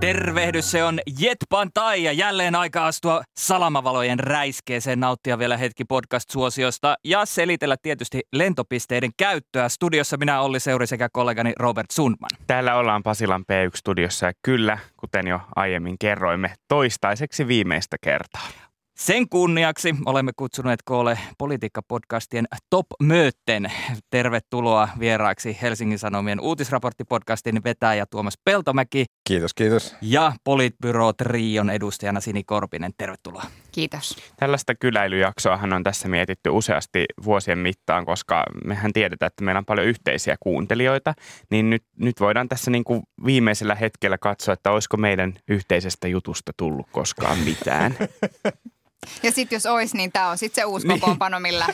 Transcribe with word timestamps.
Tervehdys, 0.00 0.70
se 0.70 0.84
on 0.84 0.98
Jetpan 1.18 1.70
Tai 1.74 2.04
ja 2.04 2.12
jälleen 2.12 2.54
aika 2.54 2.86
astua 2.86 3.22
salamavalojen 3.38 4.18
räiskeeseen, 4.18 5.00
nauttia 5.00 5.38
vielä 5.38 5.56
hetki 5.56 5.84
podcast-suosiosta 5.84 6.96
ja 7.04 7.26
selitellä 7.26 7.76
tietysti 7.82 8.20
lentopisteiden 8.32 9.10
käyttöä. 9.16 9.68
Studiossa 9.68 10.16
minä 10.16 10.40
Olli 10.40 10.60
Seuri 10.60 10.86
sekä 10.86 11.08
kollegani 11.12 11.52
Robert 11.58 11.90
Sundman. 11.90 12.30
Täällä 12.46 12.74
ollaan 12.74 13.02
Pasilan 13.02 13.44
P1-studiossa 13.52 14.26
ja 14.26 14.32
kyllä, 14.42 14.78
kuten 14.96 15.26
jo 15.26 15.40
aiemmin 15.56 15.96
kerroimme, 16.00 16.54
toistaiseksi 16.68 17.48
viimeistä 17.48 17.96
kertaa. 18.00 18.48
Sen 18.98 19.28
kunniaksi 19.28 19.94
olemme 20.06 20.32
kutsuneet 20.36 20.80
koolle 20.84 21.18
politiikkapodcastien 21.38 22.46
Top 22.70 22.86
Möötten. 23.02 23.72
Tervetuloa 24.10 24.88
vieraaksi 24.98 25.58
Helsingin 25.62 25.98
Sanomien 25.98 26.40
uutisraporttipodcastin 26.40 27.64
vetäjä 27.64 28.06
Tuomas 28.10 28.34
Peltomäki 28.44 29.04
Kiitos, 29.28 29.54
kiitos. 29.54 29.96
ja 30.02 30.32
Politbyro 30.44 31.12
Trion 31.12 31.70
edustajana 31.70 32.20
Sini 32.20 32.44
Korpinen. 32.44 32.92
Tervetuloa. 32.98 33.42
Kiitos. 33.72 34.16
Tällaista 34.36 34.74
kyläilyjaksoahan 34.74 35.72
on 35.72 35.84
tässä 35.84 36.08
mietitty 36.08 36.50
useasti 36.50 37.04
vuosien 37.24 37.58
mittaan, 37.58 38.06
koska 38.06 38.44
mehän 38.64 38.92
tiedetään, 38.92 39.26
että 39.26 39.44
meillä 39.44 39.58
on 39.58 39.64
paljon 39.64 39.86
yhteisiä 39.86 40.36
kuuntelijoita, 40.40 41.14
niin 41.50 41.70
nyt, 41.70 41.82
nyt 41.96 42.20
voidaan 42.20 42.48
tässä 42.48 42.70
niin 42.70 42.84
kuin 42.84 43.02
viimeisellä 43.24 43.74
hetkellä 43.74 44.18
katsoa, 44.18 44.52
että 44.52 44.70
olisiko 44.70 44.96
meidän 44.96 45.34
yhteisestä 45.48 46.08
jutusta 46.08 46.52
tullut 46.56 46.86
koskaan 46.92 47.38
mitään. 47.38 47.94
Ja 49.22 49.32
sitten 49.32 49.56
jos 49.56 49.66
olisi, 49.66 49.96
niin 49.96 50.12
tämä 50.12 50.28
on 50.28 50.38
sitten 50.38 50.62
se 50.62 50.64
uusi 50.64 50.86
kokoonpano, 50.86 51.40
millä, 51.40 51.66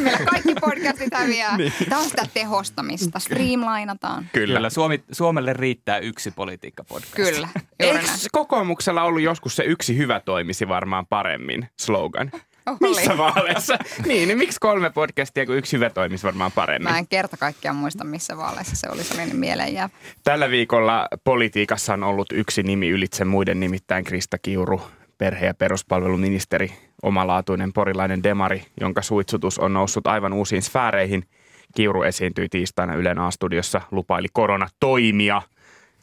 millä 0.00 0.18
kaikki 0.30 0.54
podcastit 0.60 1.14
häviää. 1.14 1.56
Tämä 1.88 2.00
on 2.00 2.08
sitä 2.08 2.26
tehostamista, 2.34 3.18
streamlainataan. 3.18 4.26
Kyllä, 4.32 4.70
Suomi, 4.70 5.04
Suomelle 5.12 5.52
riittää 5.52 5.98
yksi 5.98 6.30
politiikkapodcast. 6.30 7.14
Kyllä, 7.14 7.48
Eikö 7.80 8.00
kokoomuksella 8.32 9.02
ollut 9.02 9.22
joskus 9.22 9.56
se 9.56 9.64
yksi 9.64 9.96
hyvä 9.96 10.20
toimisi 10.20 10.68
varmaan 10.68 11.06
paremmin 11.06 11.68
slogan? 11.80 12.30
Oli. 12.66 12.78
Missä 12.80 13.18
vaaleissa? 13.18 13.78
niin, 14.06 14.28
niin 14.28 14.38
miksi 14.38 14.56
kolme 14.60 14.90
podcastia, 14.90 15.46
kun 15.46 15.56
yksi 15.56 15.76
hyvä 15.76 15.90
toimisi 15.90 16.26
varmaan 16.26 16.52
paremmin? 16.52 16.92
Mä 16.92 16.98
en 16.98 17.06
kerta 17.06 17.36
kaikkiaan 17.36 17.76
muista, 17.76 18.04
missä 18.04 18.36
vaaleissa 18.36 18.76
se 18.76 18.88
oli 18.90 19.04
sellainen 19.04 19.36
mieleen 19.36 19.74
jää. 19.74 19.90
Tällä 20.24 20.50
viikolla 20.50 21.08
politiikassa 21.24 21.92
on 21.92 22.04
ollut 22.04 22.32
yksi 22.32 22.62
nimi 22.62 22.88
ylitse 22.88 23.24
muiden, 23.24 23.60
nimittäin 23.60 24.04
Krista 24.04 24.38
Kiuru, 24.38 24.80
perhe- 25.18 25.46
ja 25.46 25.54
peruspalveluministeri, 25.54 26.72
omalaatuinen 27.02 27.72
porilainen 27.72 28.22
demari, 28.22 28.62
jonka 28.80 29.02
suitsutus 29.02 29.58
on 29.58 29.72
noussut 29.72 30.06
aivan 30.06 30.32
uusiin 30.32 30.62
sfääreihin. 30.62 31.24
Kiuru 31.74 32.02
esiintyi 32.02 32.48
tiistaina 32.48 32.94
Ylen 32.94 33.18
A-studiossa, 33.18 33.80
lupaili 33.90 34.28
koronatoimia, 34.32 35.42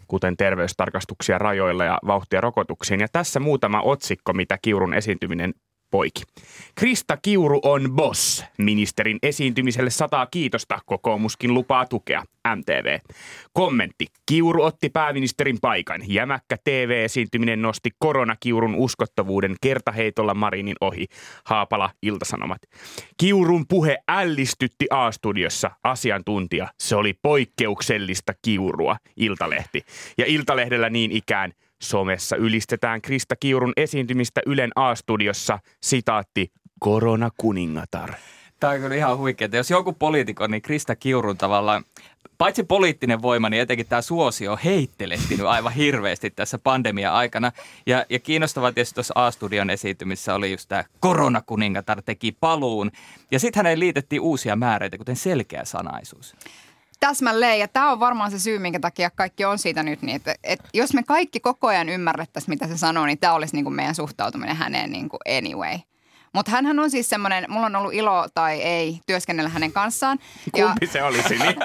kuten 0.07 0.37
terveystarkastuksia 0.37 1.37
rajoilla 1.37 1.85
ja 1.85 1.97
vauhtia 2.07 2.41
rokotuksiin. 2.41 2.99
Ja 2.99 3.07
tässä 3.11 3.39
muutama 3.39 3.81
otsikko, 3.81 4.33
mitä 4.33 4.57
Kiurun 4.61 4.93
esiintyminen 4.93 5.53
poiki. 5.93 6.23
Krista 6.75 7.17
Kiuru 7.17 7.59
on 7.63 7.91
boss. 7.95 8.43
Ministerin 8.57 9.17
esiintymiselle 9.23 9.89
sataa 9.89 10.25
kiitosta. 10.25 10.79
Kokoomuskin 10.85 11.53
lupaa 11.53 11.85
tukea. 11.85 12.23
MTV. 12.55 12.99
Kommentti. 13.53 14.05
Kiuru 14.25 14.63
otti 14.63 14.89
pääministerin 14.89 15.57
paikan. 15.61 16.01
Jämäkkä 16.07 16.57
TV-esiintyminen 16.63 17.61
nosti 17.61 17.89
koronakiurun 17.99 18.75
uskottavuuden 18.75 19.55
kertaheitolla 19.61 20.33
Marinin 20.33 20.75
ohi. 20.81 21.05
Haapala 21.45 21.89
Iltasanomat. 22.01 22.61
Kiurun 23.17 23.65
puhe 23.67 23.97
ällistytti 24.07 24.85
A-studiossa. 24.89 25.71
Asiantuntija. 25.83 26.67
Se 26.79 26.95
oli 26.95 27.13
poikkeuksellista 27.21 28.33
kiurua. 28.41 28.97
Iltalehti. 29.17 29.81
Ja 30.17 30.25
Iltalehdellä 30.25 30.89
niin 30.89 31.11
ikään 31.11 31.53
Somessa 31.81 32.35
ylistetään 32.35 33.01
Krista 33.01 33.35
Kiurun 33.35 33.73
esiintymistä 33.77 34.41
Ylen 34.45 34.71
A-studiossa. 34.75 35.59
Sitaatti, 35.83 36.51
koronakuningatar. 36.79 38.13
Tämä 38.59 38.73
on 38.73 38.79
kyllä 38.79 38.95
ihan 38.95 39.17
huikeaa. 39.17 39.49
Jos 39.53 39.69
joku 39.69 39.93
poliitikon, 39.93 40.51
niin 40.51 40.61
Krista 40.61 40.95
Kiurun 40.95 41.37
tavallaan, 41.37 41.83
paitsi 42.37 42.63
poliittinen 42.63 43.21
voima, 43.21 43.49
niin 43.49 43.61
etenkin 43.61 43.87
tämä 43.87 44.01
suosio 44.01 44.51
on 44.51 44.57
heittelehtinyt 44.63 45.45
aivan 45.45 45.73
hirveästi 45.73 46.29
tässä 46.29 46.57
pandemia-aikana. 46.57 47.51
Ja, 47.85 48.05
ja 48.09 48.19
kiinnostavaa 48.19 48.71
tietysti 48.71 48.95
tuossa 48.95 49.13
A-studion 49.17 49.69
esiintymissä 49.69 50.35
oli 50.35 50.51
just 50.51 50.69
tämä 50.69 50.83
koronakuningatar 50.99 52.01
teki 52.01 52.37
paluun. 52.39 52.91
Ja 53.31 53.39
sitten 53.39 53.59
häneen 53.59 53.79
liitettiin 53.79 54.21
uusia 54.21 54.55
määreitä, 54.55 54.97
kuten 54.97 55.15
selkeä 55.15 55.65
sanaisuus. 55.65 56.35
Täsmälleen, 57.07 57.59
ja 57.59 57.67
tämä 57.67 57.91
on 57.91 57.99
varmaan 57.99 58.31
se 58.31 58.39
syy, 58.39 58.59
minkä 58.59 58.79
takia 58.79 59.09
kaikki 59.09 59.45
on 59.45 59.59
siitä 59.59 59.83
nyt 59.83 60.01
niin, 60.01 60.15
että, 60.15 60.35
että 60.43 60.69
jos 60.73 60.93
me 60.93 61.03
kaikki 61.03 61.39
koko 61.39 61.67
ajan 61.67 61.89
ymmärrettäisiin, 61.89 62.49
mitä 62.49 62.67
se 62.67 62.77
sanoo, 62.77 63.05
niin 63.05 63.17
tämä 63.17 63.33
olisi 63.33 63.55
niin 63.55 63.63
kuin 63.63 63.75
meidän 63.75 63.95
suhtautuminen 63.95 64.55
häneen 64.55 64.91
niin 64.91 65.09
kuin 65.09 65.19
anyway. 65.37 65.79
Mutta 66.33 66.51
hänhän 66.51 66.79
on 66.79 66.91
siis 66.91 67.09
semmoinen, 67.09 67.45
mulla 67.47 67.65
on 67.65 67.75
ollut 67.75 67.93
ilo 67.93 68.27
tai 68.33 68.61
ei 68.61 68.99
työskennellä 69.07 69.49
hänen 69.49 69.71
kanssaan. 69.71 70.19
Kumpi 70.51 70.87
se 70.87 71.03
olisi? 71.03 71.35
Niin? 71.37 71.55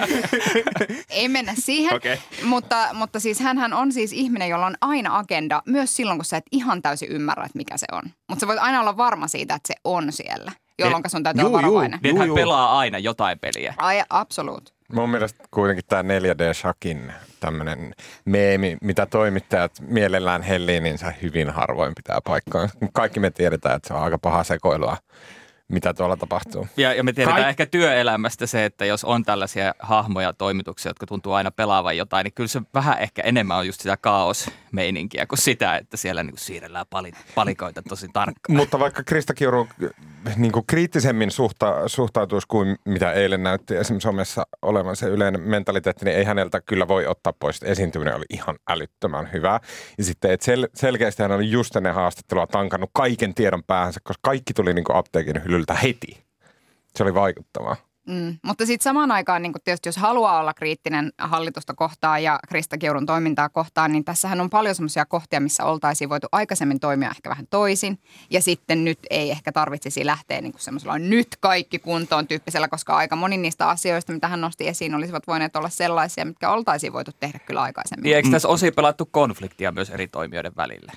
Ei 1.10 1.28
mennä 1.28 1.54
siihen, 1.58 1.94
Okei. 1.96 2.18
mutta, 2.44 2.88
mutta 2.92 3.20
siis 3.20 3.40
hänhän 3.40 3.72
on 3.72 3.92
siis 3.92 4.12
ihminen, 4.12 4.48
jolla 4.48 4.66
on 4.66 4.76
aina 4.80 5.18
agenda, 5.18 5.62
myös 5.66 5.96
silloin, 5.96 6.18
kun 6.18 6.24
sä 6.24 6.36
et 6.36 6.44
ihan 6.52 6.82
täysin 6.82 7.08
ymmärrä, 7.08 7.44
että 7.44 7.58
mikä 7.58 7.76
se 7.76 7.86
on. 7.92 8.02
Mutta 8.28 8.40
sä 8.40 8.46
voit 8.46 8.58
aina 8.58 8.80
olla 8.80 8.96
varma 8.96 9.28
siitä, 9.28 9.54
että 9.54 9.68
se 9.68 9.74
on 9.84 10.12
siellä, 10.12 10.52
jolloin 10.78 11.02
sun 11.06 11.22
täytyy 11.22 11.42
Juu, 11.42 11.48
olla 11.48 11.60
juu. 11.60 11.74
varovainen. 11.74 12.00
Niin 12.02 12.10
että 12.10 12.20
hän 12.20 12.26
juu. 12.28 12.36
pelaa 12.36 12.78
aina 12.78 12.98
jotain 12.98 13.38
peliä. 13.38 13.74
Ai, 13.76 14.02
absoluut. 14.10 14.77
Mun 14.92 15.10
mielestä 15.10 15.44
kuitenkin 15.50 15.84
tämä 15.88 16.18
4D-shakin 16.18 17.12
tämmöinen 17.40 17.94
meemi, 18.24 18.76
mitä 18.82 19.06
toimittajat 19.06 19.72
mielellään 19.80 20.42
hellii, 20.42 20.80
niin 20.80 20.98
se 20.98 21.06
hyvin 21.22 21.50
harvoin 21.50 21.92
pitää 21.94 22.18
paikkaa. 22.24 22.68
Kaikki 22.92 23.20
me 23.20 23.30
tiedetään, 23.30 23.76
että 23.76 23.88
se 23.88 23.94
on 23.94 24.02
aika 24.02 24.18
paha 24.18 24.44
sekoilua, 24.44 24.96
mitä 25.72 25.94
tuolla 25.94 26.16
tapahtuu. 26.16 26.68
Ja, 26.76 26.94
ja 26.94 27.04
me 27.04 27.12
tiedetään 27.12 27.42
Kaik- 27.42 27.48
ehkä 27.48 27.66
työelämästä 27.66 28.46
se, 28.46 28.64
että 28.64 28.84
jos 28.84 29.04
on 29.04 29.24
tällaisia 29.24 29.74
hahmoja 29.78 30.32
toimituksia, 30.32 30.90
jotka 30.90 31.06
tuntuu 31.06 31.32
aina 31.32 31.50
pelaavan 31.50 31.96
jotain, 31.96 32.24
niin 32.24 32.34
kyllä 32.34 32.48
se 32.48 32.62
vähän 32.74 32.98
ehkä 32.98 33.22
enemmän 33.22 33.56
on 33.56 33.66
just 33.66 33.80
sitä 33.80 33.96
kaosmeininkiä 33.96 35.26
kuin 35.26 35.38
sitä, 35.38 35.76
että 35.76 35.96
siellä 35.96 36.22
niin 36.22 36.38
siirrellään 36.38 36.86
pali, 36.90 37.12
palikoita 37.34 37.82
tosi 37.82 38.08
tarkkaan. 38.12 38.56
Mutta 38.56 38.78
vaikka 38.78 39.02
Krista 39.02 39.34
Kiuru 39.34 39.68
niin 40.36 40.52
kuin 40.52 40.66
kriittisemmin 40.66 41.30
suhta, 41.30 41.88
suhtautuisi 41.88 42.48
kuin 42.48 42.76
mitä 42.84 43.12
eilen 43.12 43.42
näytti 43.42 43.76
esimerkiksi 43.76 44.06
somessa 44.06 44.46
olevan 44.62 44.96
se 44.96 45.06
yleinen 45.06 45.40
mentaliteetti, 45.40 46.04
niin 46.04 46.16
ei 46.16 46.24
häneltä 46.24 46.60
kyllä 46.60 46.88
voi 46.88 47.06
ottaa 47.06 47.32
pois. 47.32 47.62
Esiintyminen 47.62 48.14
oli 48.14 48.24
ihan 48.30 48.56
älyttömän 48.68 49.32
hyvä. 49.32 49.60
Ja 49.98 50.04
sitten, 50.04 50.30
että 50.30 50.44
sel, 50.44 50.68
selkeästi 50.74 51.22
hän 51.22 51.32
oli 51.32 51.50
just 51.50 51.76
ennen 51.76 51.94
haastattelua 51.94 52.46
tankannut 52.46 52.90
kaiken 52.92 53.34
tiedon 53.34 53.62
päähänsä, 53.64 54.00
koska 54.04 54.20
kaikki 54.22 54.54
tuli 54.54 54.74
niin 54.74 54.84
kuin 54.84 54.96
apteekin 54.96 55.44
hyllyltä 55.58 55.74
heti. 55.74 56.24
Se 56.96 57.02
oli 57.02 57.14
vaikuttavaa. 57.14 57.76
Mm. 58.06 58.38
Mutta 58.42 58.66
sitten 58.66 58.84
samaan 58.84 59.10
aikaan 59.10 59.42
niin 59.42 59.52
tietysti 59.64 59.88
jos 59.88 59.96
haluaa 59.96 60.40
olla 60.40 60.54
kriittinen 60.54 61.12
hallitusta 61.18 61.74
kohtaan 61.74 62.22
ja 62.22 62.38
Krista 62.48 62.78
Kiurun 62.78 63.06
toimintaa 63.06 63.48
kohtaan, 63.48 63.92
niin 63.92 64.04
tässähän 64.04 64.40
on 64.40 64.50
paljon 64.50 64.74
semmoisia 64.74 65.06
kohtia, 65.06 65.40
missä 65.40 65.64
oltaisiin 65.64 66.10
voitu 66.10 66.26
aikaisemmin 66.32 66.80
toimia 66.80 67.10
ehkä 67.10 67.30
vähän 67.30 67.46
toisin. 67.50 67.98
Ja 68.30 68.42
sitten 68.42 68.84
nyt 68.84 68.98
ei 69.10 69.30
ehkä 69.30 69.52
tarvitsisi 69.52 70.06
lähteä 70.06 70.40
niin 70.40 70.54
semmoisella 70.56 70.98
nyt 70.98 71.28
kaikki 71.40 71.78
kuntoon 71.78 72.28
tyyppisellä, 72.28 72.68
koska 72.68 72.96
aika 72.96 73.16
moni 73.16 73.36
niistä 73.36 73.68
asioista, 73.68 74.12
mitä 74.12 74.28
hän 74.28 74.40
nosti 74.40 74.68
esiin, 74.68 74.94
olisivat 74.94 75.26
voineet 75.26 75.56
olla 75.56 75.68
sellaisia, 75.68 76.24
mitkä 76.24 76.50
oltaisiin 76.50 76.92
voitu 76.92 77.10
tehdä 77.20 77.38
kyllä 77.38 77.62
aikaisemmin. 77.62 78.02
Niin 78.02 78.16
eikö 78.16 78.28
tässä 78.30 78.48
osin 78.48 78.74
pelattu 78.74 79.06
konfliktia 79.06 79.72
myös 79.72 79.90
eri 79.90 80.08
toimijoiden 80.08 80.56
välillä? 80.56 80.92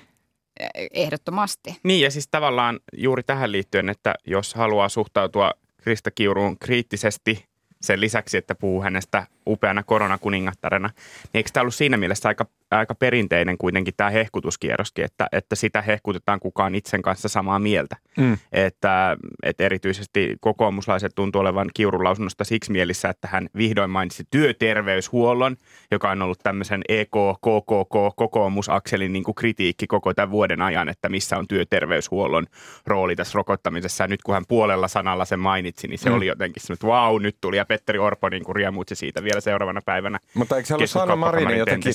Ehdottomasti. 0.92 1.76
Niin 1.82 2.00
ja 2.00 2.10
siis 2.10 2.28
tavallaan 2.28 2.80
juuri 2.92 3.22
tähän 3.22 3.52
liittyen, 3.52 3.88
että 3.88 4.14
jos 4.26 4.54
haluaa 4.54 4.88
suhtautua 4.88 5.52
Krista 5.76 6.10
Kiuruun 6.10 6.58
kriittisesti 6.58 7.46
sen 7.82 8.00
lisäksi, 8.00 8.36
että 8.36 8.54
puhuu 8.54 8.82
hänestä 8.82 9.26
upeana 9.46 9.82
koronakuningattarena, 9.82 10.88
niin 10.88 11.30
eikö 11.34 11.50
tämä 11.52 11.62
ollut 11.62 11.74
siinä 11.74 11.96
mielessä 11.96 12.28
aika 12.28 12.46
aika 12.78 12.94
perinteinen 12.94 13.58
kuitenkin 13.58 13.94
tämä 13.96 14.10
hehkutuskierroskin, 14.10 15.04
että, 15.04 15.26
että 15.32 15.54
sitä 15.54 15.82
hehkutetaan 15.82 16.40
kukaan 16.40 16.74
itsen 16.74 17.02
kanssa 17.02 17.28
samaa 17.28 17.58
mieltä. 17.58 17.96
Mm. 18.16 18.38
Että, 18.52 19.16
että 19.42 19.64
erityisesti 19.64 20.36
kokoomuslaiset 20.40 21.12
tuntuu 21.14 21.40
olevan 21.40 21.70
Kiurun 21.74 22.04
lausunnosta 22.04 22.44
siksi 22.44 22.72
mielissä, 22.72 23.08
että 23.08 23.28
hän 23.28 23.48
vihdoin 23.56 23.90
mainitsi 23.90 24.24
työterveyshuollon, 24.30 25.56
joka 25.90 26.10
on 26.10 26.22
ollut 26.22 26.40
tämmöisen 26.42 26.82
EK, 26.88 27.10
KKK, 27.36 28.16
kokoomusakselin 28.16 29.12
niin 29.12 29.24
kuin 29.24 29.34
kritiikki 29.34 29.86
koko 29.86 30.14
tämän 30.14 30.30
vuoden 30.30 30.62
ajan, 30.62 30.88
että 30.88 31.08
missä 31.08 31.38
on 31.38 31.48
työterveyshuollon 31.48 32.46
rooli 32.86 33.16
tässä 33.16 33.36
rokottamisessa. 33.36 34.04
Ja 34.04 34.08
nyt 34.08 34.22
kun 34.22 34.34
hän 34.34 34.44
puolella 34.48 34.88
sanalla 34.88 35.24
sen 35.24 35.40
mainitsi, 35.40 35.88
niin 35.88 35.98
se 35.98 36.10
mm. 36.10 36.16
oli 36.16 36.26
jotenkin 36.26 36.62
semmoinen, 36.62 36.76
että 36.76 36.86
vau, 36.86 37.18
nyt 37.18 37.36
tuli. 37.40 37.56
Ja 37.56 37.64
Petteri 37.64 37.98
Orpo 37.98 38.28
niin 38.28 38.44
kuin 38.44 38.56
riemuitsi 38.56 38.94
siitä 38.94 39.24
vielä 39.24 39.40
seuraavana 39.40 39.80
päivänä. 39.84 40.18
Mutta 40.34 40.56
eikö 40.56 40.66
se 40.66 40.74
ollut 40.74 40.90
Sanna 40.90 41.16
Marinin 41.16 41.58
jotenkin 41.58 41.94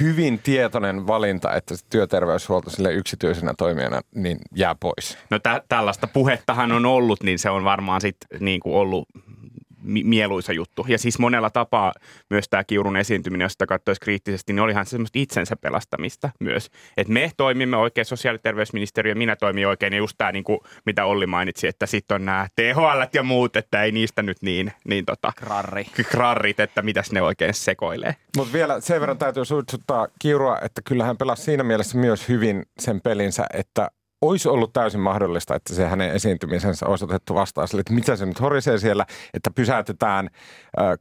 hyvin 0.00 0.38
tietoinen 0.38 1.06
valinta, 1.06 1.54
että 1.54 1.74
työterveyshuolto 1.90 2.70
sille 2.70 2.92
yksityisenä 2.92 3.54
toimijana 3.58 4.00
niin 4.14 4.38
jää 4.54 4.76
pois? 4.80 5.18
No 5.30 5.38
tä- 5.38 5.62
tällaista 5.68 6.06
puhettahan 6.06 6.72
on 6.72 6.86
ollut, 6.86 7.22
niin 7.22 7.38
se 7.38 7.50
on 7.50 7.64
varmaan 7.64 8.00
sitten 8.00 8.40
niin 8.40 8.60
ollut 8.64 9.08
mieluisa 9.88 10.52
juttu. 10.52 10.86
Ja 10.88 10.98
siis 10.98 11.18
monella 11.18 11.50
tapaa 11.50 11.92
myös 12.30 12.48
tämä 12.48 12.64
Kiurun 12.64 12.96
esiintyminen, 12.96 13.44
jos 13.44 13.52
sitä 13.52 13.66
katsoisi 13.66 14.00
kriittisesti, 14.00 14.52
niin 14.52 14.62
olihan 14.62 14.86
se 14.86 14.90
semmoista 14.90 15.18
itsensä 15.18 15.56
pelastamista 15.56 16.30
myös. 16.40 16.70
Että 16.96 17.12
me 17.12 17.30
toimimme 17.36 17.76
oikein, 17.76 18.04
sosiaali- 18.04 18.34
ja 18.36 18.42
terveysministeriö, 18.42 19.14
minä 19.14 19.36
toimin 19.36 19.68
oikein, 19.68 19.92
ja 19.92 19.98
just 19.98 20.14
tämä, 20.18 20.32
niin 20.32 20.44
kuin, 20.44 20.60
mitä 20.86 21.04
Olli 21.04 21.26
mainitsi, 21.26 21.68
että 21.68 21.86
sitten 21.86 22.14
on 22.14 22.24
nämä 22.24 22.46
THL 22.56 23.02
ja 23.12 23.22
muut, 23.22 23.56
että 23.56 23.82
ei 23.82 23.92
niistä 23.92 24.22
nyt 24.22 24.36
niin, 24.42 24.72
niin 24.88 25.04
tota, 25.04 25.32
Krarri. 25.36 25.84
krarrit, 25.84 26.60
että 26.60 26.82
mitäs 26.82 27.12
ne 27.12 27.22
oikein 27.22 27.54
sekoilee. 27.54 28.14
Mutta 28.36 28.52
vielä 28.52 28.80
sen 28.80 29.00
verran 29.00 29.18
täytyy 29.18 29.44
suitsuttaa 29.44 30.08
Kiurua, 30.18 30.58
että 30.62 30.82
kyllähän 30.84 31.16
pelasi 31.16 31.42
siinä 31.42 31.64
mielessä 31.64 31.98
myös 31.98 32.28
hyvin 32.28 32.66
sen 32.78 33.00
pelinsä, 33.00 33.46
että 33.54 33.90
olisi 34.22 34.48
ollut 34.48 34.72
täysin 34.72 35.00
mahdollista, 35.00 35.54
että 35.54 35.74
se 35.74 35.86
hänen 35.86 36.10
esiintymisensä 36.10 36.86
olisi 36.86 37.04
otettu 37.04 37.34
vastaan 37.34 37.68
sille, 37.68 37.80
että 37.80 37.92
mitä 37.92 38.16
se 38.16 38.26
nyt 38.26 38.40
horisee 38.40 38.78
siellä, 38.78 39.06
että 39.34 39.50
pysäytetään 39.50 40.30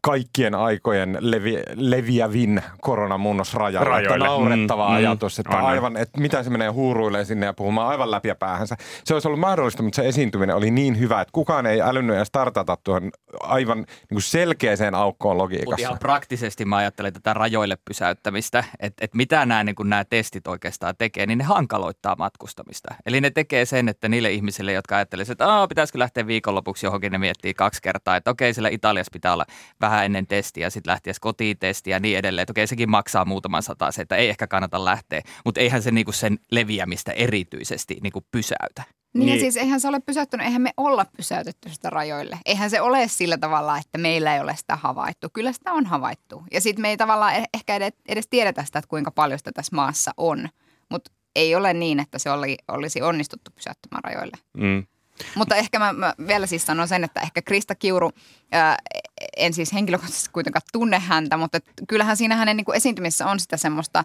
kaikkien 0.01 0.55
aikojen 0.55 1.17
levi, 1.19 1.59
leviävin 1.75 2.61
koronamunnos 2.81 3.53
rajalle. 3.53 4.01
Että 4.01 4.17
naurettava 4.17 4.87
mm, 4.87 4.91
mm, 4.91 4.97
ajatus, 4.97 5.39
että 5.39 5.55
aina. 5.55 5.67
aivan, 5.67 5.97
että 5.97 6.21
mitä 6.21 6.43
se 6.43 6.49
menee 6.49 6.69
huuruille 6.69 7.25
sinne 7.25 7.45
ja 7.45 7.53
puhumaan 7.53 7.87
aivan 7.87 8.11
läpi 8.11 8.29
päähänsä. 8.39 8.75
Se 9.03 9.13
olisi 9.13 9.27
ollut 9.27 9.39
mahdollista, 9.39 9.83
mutta 9.83 9.95
se 9.95 10.07
esiintyminen 10.07 10.55
oli 10.55 10.71
niin 10.71 10.99
hyvä, 10.99 11.21
että 11.21 11.31
kukaan 11.31 11.65
ei 11.65 11.81
älynnyt 11.81 12.15
edes 12.15 12.27
startata 12.27 12.77
tuohon 12.83 13.11
aivan 13.41 13.77
niin 13.77 13.87
kuin 14.13 14.21
selkeäseen 14.21 14.95
aukkoon 14.95 15.37
logiikassa. 15.37 15.71
Mutta 15.71 15.81
ihan 15.81 15.99
praktisesti 15.99 16.65
mä 16.65 16.77
ajattelen 16.77 17.13
tätä 17.13 17.33
rajoille 17.33 17.77
pysäyttämistä, 17.85 18.63
että, 18.79 19.05
että 19.05 19.17
mitä 19.17 19.45
nämä, 19.45 19.63
niin 19.63 19.75
nämä 19.83 20.05
testit 20.05 20.47
oikeastaan 20.47 20.95
tekee, 20.97 21.25
niin 21.25 21.37
ne 21.37 21.43
hankaloittaa 21.43 22.15
matkustamista 22.15 22.95
Eli 23.07 23.21
ne 23.21 23.29
tekee 23.29 23.65
sen, 23.65 23.89
että 23.89 24.09
niille 24.09 24.31
ihmisille, 24.31 24.73
jotka 24.73 24.95
ajattelisivat, 24.95 25.31
että 25.31 25.47
Aa, 25.47 25.67
pitäisikö 25.67 25.99
lähteä 25.99 26.27
viikonlopuksi 26.27 26.85
johonkin, 26.85 27.11
ne 27.11 27.17
miettii 27.17 27.53
kaksi 27.53 27.81
kertaa, 27.81 28.15
että 28.15 28.31
okei, 28.31 28.53
siellä 28.53 28.69
Italiassa 28.69 29.11
pitää 29.13 29.33
olla 29.33 29.45
vähän 29.81 30.05
ennen 30.05 30.27
testiä, 30.27 30.69
sitten 30.69 30.91
lähtiä 30.91 31.13
kotiin 31.21 31.57
testiä 31.57 31.95
ja 31.95 31.99
niin 31.99 32.17
edelleen. 32.17 32.43
Että 32.43 32.51
okei, 32.51 32.67
sekin 32.67 32.89
maksaa 32.89 33.25
muutaman 33.25 33.63
sata, 33.63 33.91
se, 33.91 34.01
että 34.01 34.15
ei 34.15 34.29
ehkä 34.29 34.47
kannata 34.47 34.85
lähteä, 34.85 35.21
mutta 35.45 35.61
eihän 35.61 35.83
se 35.83 35.91
niinku 35.91 36.11
sen 36.11 36.39
leviämistä 36.51 37.11
erityisesti 37.11 37.97
niinku 38.01 38.25
pysäytä. 38.31 38.83
Niin, 39.13 39.25
niin. 39.25 39.39
siis 39.39 39.57
eihän 39.57 39.79
se 39.79 39.87
ole 39.87 39.99
pysäyttänyt, 39.99 40.45
eihän 40.45 40.61
me 40.61 40.71
olla 40.77 41.05
pysäytetty 41.17 41.69
sitä 41.69 41.89
rajoille. 41.89 42.39
Eihän 42.45 42.69
se 42.69 42.81
ole 42.81 43.07
sillä 43.07 43.37
tavalla, 43.37 43.77
että 43.77 43.97
meillä 43.97 44.35
ei 44.35 44.41
ole 44.41 44.55
sitä 44.55 44.75
havaittu. 44.75 45.27
Kyllä 45.33 45.51
sitä 45.51 45.73
on 45.73 45.85
havaittu. 45.85 46.43
Ja 46.51 46.61
sitten 46.61 46.81
me 46.81 46.89
ei 46.89 46.97
tavallaan 46.97 47.35
e- 47.35 47.45
ehkä 47.53 47.75
edes 48.07 48.27
tiedetä 48.29 48.63
sitä, 48.63 48.79
että 48.79 48.89
kuinka 48.89 49.11
paljon 49.11 49.39
sitä 49.39 49.51
tässä 49.51 49.75
maassa 49.75 50.11
on. 50.17 50.49
Mutta 50.89 51.11
ei 51.37 51.55
ole 51.55 51.73
niin, 51.73 51.99
että 51.99 52.19
se 52.19 52.31
oli, 52.31 52.57
olisi 52.67 53.01
onnistuttu 53.01 53.51
pysäyttämään 53.55 54.03
rajoille. 54.03 54.37
Mm. 54.57 54.85
Mutta 55.35 55.55
ehkä 55.55 55.79
mä, 55.79 55.93
mä 55.93 56.13
vielä 56.27 56.47
siis 56.47 56.65
sanon 56.65 56.87
sen, 56.87 57.03
että 57.03 57.21
ehkä 57.21 57.41
Krista 57.41 57.75
Kiuru, 57.75 58.11
ää, 58.51 58.77
en 59.37 59.53
siis 59.53 59.73
henkilökohtaisesti 59.73 60.29
kuitenkaan 60.33 60.61
tunne 60.73 60.99
häntä, 60.99 61.37
mutta 61.37 61.59
kyllähän 61.87 62.17
siinä 62.17 62.35
hänen 62.35 62.57
niin 62.57 62.65
kuin 62.65 62.75
esiintymisessä 62.75 63.25
on 63.25 63.39
sitä 63.39 63.57
semmoista, 63.57 64.03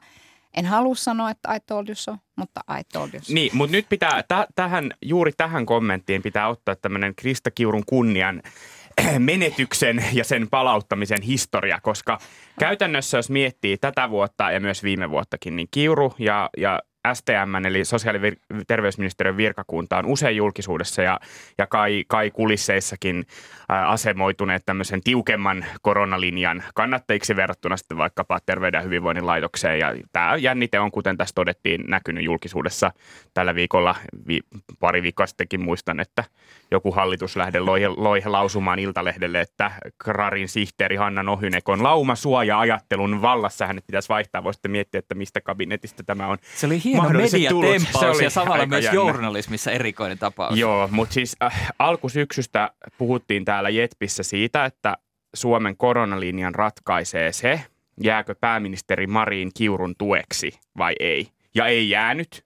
en 0.54 0.66
halua 0.66 0.94
sanoa, 0.94 1.30
että 1.30 1.54
I 1.54 1.60
told 1.60 1.88
you 1.88 1.94
so, 1.94 2.16
mutta 2.36 2.60
I 2.80 2.84
told 2.92 3.08
you 3.12 3.22
so. 3.22 3.32
Niin, 3.34 3.56
mutta 3.56 3.76
nyt 3.76 3.86
pitää, 3.88 4.22
t- 4.22 4.54
tähän, 4.54 4.90
juuri 5.02 5.32
tähän 5.32 5.66
kommenttiin 5.66 6.22
pitää 6.22 6.48
ottaa 6.48 6.76
tämmöinen 6.76 7.14
Krista 7.14 7.50
Kiurun 7.50 7.82
kunnian 7.86 8.42
menetyksen 9.18 10.04
ja 10.12 10.24
sen 10.24 10.48
palauttamisen 10.50 11.22
historia, 11.22 11.80
koska 11.80 12.18
käytännössä 12.58 13.18
jos 13.18 13.30
miettii 13.30 13.78
tätä 13.78 14.10
vuotta 14.10 14.50
ja 14.50 14.60
myös 14.60 14.82
viime 14.82 15.10
vuottakin, 15.10 15.56
niin 15.56 15.68
Kiuru 15.70 16.14
ja, 16.18 16.50
ja 16.56 16.80
STM, 17.14 17.64
eli 17.64 17.84
sosiaali- 17.84 18.26
ja 18.26 18.32
terveysministeriön 18.66 19.36
virkakunta 19.36 19.98
on 19.98 20.06
usein 20.06 20.36
julkisuudessa 20.36 21.02
ja, 21.02 21.20
ja 21.58 21.66
kai, 21.66 22.04
kai 22.08 22.30
kulisseissakin 22.30 23.24
asemoituneet 23.68 24.62
tämmöisen 24.66 25.02
tiukemman 25.02 25.64
koronalinjan 25.82 26.62
kannattajiksi 26.74 27.36
verrattuna 27.36 27.76
sitten 27.76 27.98
vaikkapa 27.98 28.38
Terveyden 28.46 28.78
ja 28.78 28.82
hyvinvoinnin 28.82 29.26
laitokseen. 29.26 29.78
Ja 29.78 29.94
tämä 30.12 30.36
jännite 30.36 30.80
on, 30.80 30.90
kuten 30.90 31.16
tässä 31.16 31.34
todettiin, 31.34 31.84
näkynyt 31.88 32.24
julkisuudessa 32.24 32.92
tällä 33.34 33.54
viikolla. 33.54 33.94
Vi, 34.26 34.40
pari 34.80 35.02
viikkoa 35.02 35.26
sittenkin 35.26 35.60
muistan, 35.60 36.00
että 36.00 36.24
joku 36.70 36.92
hallituslähde 36.92 37.60
loi, 37.60 37.80
loi 37.96 38.22
lausumaan 38.24 38.78
Iltalehdelle, 38.78 39.40
että 39.40 39.70
Krarin 39.98 40.48
sihteeri 40.48 40.96
Hanna 40.96 41.22
Nohynek 41.22 41.68
on 41.68 41.82
lauma 41.82 42.14
suoja 42.14 42.58
ajattelun 42.58 43.22
vallassa. 43.22 43.66
Hänet 43.66 43.86
pitäisi 43.86 44.08
vaihtaa. 44.08 44.44
Voisitte 44.44 44.68
miettiä, 44.68 44.98
että 44.98 45.14
mistä 45.14 45.40
kabinetista 45.40 46.02
tämä 46.04 46.26
on 46.26 46.38
Se 46.54 46.66
oli 46.66 46.80
hieno 46.92 47.08
mediatempaus 47.08 48.20
ja 48.20 48.30
samalla 48.30 48.66
myös 48.66 48.84
jännä. 48.84 49.00
journalismissa 49.00 49.70
erikoinen 49.70 50.18
tapaus. 50.18 50.58
Joo, 50.58 50.88
mutta 50.90 51.14
siis 51.14 51.36
äh, 51.42 51.72
alkusyksystä 51.78 52.70
puhuttiin 52.98 53.44
täällä 53.44 53.68
Jetpissä 53.68 54.22
siitä, 54.22 54.64
että 54.64 54.96
Suomen 55.34 55.76
koronalinjan 55.76 56.54
ratkaisee 56.54 57.32
se, 57.32 57.60
jääkö 58.00 58.34
pääministeri 58.40 59.06
Marin 59.06 59.50
Kiurun 59.54 59.94
tueksi 59.98 60.52
vai 60.78 60.94
ei. 61.00 61.28
Ja 61.54 61.66
ei 61.66 61.90
jäänyt, 61.90 62.44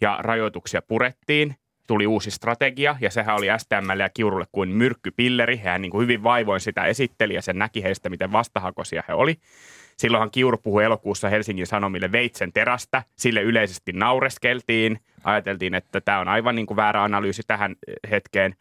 ja 0.00 0.18
rajoituksia 0.20 0.82
purettiin, 0.82 1.56
tuli 1.86 2.06
uusi 2.06 2.30
strategia, 2.30 2.96
ja 3.00 3.10
sehän 3.10 3.36
oli 3.36 3.46
STMlle 3.58 4.02
ja 4.02 4.08
Kiurulle 4.08 4.46
kuin 4.52 4.68
myrkkypilleri. 4.68 5.56
Hän 5.56 5.82
niin 5.82 5.90
kuin 5.90 6.02
hyvin 6.02 6.22
vaivoin 6.22 6.60
sitä 6.60 6.84
esitteli, 6.84 7.34
ja 7.34 7.42
sen 7.42 7.58
näki 7.58 7.82
heistä, 7.82 8.08
miten 8.08 8.32
vastahakoisia 8.32 9.02
he 9.08 9.14
oli. 9.14 9.36
Silloinhan 9.96 10.30
Kiuru 10.30 10.58
puhui 10.58 10.84
elokuussa 10.84 11.28
Helsingin 11.28 11.66
Sanomille 11.66 12.12
veitsen 12.12 12.52
terästä. 12.52 13.02
Sille 13.16 13.42
yleisesti 13.42 13.92
naureskeltiin. 13.92 14.98
Ajateltiin, 15.24 15.74
että 15.74 16.00
tämä 16.00 16.18
on 16.18 16.28
aivan 16.28 16.54
niin 16.54 16.66
kuin 16.66 16.76
väärä 16.76 17.02
analyysi 17.02 17.42
tähän 17.46 17.76
hetkeen. 18.10 18.54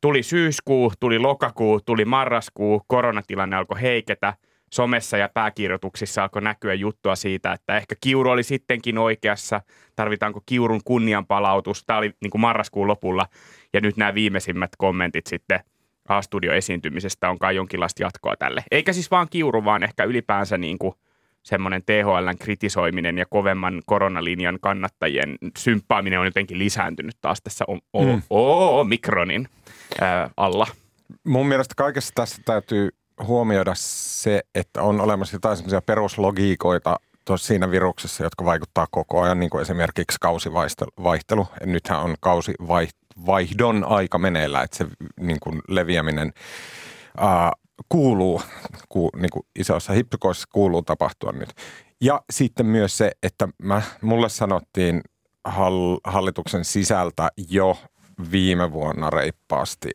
Tuli 0.00 0.22
syyskuu, 0.22 0.92
tuli 1.00 1.18
lokakuu, 1.18 1.80
tuli 1.80 2.04
marraskuu, 2.04 2.82
koronatilanne 2.86 3.56
alkoi 3.56 3.80
heiketä. 3.80 4.34
Somessa 4.72 5.16
ja 5.16 5.28
pääkirjoituksissa 5.34 6.22
alkoi 6.22 6.42
näkyä 6.42 6.74
juttua 6.74 7.16
siitä, 7.16 7.52
että 7.52 7.76
ehkä 7.76 7.94
Kiuru 8.00 8.30
oli 8.30 8.42
sittenkin 8.42 8.98
oikeassa. 8.98 9.60
Tarvitaanko 9.96 10.40
Kiurun 10.46 10.80
kunnianpalautus? 10.84 11.84
Tämä 11.84 11.98
oli 11.98 12.12
niin 12.20 12.30
kuin 12.30 12.40
marraskuun 12.40 12.88
lopulla. 12.88 13.26
Ja 13.72 13.80
nyt 13.80 13.96
nämä 13.96 14.14
viimeisimmät 14.14 14.70
kommentit 14.78 15.26
sitten 15.26 15.60
A-studio-esiintymisestä 16.08 17.30
on 17.30 17.38
kai 17.38 17.56
jonkinlaista 17.56 18.02
jatkoa 18.02 18.36
tälle. 18.38 18.64
Eikä 18.70 18.92
siis 18.92 19.10
vaan 19.10 19.26
Kiuru, 19.30 19.64
vaan 19.64 19.82
ehkä 19.82 20.04
ylipäänsä 20.04 20.58
niin 20.58 20.78
kuin 20.78 20.94
semmoinen 21.42 21.82
THLn 21.82 22.38
kritisoiminen 22.38 23.18
ja 23.18 23.26
kovemman 23.30 23.82
koronalinjan 23.86 24.58
kannattajien 24.60 25.38
symppaaminen 25.58 26.20
on 26.20 26.26
jotenkin 26.26 26.58
lisääntynyt 26.58 27.16
taas 27.20 27.42
tässä 27.42 27.64
o- 27.68 27.78
o- 27.92 28.02
mm. 28.02 28.22
o- 28.30 28.84
mikronin 28.84 29.48
ää, 30.00 30.30
alla. 30.36 30.66
Mun 31.24 31.48
mielestä 31.48 31.74
kaikessa 31.76 32.12
tässä 32.14 32.42
täytyy 32.44 32.88
huomioida 33.22 33.72
se, 33.74 34.42
että 34.54 34.82
on 34.82 35.00
olemassa 35.00 35.36
jotain 35.36 35.56
semmoisia 35.56 35.80
peruslogiikoita 35.82 36.96
tuossa 37.26 37.46
siinä 37.46 37.70
viruksessa, 37.70 38.24
jotka 38.24 38.44
vaikuttaa 38.44 38.86
koko 38.90 39.20
ajan, 39.20 39.40
niin 39.40 39.50
kuin 39.50 39.62
esimerkiksi 39.62 40.18
kausivaihtelu. 40.20 41.46
Nythän 41.64 42.00
on 42.00 42.14
kausivaihdon 42.20 43.84
aika 43.84 44.18
meneillä, 44.18 44.62
että 44.62 44.76
se 44.76 44.86
niin 45.20 45.40
kuin 45.40 45.62
leviäminen 45.68 46.32
ää, 47.18 47.52
kuuluu, 47.88 48.42
ku, 48.88 49.10
niin 49.16 49.30
kuin 49.30 49.46
isossa 49.58 49.92
hippikoissa 49.92 50.48
kuuluu 50.52 50.82
tapahtua 50.82 51.32
nyt. 51.32 51.54
Ja 52.00 52.22
sitten 52.32 52.66
myös 52.66 52.98
se, 52.98 53.12
että 53.22 53.48
mä, 53.62 53.82
mulle 54.02 54.28
sanottiin 54.28 55.00
hall, 55.44 55.96
hallituksen 56.04 56.64
sisältä 56.64 57.30
jo 57.50 57.78
viime 58.30 58.72
vuonna 58.72 59.10
reippaasti 59.10 59.90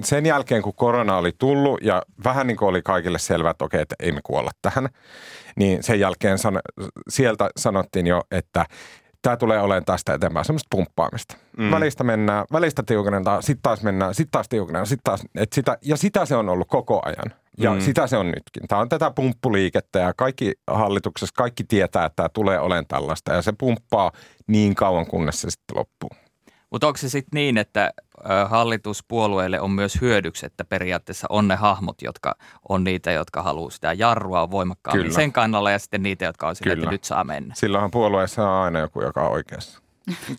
sen, 0.00 0.26
jälkeen, 0.26 0.62
kun 0.62 0.74
korona 0.74 1.16
oli 1.16 1.32
tullut 1.38 1.82
ja 1.82 2.02
vähän 2.24 2.46
niin 2.46 2.56
kuin 2.56 2.68
oli 2.68 2.82
kaikille 2.82 3.18
selvää, 3.18 3.50
että 3.50 3.64
okei, 3.64 3.80
että 3.80 3.94
ei 4.00 4.12
me 4.12 4.20
kuolla 4.22 4.50
tähän, 4.62 4.88
niin 5.56 5.82
sen 5.82 6.00
jälkeen 6.00 6.38
san, 6.38 6.60
sieltä 7.08 7.50
sanottiin 7.56 8.06
jo, 8.06 8.20
että 8.30 8.66
tämä 9.22 9.36
tulee 9.36 9.60
olemaan 9.60 9.84
tästä 9.84 10.14
eteenpäin 10.14 10.44
semmoista 10.44 10.68
pumppaamista. 10.70 11.36
Mm. 11.58 11.70
Välistä 11.70 12.04
mennään, 12.04 12.44
välistä 12.52 12.82
tiukennetaan, 12.86 13.42
sitten 13.42 13.62
taas 13.62 13.82
mennään, 13.82 14.14
sitten 14.14 14.30
taas 14.30 14.48
tiukennetaan, 14.48 14.86
sitten 14.86 15.04
taas, 15.04 15.22
et 15.34 15.52
sitä, 15.52 15.78
ja 15.82 15.96
sitä 15.96 16.26
se 16.26 16.36
on 16.36 16.48
ollut 16.48 16.68
koko 16.68 17.02
ajan. 17.04 17.38
Ja 17.58 17.74
mm. 17.74 17.80
sitä 17.80 18.06
se 18.06 18.16
on 18.16 18.26
nytkin. 18.26 18.68
Tämä 18.68 18.80
on 18.80 18.88
tätä 18.88 19.10
pumppuliikettä 19.10 19.98
ja 19.98 20.14
kaikki 20.14 20.52
hallituksessa, 20.66 21.34
kaikki 21.36 21.64
tietää, 21.64 22.04
että 22.04 22.16
tämä 22.16 22.28
tulee 22.28 22.60
olemaan 22.60 22.86
tällaista. 22.86 23.32
Ja 23.32 23.42
se 23.42 23.52
pumppaa 23.58 24.12
niin 24.46 24.74
kauan, 24.74 25.06
kunnes 25.06 25.40
se 25.40 25.50
sitten 25.50 25.76
loppuu. 25.76 26.10
Mutta 26.72 26.86
onko 26.86 26.96
se 26.96 27.08
sitten 27.08 27.38
niin, 27.38 27.58
että 27.58 27.92
hallituspuolueille 28.48 29.60
on 29.60 29.70
myös 29.70 30.00
hyödyksi, 30.00 30.46
että 30.46 30.64
periaatteessa 30.64 31.26
on 31.30 31.48
ne 31.48 31.54
hahmot, 31.54 32.02
jotka 32.02 32.34
on 32.68 32.84
niitä, 32.84 33.12
jotka 33.12 33.42
haluaa 33.42 33.70
sitä 33.70 33.92
jarrua 33.92 34.50
voimakkaammin 34.50 35.04
Kyllä. 35.04 35.14
sen 35.14 35.32
kannalla 35.32 35.70
ja 35.70 35.78
sitten 35.78 36.02
niitä, 36.02 36.24
jotka 36.24 36.48
on 36.48 36.56
sillä, 36.56 36.72
että 36.72 36.90
nyt 36.90 37.04
saa 37.04 37.24
mennä. 37.24 37.54
Silloinhan 37.54 37.90
puolueessa 37.90 38.50
on 38.50 38.64
aina 38.64 38.78
joku, 38.78 39.02
joka 39.02 39.22
on 39.22 39.32
oikeassa. 39.32 39.82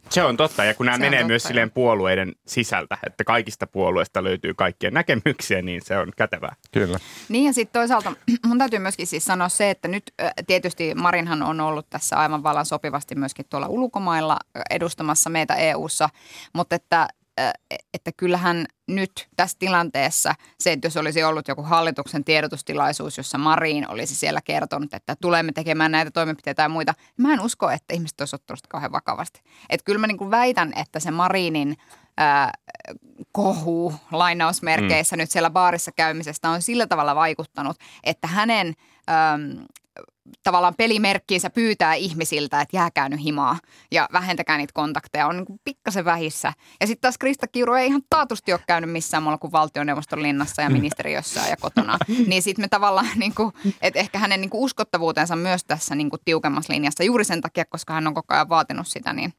Se 0.09 0.23
on 0.23 0.37
totta, 0.37 0.63
ja 0.63 0.73
kun 0.73 0.85
nämä 0.85 0.97
Se 0.97 1.01
menee 1.03 1.23
myös 1.23 1.43
silleen 1.43 1.71
puolueiden 1.71 2.35
sisältä, 2.47 2.97
että 3.07 3.23
kaikista 3.23 3.67
puolueista 3.67 4.23
löytyy 4.23 4.53
kaikkien 4.53 4.93
näkemyksiä, 4.93 5.61
niin 5.61 5.81
se 5.85 5.97
on 5.97 6.11
kätevää. 6.17 6.55
Kyllä. 6.71 6.99
Niin 7.29 7.45
ja 7.45 7.53
sitten 7.53 7.79
toisaalta 7.79 8.13
mun 8.47 8.57
täytyy 8.57 8.79
myöskin 8.79 9.07
siis 9.07 9.25
sanoa 9.25 9.49
se, 9.49 9.69
että 9.69 9.87
nyt 9.87 10.13
tietysti 10.47 10.95
Marinhan 10.95 11.43
on 11.43 11.59
ollut 11.59 11.89
tässä 11.89 12.15
aivan 12.15 12.43
vallan 12.43 12.65
sopivasti 12.65 13.15
myöskin 13.15 13.45
tuolla 13.49 13.67
ulkomailla 13.67 14.39
edustamassa 14.69 15.29
meitä 15.29 15.55
EU:ssa, 15.55 16.09
mutta 16.53 16.75
että 16.75 17.07
että 17.93 18.11
kyllähän 18.17 18.65
nyt 18.87 19.27
tässä 19.35 19.57
tilanteessa 19.59 20.35
se, 20.59 20.71
että 20.71 20.85
jos 20.85 20.97
olisi 20.97 21.23
ollut 21.23 21.47
joku 21.47 21.63
hallituksen 21.63 22.23
tiedotustilaisuus, 22.23 23.17
jossa 23.17 23.37
Marin 23.37 23.89
olisi 23.89 24.15
siellä 24.15 24.41
kertonut, 24.41 24.93
että 24.93 25.15
tulemme 25.21 25.51
tekemään 25.51 25.91
näitä 25.91 26.11
toimenpiteitä 26.11 26.61
ja 26.61 26.69
muita, 26.69 26.93
niin 27.17 27.27
mä 27.27 27.33
en 27.33 27.39
usko, 27.39 27.69
että 27.69 27.93
ihmiset 27.93 28.21
olisivat 28.21 28.41
ottanut 28.41 28.59
sitä 28.59 28.67
kauhean 28.69 28.91
vakavasti. 28.91 29.41
Että 29.69 29.83
kyllä 29.85 29.99
mä 29.99 30.07
niin 30.07 30.17
kuin 30.17 30.31
väitän, 30.31 30.73
että 30.75 30.99
se 30.99 31.11
Marinin 31.11 31.77
ää, 32.17 32.51
kohu 33.31 33.93
lainausmerkeissä 34.11 35.15
mm. 35.15 35.19
nyt 35.19 35.31
siellä 35.31 35.49
baarissa 35.49 35.91
käymisestä 35.91 36.49
on 36.49 36.61
sillä 36.61 36.87
tavalla 36.87 37.15
vaikuttanut, 37.15 37.77
että 38.03 38.27
hänen 38.27 38.67
äm, 39.09 39.65
tavallaan 40.43 40.73
pelimerkkiinsä 40.77 41.49
pyytää 41.49 41.93
ihmisiltä, 41.93 42.61
että 42.61 42.77
jääkää 42.77 43.09
nyt 43.09 43.23
himaa 43.23 43.57
ja 43.91 44.09
vähentäkää 44.13 44.57
niitä 44.57 44.71
kontakteja, 44.73 45.27
on 45.27 45.37
niin 45.37 45.59
pikkasen 45.63 46.05
vähissä. 46.05 46.53
Ja 46.81 46.87
sitten 46.87 47.01
taas 47.01 47.17
Krista 47.17 47.47
Kiuru 47.47 47.73
ei 47.73 47.87
ihan 47.87 48.01
taatusti 48.09 48.53
ole 48.53 48.61
käynyt 48.67 48.91
missään 48.91 49.23
muualla 49.23 49.37
kuin 49.37 49.51
valtioneuvoston 49.51 50.23
linnassa 50.23 50.61
ja 50.61 50.69
ministeriössä 50.69 51.39
ja 51.49 51.57
kotona. 51.57 51.97
Niin 52.27 52.41
sitten 52.41 52.63
me 52.63 52.67
tavallaan, 52.67 53.07
niin 53.15 53.35
kuin, 53.35 53.53
että 53.81 53.99
ehkä 53.99 54.19
hänen 54.19 54.41
niin 54.41 54.49
kuin 54.49 54.61
uskottavuutensa 54.61 55.35
myös 55.35 55.63
tässä 55.63 55.95
niin 55.95 56.09
kuin 56.09 56.21
tiukemmassa 56.25 56.73
linjassa 56.73 57.03
juuri 57.03 57.23
sen 57.23 57.41
takia, 57.41 57.65
koska 57.65 57.93
hän 57.93 58.07
on 58.07 58.13
koko 58.13 58.33
ajan 58.33 58.49
vaatinut 58.49 58.87
sitä, 58.87 59.13
niin 59.13 59.33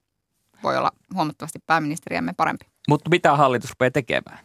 voi 0.62 0.76
olla 0.76 0.90
huomattavasti 1.14 1.58
pääministeriämme 1.66 2.32
parempi. 2.36 2.66
Mutta 2.88 3.10
mitä 3.10 3.36
hallitus 3.36 3.70
rupeaa 3.70 3.90
tekemään? 3.90 4.38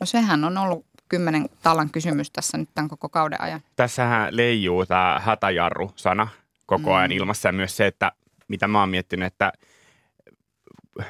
No 0.00 0.06
sehän 0.06 0.44
on 0.44 0.58
ollut 0.58 0.86
kymmenen 1.08 1.48
talan 1.62 1.90
kysymys 1.90 2.30
tässä 2.30 2.58
nyt 2.58 2.68
tämän 2.74 2.88
koko 2.88 3.08
kauden 3.08 3.40
ajan. 3.40 3.60
Tässähän 3.76 4.36
leijuu 4.36 4.86
tämä 4.86 5.20
hätäjarru-sana 5.24 6.28
koko 6.66 6.94
ajan 6.94 7.12
ilmassa 7.12 7.48
ja 7.48 7.52
myös 7.52 7.76
se, 7.76 7.86
että 7.86 8.12
mitä 8.48 8.68
mä 8.68 8.80
oon 8.80 8.88
miettinyt, 8.88 9.26
että 9.26 9.52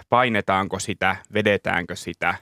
painetaanko 0.09 0.79
sitä, 0.79 1.17
vedetäänkö 1.35 1.97
sitä. 1.97 2.35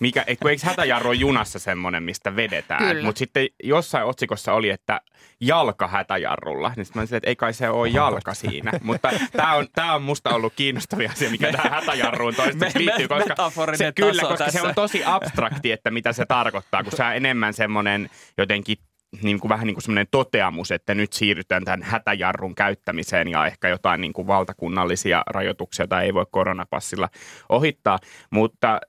Mikä, 0.00 0.24
et 0.26 0.38
kun 0.40 0.50
eikö 0.50 0.66
hätäjarru 0.66 1.12
junassa 1.12 1.58
semmoinen, 1.58 2.02
mistä 2.02 2.36
vedetään? 2.36 3.04
Mutta 3.04 3.18
sitten 3.18 3.46
jossain 3.62 4.04
otsikossa 4.04 4.52
oli, 4.52 4.70
että 4.70 5.00
jalka 5.40 5.88
hätäjarrulla. 5.88 6.72
Niin 6.76 6.84
sitten 6.84 7.02
mä 7.02 7.06
sanoin, 7.06 7.16
että 7.16 7.30
ei 7.30 7.36
kai 7.36 7.52
se 7.52 7.68
ole 7.68 7.88
jalka 7.88 8.34
siinä. 8.34 8.72
Mutta 8.82 9.10
tämä 9.36 9.54
on, 9.54 9.66
tää 9.74 9.94
on 9.94 10.02
musta 10.02 10.30
ollut 10.30 10.52
kiinnostavia 10.56 11.10
asia, 11.10 11.30
mikä 11.30 11.52
tähän 11.52 11.72
hätäjarruun 11.72 12.34
toistaiseksi 12.34 12.78
liittyy. 12.78 13.08
Koska 13.08 13.52
se, 13.76 13.92
kyllä, 13.92 14.22
koska 14.22 14.36
se 14.36 14.44
tässä. 14.44 14.62
on 14.62 14.74
tosi 14.74 15.02
abstrakti, 15.04 15.72
että 15.72 15.90
mitä 15.90 16.12
se 16.12 16.26
tarkoittaa, 16.26 16.82
kun 16.82 16.92
se 16.96 17.04
on 17.04 17.14
enemmän 17.14 17.54
semmoinen 17.54 18.10
jotenkin 18.38 18.76
niin 19.22 19.40
kuin 19.40 19.48
vähän 19.48 19.66
niin 19.66 19.74
kuin 19.74 19.82
semmoinen 19.82 20.06
toteamus, 20.10 20.70
että 20.70 20.94
nyt 20.94 21.12
siirrytään 21.12 21.64
tämän 21.64 21.82
hätäjarrun 21.82 22.54
käyttämiseen 22.54 23.28
ja 23.28 23.46
ehkä 23.46 23.68
jotain 23.68 24.00
niin 24.00 24.12
kuin 24.12 24.26
valtakunnallisia 24.26 25.22
rajoituksia, 25.26 25.82
joita 25.82 26.02
ei 26.02 26.14
voi 26.14 26.26
koronapassilla 26.30 27.08
ohittaa. 27.48 27.98
Mutta, 28.30 28.80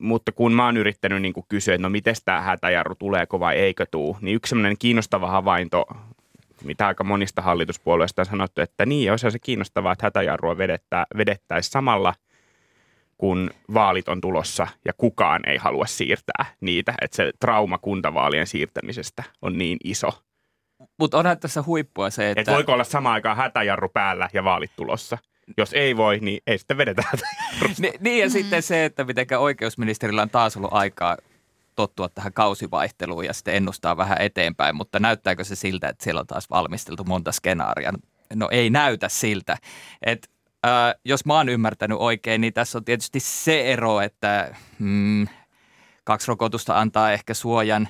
mutta 0.00 0.32
kun 0.32 0.52
mä 0.52 0.64
oon 0.64 0.76
yrittänyt 0.76 1.22
niin 1.22 1.34
kuin 1.34 1.46
kysyä, 1.48 1.74
että 1.74 1.82
no 1.82 1.90
miten 1.90 2.14
tämä 2.24 2.40
hätäjarru, 2.40 2.94
tuleeko 2.94 3.40
vai 3.40 3.56
eikö 3.56 3.86
tuu, 3.90 4.16
niin 4.20 4.34
yksi 4.34 4.50
semmoinen 4.50 4.78
kiinnostava 4.78 5.30
havainto, 5.30 5.86
mitä 6.64 6.86
aika 6.86 7.04
monista 7.04 7.42
hallituspuolueista 7.42 8.22
on 8.22 8.26
sanottu, 8.26 8.60
että 8.60 8.86
niin, 8.86 9.10
olisi 9.10 9.30
se 9.30 9.38
kiinnostavaa, 9.38 9.92
että 9.92 10.06
hätäjarrua 10.06 10.58
vedettää, 10.58 11.06
vedettäisiin 11.16 11.72
samalla 11.72 12.14
kun 13.18 13.50
vaalit 13.74 14.08
on 14.08 14.20
tulossa 14.20 14.66
ja 14.84 14.92
kukaan 14.92 15.48
ei 15.48 15.56
halua 15.56 15.86
siirtää 15.86 16.44
niitä. 16.60 16.94
Että 17.00 17.16
se 17.16 17.32
trauma 17.40 17.78
kuntavaalien 17.78 18.46
siirtämisestä 18.46 19.22
on 19.42 19.58
niin 19.58 19.78
iso. 19.84 20.22
Mutta 20.98 21.18
onhan 21.18 21.38
tässä 21.38 21.62
huippua 21.62 22.10
se, 22.10 22.30
että... 22.30 22.40
Että 22.40 22.52
voiko 22.52 22.72
olla 22.72 22.84
samaan 22.84 23.14
aikaan 23.14 23.36
hätäjarru 23.36 23.88
päällä 23.88 24.28
ja 24.32 24.44
vaalit 24.44 24.70
tulossa. 24.76 25.18
Jos 25.56 25.72
ei 25.72 25.96
voi, 25.96 26.18
niin 26.18 26.42
ei 26.46 26.58
sitten 26.58 26.76
vedetä. 26.76 27.02
Ni, 27.78 27.92
niin 28.00 28.22
ja 28.22 28.30
sitten 28.30 28.62
se, 28.62 28.84
että 28.84 29.04
miten 29.04 29.26
oikeusministerillä 29.38 30.22
on 30.22 30.30
taas 30.30 30.56
ollut 30.56 30.72
aikaa 30.72 31.16
tottua 31.74 32.08
tähän 32.08 32.32
kausivaihteluun 32.32 33.24
ja 33.24 33.32
sitten 33.32 33.54
ennustaa 33.54 33.96
vähän 33.96 34.20
eteenpäin, 34.20 34.76
mutta 34.76 34.98
näyttääkö 34.98 35.44
se 35.44 35.56
siltä, 35.56 35.88
että 35.88 36.04
siellä 36.04 36.20
on 36.20 36.26
taas 36.26 36.50
valmisteltu 36.50 37.04
monta 37.04 37.32
skenaaria? 37.32 37.92
No 38.34 38.48
ei 38.50 38.70
näytä 38.70 39.08
siltä. 39.08 39.56
Et, 40.02 40.30
äh, 40.66 40.94
jos 41.04 41.24
mä 41.24 41.34
oon 41.34 41.48
ymmärtänyt 41.48 41.98
oikein, 42.00 42.40
niin 42.40 42.52
tässä 42.52 42.78
on 42.78 42.84
tietysti 42.84 43.20
se 43.20 43.72
ero, 43.72 44.00
että 44.00 44.54
mm, 44.78 45.26
kaksi 46.04 46.28
rokotusta 46.28 46.78
antaa 46.80 47.12
ehkä 47.12 47.34
suojan 47.34 47.88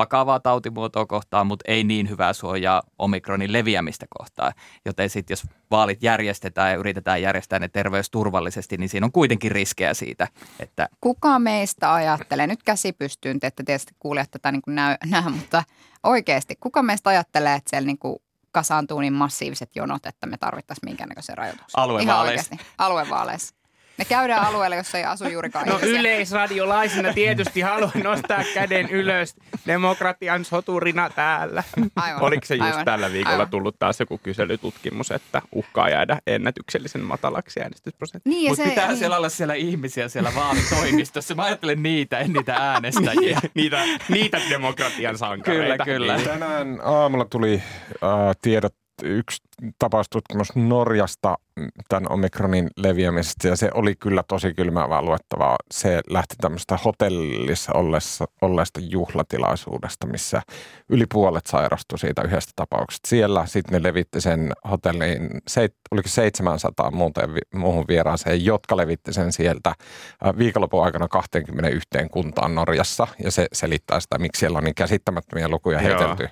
vakavaa 0.00 0.40
tautimuotoa 0.40 1.06
kohtaan, 1.06 1.46
mutta 1.46 1.64
ei 1.68 1.84
niin 1.84 2.08
hyvää 2.08 2.32
suojaa 2.32 2.82
omikronin 2.98 3.52
leviämistä 3.52 4.06
kohtaan. 4.18 4.52
Joten 4.84 5.10
sitten 5.10 5.32
jos 5.32 5.46
vaalit 5.70 6.02
järjestetään 6.02 6.70
ja 6.70 6.76
yritetään 6.76 7.22
järjestää 7.22 7.58
ne 7.58 7.68
terveysturvallisesti, 7.68 8.76
niin 8.76 8.88
siinä 8.88 9.06
on 9.06 9.12
kuitenkin 9.12 9.52
riskejä 9.52 9.94
siitä, 9.94 10.28
että 10.60 10.88
Kuka 11.00 11.38
meistä 11.38 11.94
ajattelee, 11.94 12.46
nyt 12.46 12.62
käsi 12.62 12.92
pystyyn, 12.92 13.40
te 13.40 13.46
ette 13.46 13.62
tietysti 13.62 13.92
kuulijat 13.98 14.30
tätä 14.30 14.52
niin 14.52 14.62
kuin 14.62 14.74
näy, 14.74 14.96
näe, 15.10 15.30
mutta 15.30 15.62
oikeasti, 16.02 16.56
kuka 16.60 16.82
meistä 16.82 17.10
ajattelee, 17.10 17.54
että 17.54 17.70
siellä 17.70 17.86
niin 17.86 17.98
kuin 17.98 18.16
kasaantuu 18.52 19.00
niin 19.00 19.12
massiiviset 19.12 19.76
jonot, 19.76 20.06
että 20.06 20.26
me 20.26 20.36
tarvittaisiin 20.36 20.90
minkäännäköisen 20.90 21.38
rajoituksen? 21.38 21.80
Aluevaaleissa. 21.80 22.12
Ihan 22.12 22.26
oikeasti, 22.26 22.74
aluevaaleissa. 22.78 23.54
Ne 24.00 24.04
käydään 24.04 24.46
alueelle, 24.46 24.76
jossa 24.76 24.98
ei 24.98 25.04
asu 25.04 25.28
juurikaan 25.28 25.66
No 25.68 25.76
ihmisiä. 25.76 26.00
yleisradiolaisena 26.00 27.12
tietysti 27.14 27.60
haluan 27.60 27.92
nostaa 28.04 28.42
käden 28.54 28.90
ylös 28.90 29.34
demokratian 29.66 30.44
soturina 30.44 31.10
täällä. 31.10 31.62
Aivan, 31.96 32.22
Oliko 32.22 32.46
se 32.46 32.54
just 32.54 32.66
aivan, 32.70 32.84
tällä 32.84 33.12
viikolla 33.12 33.34
aivan. 33.36 33.48
tullut 33.50 33.76
taas 33.78 34.00
joku 34.00 34.18
kyselytutkimus, 34.22 35.10
että 35.10 35.42
uhkaa 35.52 35.88
jäädä 35.88 36.18
ennätyksellisen 36.26 37.00
matalaksi 37.00 37.60
äänestysprosentti? 37.60 38.30
Niin, 38.30 38.50
Mutta 38.50 38.64
pitää 38.64 38.88
niin. 38.88 38.96
siellä 38.98 39.16
olla 39.16 39.28
siellä 39.28 39.54
ihmisiä 39.54 40.08
siellä 40.08 40.32
vaalitoimistossa. 40.34 41.34
Mä 41.34 41.42
ajattelen 41.42 41.82
niitä, 41.82 42.18
en 42.18 42.32
niitä 42.32 42.54
äänestäjiä. 42.54 43.40
niitä, 43.54 43.84
niitä 44.08 44.40
demokratian 44.50 45.18
sankareita. 45.18 45.84
Kyllä, 45.84 45.98
kyllä. 45.98 46.16
Niin. 46.16 46.28
Tänään 46.28 46.80
aamulla 46.84 47.24
tuli 47.24 47.62
äh, 48.04 48.36
tiedot, 48.42 48.74
yksi 49.02 49.42
tapaustutkimus 49.78 50.56
Norjasta 50.56 51.36
mm, 51.56 51.68
tämän 51.88 52.12
omikronin 52.12 52.68
leviämisestä 52.76 53.48
ja 53.48 53.56
se 53.56 53.70
oli 53.74 53.94
kyllä 53.96 54.22
tosi 54.28 54.54
kylmäävää 54.54 55.02
luettavaa. 55.02 55.56
Se 55.70 56.00
lähti 56.10 56.34
tämmöistä 56.40 56.78
hotellissa 56.84 57.72
ollessa, 57.74 58.24
olleesta 58.42 58.80
juhlatilaisuudesta, 58.82 60.06
missä 60.06 60.42
yli 60.88 61.04
puolet 61.12 61.46
sairastui 61.46 61.98
siitä 61.98 62.22
yhdestä 62.22 62.52
tapauksesta. 62.56 63.08
Siellä 63.08 63.46
sitten 63.46 63.82
ne 63.82 63.88
levitti 63.88 64.20
sen 64.20 64.52
hotelliin, 64.70 65.30
seit, 65.48 65.74
oliko 65.90 66.08
700 66.08 66.90
muuteen, 66.90 67.34
vi- 67.34 67.58
muuhun 67.58 67.84
vieraaseen, 67.88 68.44
jotka 68.44 68.76
levitti 68.76 69.12
sen 69.12 69.32
sieltä 69.32 69.74
viikonlopun 70.38 70.84
aikana 70.84 71.08
21 71.08 71.88
kuntaan 72.10 72.54
Norjassa 72.54 73.06
ja 73.24 73.30
se 73.30 73.46
selittää 73.52 74.00
sitä, 74.00 74.18
miksi 74.18 74.40
siellä 74.40 74.58
on 74.58 74.64
niin 74.64 74.74
käsittämättömiä 74.74 75.48
lukuja 75.48 75.82
Joo. 75.82 75.88
heitelty. 75.88 76.28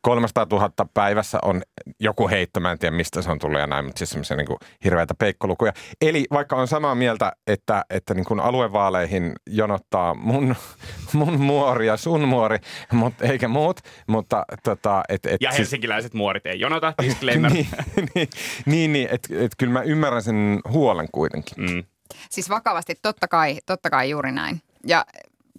300 0.00 0.46
000 0.50 0.70
päivässä 0.94 1.38
on 1.42 1.62
joku 2.00 2.28
heitto, 2.28 2.60
mä 2.66 2.72
en 2.72 2.78
tiedä 2.78 2.96
mistä 2.96 3.22
se 3.22 3.30
on 3.30 3.38
tullut 3.38 3.60
ja 3.60 3.66
näin, 3.66 3.84
mutta 3.84 3.98
siis 3.98 4.10
semmoisia 4.10 4.36
niin 4.36 4.46
hirveitä 4.84 5.14
peikkolukuja. 5.14 5.72
Eli 6.00 6.24
vaikka 6.32 6.56
on 6.56 6.68
samaa 6.68 6.94
mieltä, 6.94 7.32
että, 7.46 7.84
että 7.90 8.14
niin 8.14 8.24
kuin 8.24 8.40
aluevaaleihin 8.40 9.32
jonottaa 9.46 10.14
mun, 10.14 10.56
mun 11.12 11.40
muori 11.40 11.86
ja 11.86 11.96
sun 11.96 12.28
muori, 12.28 12.58
mutta 12.92 13.24
eikä 13.24 13.48
muut, 13.48 13.80
mutta 14.06 14.44
tota, 14.62 15.02
et, 15.08 15.26
et 15.26 15.40
Ja 15.40 15.50
siis- 15.50 15.58
helsinkiläiset 15.58 16.14
muorit 16.14 16.46
ei 16.46 16.60
jonota, 16.60 16.94
disclaimer. 17.02 17.52
niin, 17.52 17.68
niin, 18.14 18.28
niin, 18.66 18.92
niin 18.92 19.08
että 19.12 19.28
et 19.44 19.52
kyllä 19.58 19.72
mä 19.72 19.82
ymmärrän 19.82 20.22
sen 20.22 20.60
huolen 20.68 21.08
kuitenkin. 21.12 21.64
Mm. 21.64 21.84
Siis 22.30 22.48
vakavasti, 22.50 22.94
totta 23.02 23.28
kai, 23.28 23.58
totta 23.66 23.90
kai 23.90 24.10
juuri 24.10 24.32
näin. 24.32 24.60
Ja 24.86 25.06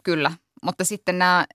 kyllä, 0.04 0.32
mutta 0.64 0.84
sitten 0.86 1.20
nämä 1.20 1.46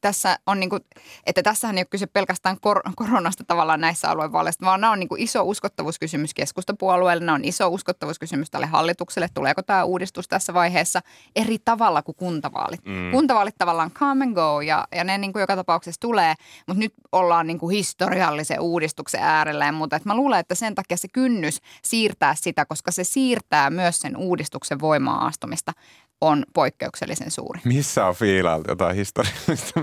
tässä 0.00 0.38
on 0.46 0.60
niin 0.60 0.70
kuin, 0.70 0.80
että 1.26 1.42
tässähän 1.42 1.78
ei 1.78 1.80
ole 1.80 1.86
kyse 1.90 2.06
pelkästään 2.06 2.60
kor- 2.60 2.82
koronasta 2.96 3.44
tavallaan 3.44 3.80
näissä 3.80 4.10
aluevaaleissa, 4.10 4.66
vaan 4.66 4.80
nämä 4.80 4.92
on 4.92 4.98
niin 4.98 5.08
kuin 5.08 5.20
iso 5.20 5.42
uskottavuuskysymys 5.42 6.34
keskustapuolueelle, 6.34 7.24
nämä 7.24 7.34
on 7.34 7.44
iso 7.44 7.68
uskottavuuskysymys 7.68 8.50
tälle 8.50 8.66
hallitukselle, 8.66 9.28
tuleeko 9.34 9.62
tämä 9.62 9.84
uudistus 9.84 10.28
tässä 10.28 10.54
vaiheessa 10.54 11.00
eri 11.36 11.58
tavalla 11.58 12.02
kuin 12.02 12.16
kuntavaalit. 12.16 12.84
Mm. 12.84 13.10
Kuntavaalit 13.10 13.54
tavallaan 13.58 13.90
come 13.90 14.24
and 14.24 14.34
go 14.34 14.60
ja, 14.60 14.88
ja 14.92 15.04
ne 15.04 15.18
niin 15.18 15.32
kuin 15.32 15.40
joka 15.40 15.56
tapauksessa 15.56 16.00
tulee, 16.00 16.34
mutta 16.66 16.80
nyt 16.80 16.94
ollaan 17.12 17.46
niin 17.46 17.58
kuin 17.58 17.76
historiallisen 17.76 18.60
uudistuksen 18.60 19.22
äärellä 19.22 19.66
ja 19.66 19.72
muuta. 19.72 19.96
Et 19.96 20.04
mä 20.04 20.16
luulen, 20.16 20.40
että 20.40 20.54
sen 20.54 20.74
takia 20.74 20.96
se 20.96 21.08
kynnys 21.08 21.60
siirtää 21.82 22.34
sitä, 22.34 22.64
koska 22.64 22.90
se 22.90 23.04
siirtää 23.04 23.70
myös 23.70 23.98
sen 23.98 24.16
uudistuksen 24.16 24.80
voimaa 24.80 25.26
astumista 25.26 25.72
on 26.20 26.44
poikkeuksellisen 26.54 27.30
suuri. 27.30 27.60
Missä 27.64 28.06
on 28.06 28.14
fiilailtu 28.14 28.70
jotain 28.70 28.96
historiallista? 28.96 29.80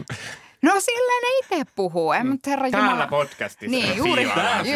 No 0.61 0.71
silleen 0.79 1.23
ei 1.25 1.39
itse 1.59 1.71
puhu, 1.75 2.11
en 2.11 2.27
mutta 2.27 2.49
herra 2.49 2.69
Täällä 2.71 2.89
Jumala. 2.89 3.07
podcastissa. 3.07 3.67
Niin, 3.77 3.97
juuri- 3.97 4.27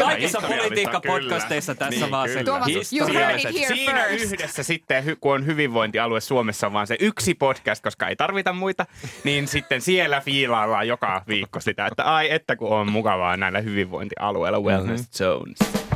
Kaikissa 0.04 0.42
politiikkapodcasteissa 0.42 1.76
tässä 1.76 2.12
vaan 2.12 2.30
se 2.30 2.34
kyllä. 2.44 2.46
Tuomas, 2.46 2.94
you 2.94 3.14
heard 3.14 3.40
it 3.40 3.44
here 3.60 3.76
Siinä 3.76 4.04
first. 4.10 4.24
yhdessä 4.24 4.64
sitten, 4.64 5.18
kun 5.22 5.34
on 5.34 5.46
hyvinvointialue 5.46 6.22
Suomessa 6.22 6.68
on 6.68 6.74
vaan 6.74 6.88
se 6.88 6.98
yksi 7.00 7.34
podcast, 7.34 7.84
koska 7.84 8.08
ei 8.08 8.16
tarvita 8.16 8.54
muita, 8.54 8.86
niin 9.24 9.48
sitten 9.48 9.82
siellä 9.82 10.22
fiilaillaan 10.22 10.88
joka 10.88 11.22
viikko 11.28 11.60
sitä, 11.60 11.86
että 11.88 12.04
ai 12.04 12.32
että 12.32 12.56
kun 12.56 12.70
on 12.70 12.92
mukavaa 12.92 13.38
näillä 13.38 13.60
hyvinvointialueilla, 13.62 14.60
wellness 14.60 15.10
zones. 15.12 15.87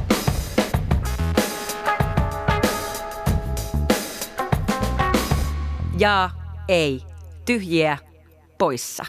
Ja 6.01 6.29
ei. 6.67 7.01
Tyhjiä 7.45 7.97
poissa. 8.57 9.05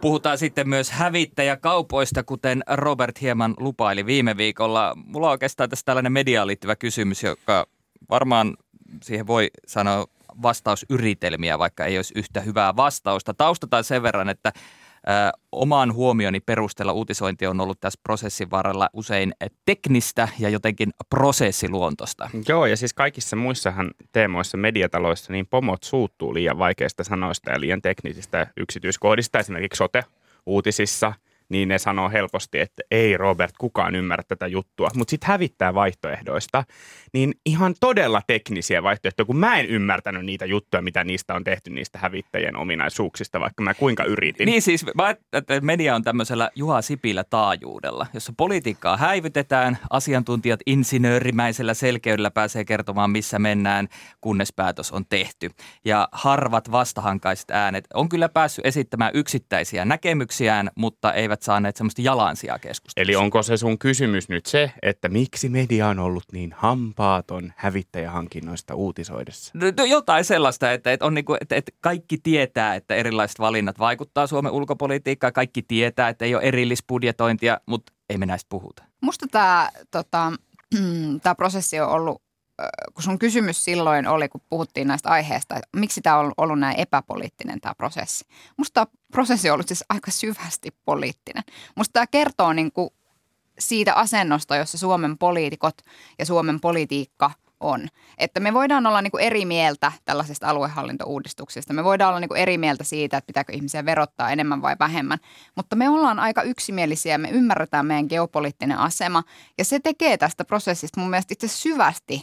Puhutaan 0.00 0.38
sitten 0.38 0.68
myös 0.68 0.90
hävittäjäkaupoista, 0.90 2.22
kuten 2.22 2.62
Robert 2.72 3.20
hieman 3.20 3.54
lupaili 3.58 4.06
viime 4.06 4.36
viikolla. 4.36 4.94
Mulla 5.06 5.26
on 5.26 5.30
oikeastaan 5.30 5.70
tässä 5.70 5.84
tällainen 5.84 6.12
mediaan 6.12 6.46
liittyvä 6.46 6.76
kysymys, 6.76 7.22
joka 7.22 7.66
varmaan 8.10 8.56
siihen 9.02 9.26
voi 9.26 9.50
sanoa 9.66 10.06
vastausyritelmiä, 10.42 11.58
vaikka 11.58 11.84
ei 11.84 11.98
olisi 11.98 12.14
yhtä 12.16 12.40
hyvää 12.40 12.76
vastausta. 12.76 13.34
Taustataan 13.34 13.84
sen 13.84 14.02
verran, 14.02 14.28
että 14.28 14.52
Ö, 15.08 15.38
oman 15.52 15.94
huomioni 15.94 16.40
perusteella 16.40 16.92
uutisointi 16.92 17.46
on 17.46 17.60
ollut 17.60 17.80
tässä 17.80 18.00
prosessin 18.02 18.50
varrella 18.50 18.88
usein 18.92 19.32
teknistä 19.64 20.28
ja 20.38 20.48
jotenkin 20.48 20.90
prosessiluontosta. 21.10 22.30
Joo, 22.48 22.66
ja 22.66 22.76
siis 22.76 22.94
kaikissa 22.94 23.36
muissahan 23.36 23.90
teemoissa 24.12 24.56
mediataloissa 24.56 25.32
niin 25.32 25.46
pomot 25.46 25.82
suuttuu 25.82 26.34
liian 26.34 26.58
vaikeista 26.58 27.04
sanoista 27.04 27.50
ja 27.50 27.60
liian 27.60 27.82
teknisistä 27.82 28.46
yksityiskohdista. 28.56 29.38
Esimerkiksi 29.38 29.76
sote-uutisissa, 29.78 31.12
niin 31.52 31.68
ne 31.68 31.78
sanoo 31.78 32.10
helposti, 32.10 32.60
että 32.60 32.82
ei 32.90 33.16
Robert, 33.16 33.54
kukaan 33.58 33.94
ymmärrä 33.94 34.24
tätä 34.28 34.46
juttua. 34.46 34.88
Mutta 34.96 35.10
sitten 35.10 35.28
hävittää 35.28 35.74
vaihtoehdoista, 35.74 36.64
niin 37.12 37.34
ihan 37.46 37.74
todella 37.80 38.22
teknisiä 38.26 38.82
vaihtoehtoja, 38.82 39.26
kun 39.26 39.36
mä 39.36 39.58
en 39.58 39.66
ymmärtänyt 39.66 40.24
niitä 40.24 40.46
juttuja, 40.46 40.82
mitä 40.82 41.04
niistä 41.04 41.34
on 41.34 41.44
tehty, 41.44 41.70
niistä 41.70 41.98
hävittäjien 41.98 42.56
ominaisuuksista, 42.56 43.40
vaikka 43.40 43.62
mä 43.62 43.74
kuinka 43.74 44.04
yritin. 44.04 44.46
Niin 44.46 44.62
siis, 44.62 44.86
että 45.32 45.60
media 45.60 45.94
on 45.94 46.02
tämmöisellä 46.02 46.50
Juha 46.54 46.82
Sipilä 46.82 47.24
taajuudella, 47.24 48.06
jossa 48.14 48.32
politiikkaa 48.36 48.96
häivytetään, 48.96 49.78
asiantuntijat 49.90 50.60
insinöörimäisellä 50.66 51.74
selkeydellä 51.74 52.30
pääsee 52.30 52.64
kertomaan, 52.64 53.10
missä 53.10 53.38
mennään, 53.38 53.88
kunnes 54.20 54.52
päätös 54.52 54.92
on 54.92 55.04
tehty. 55.08 55.50
Ja 55.84 56.08
harvat 56.12 56.70
vastahankaiset 56.70 57.50
äänet 57.50 57.84
on 57.94 58.08
kyllä 58.08 58.28
päässyt 58.28 58.66
esittämään 58.66 59.10
yksittäisiä 59.14 59.84
näkemyksiään, 59.84 60.70
mutta 60.74 61.12
eivät 61.12 61.41
saaneet 61.42 61.76
semmoista 61.76 62.02
jalansijaa 62.02 62.58
keskustelua. 62.58 63.04
Eli 63.04 63.16
onko 63.16 63.42
se 63.42 63.56
sun 63.56 63.78
kysymys 63.78 64.28
nyt 64.28 64.46
se, 64.46 64.72
että 64.82 65.08
miksi 65.08 65.48
media 65.48 65.88
on 65.88 65.98
ollut 65.98 66.24
niin 66.32 66.54
hampaaton 66.56 67.52
hävittäjähankinnoista 67.56 68.74
uutisoidessa? 68.74 69.52
No, 69.54 69.66
no 69.76 69.84
jotain 69.84 70.24
sellaista, 70.24 70.72
että, 70.72 70.92
että, 70.92 71.06
on 71.06 71.14
niinku, 71.14 71.36
että, 71.40 71.56
että 71.56 71.72
kaikki 71.80 72.18
tietää, 72.18 72.74
että 72.74 72.94
erilaiset 72.94 73.38
valinnat 73.38 73.78
vaikuttaa 73.78 74.26
Suomen 74.26 74.52
ulkopolitiikkaan. 74.52 75.32
Kaikki 75.32 75.62
tietää, 75.62 76.08
että 76.08 76.24
ei 76.24 76.34
ole 76.34 76.42
erillisbudjetointia, 76.42 77.60
mutta 77.66 77.92
ei 78.10 78.18
me 78.18 78.26
näistä 78.26 78.48
puhuta. 78.48 78.84
Musta 79.00 79.26
tämä 79.30 79.70
tota, 79.90 80.32
tää 81.22 81.34
prosessi 81.34 81.80
on 81.80 81.88
ollut, 81.88 82.22
kun 82.94 83.02
sun 83.02 83.18
kysymys 83.18 83.64
silloin 83.64 84.06
oli, 84.06 84.28
kun 84.28 84.40
puhuttiin 84.48 84.88
näistä 84.88 85.08
aiheista, 85.08 85.56
että 85.56 85.68
miksi 85.76 86.00
tämä 86.00 86.18
on 86.18 86.32
ollut 86.36 86.58
näin 86.58 86.80
epäpoliittinen 86.80 87.60
tämä 87.60 87.74
prosessi. 87.74 88.24
Musta 88.56 88.74
tämä 88.74 88.98
prosessi 89.12 89.50
on 89.50 89.54
ollut 89.54 89.68
siis 89.68 89.84
aika 89.88 90.10
syvästi 90.10 90.70
poliittinen. 90.84 91.44
Musta 91.76 91.92
tämä 91.92 92.06
kertoo 92.06 92.52
niin 92.52 92.72
kuin 92.72 92.90
siitä 93.58 93.94
asennosta, 93.94 94.56
jossa 94.56 94.78
Suomen 94.78 95.18
poliitikot 95.18 95.78
ja 96.18 96.26
Suomen 96.26 96.60
politiikka 96.60 97.30
on. 97.60 97.88
Että 98.18 98.40
me 98.40 98.54
voidaan 98.54 98.86
olla 98.86 99.02
niin 99.02 99.10
kuin 99.10 99.24
eri 99.24 99.44
mieltä 99.44 99.92
tällaisesta 100.04 100.48
aluehallintouudistuksesta. 100.48 101.72
Me 101.72 101.84
voidaan 101.84 102.08
olla 102.08 102.20
niin 102.20 102.28
kuin 102.28 102.40
eri 102.40 102.58
mieltä 102.58 102.84
siitä, 102.84 103.16
että 103.16 103.26
pitääkö 103.26 103.52
ihmisiä 103.52 103.84
verottaa 103.84 104.30
enemmän 104.30 104.62
vai 104.62 104.76
vähemmän. 104.80 105.18
Mutta 105.54 105.76
me 105.76 105.88
ollaan 105.88 106.18
aika 106.18 106.42
yksimielisiä, 106.42 107.18
me 107.18 107.30
ymmärretään 107.30 107.86
meidän 107.86 108.06
geopoliittinen 108.08 108.78
asema. 108.78 109.22
Ja 109.58 109.64
se 109.64 109.80
tekee 109.80 110.16
tästä 110.16 110.44
prosessista 110.44 111.00
mun 111.00 111.10
mielestä 111.10 111.32
itse 111.32 111.48
syvästi 111.48 112.22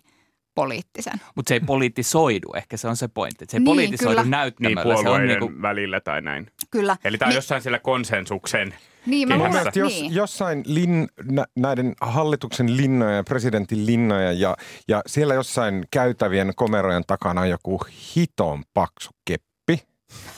poliittisen. 0.55 1.13
Mutta 1.35 1.49
se 1.49 1.55
ei 1.55 1.59
politisoidu, 1.59 2.47
ehkä 2.55 2.77
se 2.77 2.87
on 2.87 2.95
se 2.97 3.07
pointti. 3.07 3.43
Että 3.43 3.51
se 3.51 3.57
ei 3.57 3.59
Niin, 3.59 3.65
politisoidu 3.65 4.09
kyllä. 4.09 4.23
Niin 4.23 4.31
näyttämöllä. 4.31 4.81
se 4.83 4.87
on 4.89 5.03
puolueiden 5.03 5.39
niinku, 5.39 5.61
välillä 5.61 5.99
tai 5.99 6.21
näin. 6.21 6.47
Kyllä. 6.71 6.97
Eli 7.03 7.17
tämä 7.17 7.27
on 7.27 7.31
Mi- 7.33 7.35
jossain 7.37 7.61
siellä 7.61 7.79
konsensuksen 7.79 8.73
Niin, 9.05 9.27
mä 9.27 9.35
luulen, 9.35 9.51
mielestä 9.51 9.79
jos, 9.79 9.93
niin. 9.93 10.13
jossain 10.13 10.63
lin, 10.65 11.07
nä, 11.31 11.45
näiden 11.55 11.95
hallituksen 12.01 12.77
linnoja 12.77 13.15
ja 13.15 13.23
presidentin 13.23 13.85
linnoja 13.85 14.31
ja, 14.31 14.57
ja 14.87 15.01
siellä 15.07 15.33
jossain 15.33 15.85
käytävien 15.91 16.51
komerojen 16.55 17.03
takana 17.07 17.41
on 17.41 17.49
joku 17.49 17.81
hiton 18.15 18.63
paksu 18.73 19.09
keppi, 19.25 19.87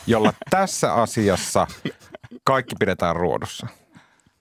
jolla 0.07 0.33
tässä 0.49 0.93
asiassa 0.93 1.67
kaikki 2.43 2.75
pidetään 2.79 3.15
ruodussa. 3.15 3.67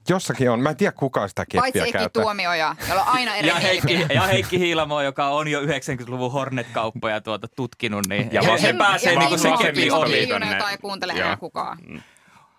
Jossakin 0.08 0.50
on, 0.50 0.60
mä 0.60 0.70
en 0.70 0.76
tiedä 0.76 0.92
kuka 0.92 1.28
sitä 1.28 1.44
keppiä 1.46 1.60
Paitsi 1.60 1.80
Eki 1.80 1.92
käyttää. 1.92 2.22
Tuomioja, 2.22 2.76
jolla 2.88 3.02
on 3.02 3.08
aina 3.08 3.34
eri 3.36 3.48
ja, 3.48 3.54
Heikki, 3.54 4.06
ja 4.14 4.22
Heikki 4.22 4.58
Hiilamo, 4.58 5.02
joka 5.02 5.28
on 5.28 5.48
jo 5.48 5.60
90-luvun 5.60 6.32
Hornet-kauppoja 6.32 7.20
tuota 7.20 7.48
tutkinut, 7.48 8.06
niin 8.06 8.28
Ja 8.32 8.42
ja 8.42 8.52
he 8.56 8.56
vasem- 8.72 8.78
pääsee 8.78 9.12
ja 9.12 9.18
niinku 9.18 9.38
se 9.38 9.48
keppi 9.62 9.90
ohi. 9.90 10.12
Kiljunen, 10.12 10.62
kuuntele 10.80 11.12
enää 11.12 11.36
kukaan. 11.36 11.78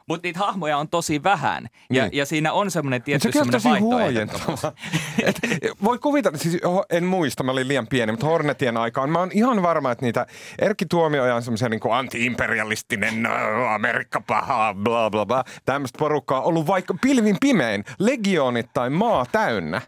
Mutta 0.07 0.27
niitä 0.27 0.39
hahmoja 0.39 0.77
on 0.77 0.89
tosi 0.89 1.23
vähän. 1.23 1.67
Ja, 1.89 2.03
Niin. 2.03 2.17
ja 2.17 2.25
siinä 2.25 2.53
on 2.53 2.71
semmoinen 2.71 3.01
tietty 3.03 3.27
on 3.27 3.33
semmoinen 3.33 3.61
tosi 3.61 3.69
vaihtoehto. 3.69 4.73
Voi 5.83 5.99
kuvitella, 5.99 6.37
siis 6.37 6.57
en 6.89 7.03
muista, 7.03 7.43
mä 7.43 7.51
olin 7.51 7.67
liian 7.67 7.87
pieni, 7.87 8.11
mutta 8.11 8.25
Hornetien 8.25 8.77
aikaan 8.77 9.09
mä 9.09 9.19
oon 9.19 9.29
ihan 9.33 9.61
varma, 9.61 9.91
että 9.91 10.05
niitä 10.05 10.27
Erkki 10.59 10.85
Tuomioja 10.85 11.35
on 11.35 11.43
semmoisia 11.43 11.69
niin 11.69 11.81
anti-imperialistinen, 11.91 13.23
no, 13.23 13.29
Amerikka 13.67 14.21
pahaa, 14.27 14.73
bla 14.73 15.09
bla 15.09 15.25
bla. 15.25 15.43
Tämmöistä 15.65 15.97
porukkaa 15.99 16.39
on 16.41 16.45
ollut 16.47 16.67
vaikka 16.67 16.93
pilvin 17.01 17.37
pimein, 17.41 17.83
legioonittain 17.99 18.93
maa 18.93 19.25
täynnä. 19.31 19.81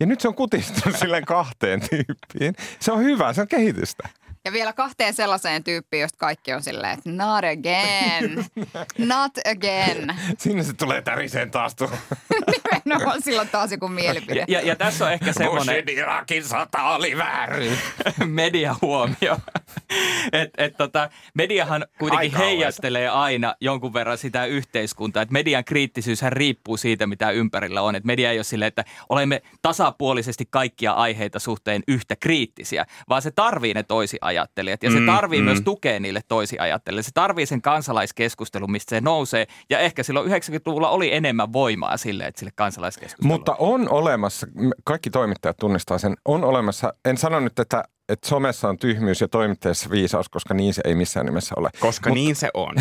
Ja 0.00 0.06
nyt 0.06 0.20
se 0.20 0.28
on 0.28 0.34
kutistunut 0.34 0.98
silleen 1.00 1.24
kahteen 1.24 1.80
tyyppiin. 1.80 2.54
Se 2.80 2.92
on 2.92 3.00
hyvä, 3.00 3.32
se 3.32 3.40
on 3.40 3.48
kehitystä. 3.48 4.08
Ja 4.46 4.52
vielä 4.52 4.72
kahteen 4.72 5.14
sellaiseen 5.14 5.64
tyyppiin, 5.64 6.00
josta 6.00 6.18
kaikki 6.18 6.52
on 6.52 6.62
silleen, 6.62 6.98
että 6.98 7.10
not 7.10 7.44
again, 7.44 8.44
not 8.98 9.32
again. 9.50 10.16
Sinne 10.38 10.62
se 10.62 10.72
tulee 10.72 11.02
täriseen 11.02 11.50
taas 11.50 11.74
tuohon. 11.74 11.98
Nimenomaan 12.84 13.22
silloin 13.22 13.48
taas 13.48 13.72
joku 13.72 13.88
mielipide. 13.88 14.44
Ja, 14.48 14.60
ja, 14.60 14.66
ja 14.66 14.76
tässä 14.76 15.04
on 15.04 15.12
ehkä 15.12 15.32
semmoinen 15.32 15.84
Bushin 15.84 15.98
Irakin 15.98 16.44
sata 16.44 16.82
oli 16.82 17.16
väärin. 17.16 17.78
mediahuomio. 18.26 19.38
Et, 20.32 20.50
et 20.58 20.76
tota, 20.76 21.10
mediahan 21.34 21.86
kuitenkin 21.98 22.34
Aika 22.34 22.38
heijastelee 22.38 23.08
aina 23.08 23.54
jonkun 23.60 23.94
verran 23.94 24.18
sitä 24.18 24.44
yhteiskuntaa. 24.44 25.22
Et 25.22 25.30
median 25.30 25.64
kriittisyyshän 25.64 26.32
riippuu 26.32 26.76
siitä, 26.76 27.06
mitä 27.06 27.30
ympärillä 27.30 27.82
on. 27.82 27.94
Et 27.94 28.04
media 28.04 28.30
ei 28.30 28.38
ole 28.38 28.44
silleen, 28.44 28.68
että 28.68 28.84
olemme 29.08 29.42
tasapuolisesti 29.62 30.46
kaikkia 30.50 30.92
aiheita 30.92 31.38
suhteen 31.38 31.82
yhtä 31.88 32.16
kriittisiä, 32.16 32.86
vaan 33.08 33.22
se 33.22 33.30
tarvii 33.30 33.74
ne 33.74 33.82
toisiajattelijat. 34.34 34.82
Ja 34.82 34.90
se 34.90 35.00
Mm, 35.00 35.06
tarvii 35.06 35.40
mm. 35.40 35.44
myös 35.44 35.60
tukea 35.60 36.00
niille 36.00 36.20
toisiajattelijoille. 36.28 37.02
Se 37.02 37.10
tarvii 37.14 37.46
sen 37.46 37.62
kansalaiskeskustelun, 37.62 38.70
mistä 38.72 38.90
se 38.90 39.00
nousee. 39.00 39.46
Ja 39.70 39.78
ehkä 39.78 40.02
silloin 40.02 40.30
90-luvulla 40.30 40.88
oli 40.90 41.14
enemmän 41.14 41.52
voimaa 41.52 41.96
sille, 41.96 42.24
että 42.24 42.38
sille 42.38 42.52
kansalaiskeskustelulle. 42.56 43.38
Mutta 43.38 43.56
on 43.58 43.88
olemassa, 43.88 44.46
kaikki 44.84 45.10
toimittajat 45.10 45.56
tunnistaa 45.56 45.98
sen, 45.98 46.14
on 46.24 46.44
olemassa, 46.44 46.94
en 47.04 47.16
sano 47.16 47.40
nyt, 47.40 47.58
että, 47.58 47.84
että 48.08 48.28
somessa 48.28 48.68
on 48.68 48.78
tyhmyys 48.78 49.20
ja 49.20 49.28
toimittajassa 49.28 49.90
viisaus, 49.90 50.28
koska 50.28 50.54
niin 50.54 50.74
se 50.74 50.82
ei 50.84 50.94
missään 50.94 51.26
nimessä 51.26 51.54
ole. 51.58 51.70
Koska 51.80 52.10
Mut- 52.10 52.14
niin 52.14 52.36
se 52.36 52.50
on. 52.54 52.74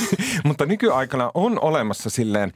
Mutta 0.44 0.66
nykyaikana 0.66 1.30
on 1.34 1.60
olemassa 1.60 2.10
silleen 2.10 2.52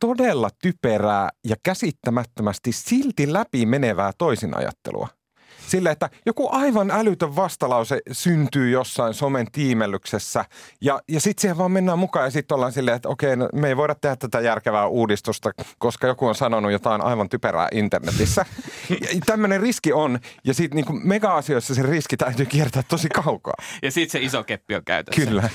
todella 0.00 0.48
typerää 0.62 1.28
ja 1.48 1.56
käsittämättömästi 1.62 2.72
silti 2.72 3.32
läpi 3.32 3.66
menevää 3.66 4.12
toisinajattelua. 4.18 5.08
Sille, 5.70 5.90
että 5.90 6.10
joku 6.26 6.48
aivan 6.52 6.90
älytön 6.90 7.36
vastalause 7.36 8.00
syntyy 8.12 8.70
jossain 8.70 9.14
somen 9.14 9.46
tiimellyksessä 9.52 10.44
ja, 10.80 11.00
ja 11.08 11.20
sitten 11.20 11.40
siihen 11.40 11.58
vaan 11.58 11.72
mennään 11.72 11.98
mukaan 11.98 12.26
ja 12.26 12.30
sitten 12.30 12.54
ollaan 12.54 12.72
silleen, 12.72 12.96
että 12.96 13.08
okei, 13.08 13.36
no, 13.36 13.48
me 13.52 13.68
ei 13.68 13.76
voida 13.76 13.94
tehdä 13.94 14.16
tätä 14.16 14.40
järkevää 14.40 14.86
uudistusta, 14.86 15.50
koska 15.78 16.06
joku 16.06 16.26
on 16.26 16.34
sanonut 16.34 16.72
jotain 16.72 17.00
aivan 17.00 17.28
typerää 17.28 17.68
internetissä. 17.72 18.46
Tämmöinen 19.26 19.60
riski 19.60 19.92
on 19.92 20.18
ja 20.44 20.54
sitten 20.54 20.76
niinku 20.76 20.92
mega-asioissa 20.92 21.74
se 21.74 21.82
riski 21.82 22.16
täytyy 22.16 22.46
kiertää 22.46 22.82
tosi 22.88 23.08
kaukaa. 23.08 23.54
Ja 23.82 23.90
sitten 23.90 24.20
se 24.20 24.26
iso 24.26 24.44
keppi 24.44 24.74
on 24.74 24.84
käytössä. 24.84 25.26
Kyllä. 25.26 25.48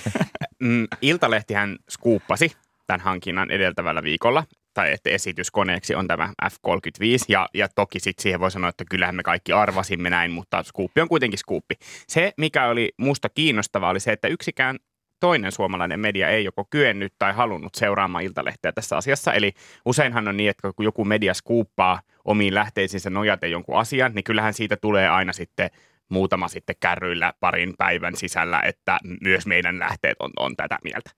Mm, 0.60 0.88
Iltalehtihän 1.02 1.78
skuuppasi 1.90 2.52
tämän 2.88 3.00
hankinnan 3.00 3.52
edeltävällä 3.52 4.04
viikolla, 4.04 4.44
tai 4.74 4.92
että 4.94 5.10
esityskoneeksi 5.10 5.96
on 5.96 6.08
tämä 6.08 6.34
F-35, 6.50 7.26
ja, 7.28 7.50
ja 7.54 7.68
toki 7.76 8.00
sitten 8.00 8.24
siihen 8.24 8.40
voi 8.40 8.52
sanoa, 8.52 8.70
että 8.70 8.86
kyllähän 8.90 9.16
me 9.16 9.24
kaikki 9.24 9.52
arvasimme 9.52 10.10
näin, 10.10 10.32
mutta 10.32 10.64
skuuppi 10.64 11.02
on 11.02 11.08
kuitenkin 11.08 11.40
skuuppi. 11.40 11.76
Se, 12.08 12.34
mikä 12.38 12.68
oli 12.68 12.94
musta 12.98 13.30
kiinnostavaa, 13.30 13.90
oli 13.90 14.00
se, 14.00 14.12
että 14.12 14.28
yksikään 14.28 14.80
toinen 15.20 15.52
suomalainen 15.52 16.00
media 16.00 16.30
ei 16.30 16.44
joko 16.44 16.66
kyennyt 16.70 17.14
tai 17.20 17.34
halunnut 17.34 17.76
seuraamaan 17.76 18.24
Iltalehteä 18.24 18.72
tässä 18.72 18.98
asiassa. 18.98 19.34
Eli 19.34 19.54
useinhan 19.86 20.28
on 20.28 20.38
niin, 20.38 20.50
että 20.50 20.74
kun 20.76 20.86
joku 20.86 21.06
media 21.06 21.34
skuuppaa 21.34 22.02
omiin 22.26 22.56
lähteisiinsä 22.56 23.10
nojaten 23.10 23.52
jonkun 23.52 23.80
asian, 23.80 24.12
niin 24.16 24.24
kyllähän 24.24 24.54
siitä 24.54 24.78
tulee 24.78 25.10
aina 25.10 25.34
sitten 25.34 25.70
muutama 26.10 26.48
sitten 26.48 26.76
kärryillä 26.80 27.34
parin 27.40 27.74
päivän 27.78 28.16
sisällä, 28.16 28.62
että 28.62 29.00
myös 29.22 29.46
meidän 29.46 29.80
lähteet 29.80 30.18
on, 30.20 30.32
on 30.40 30.56
tätä 30.56 30.78
mieltä. 30.84 31.12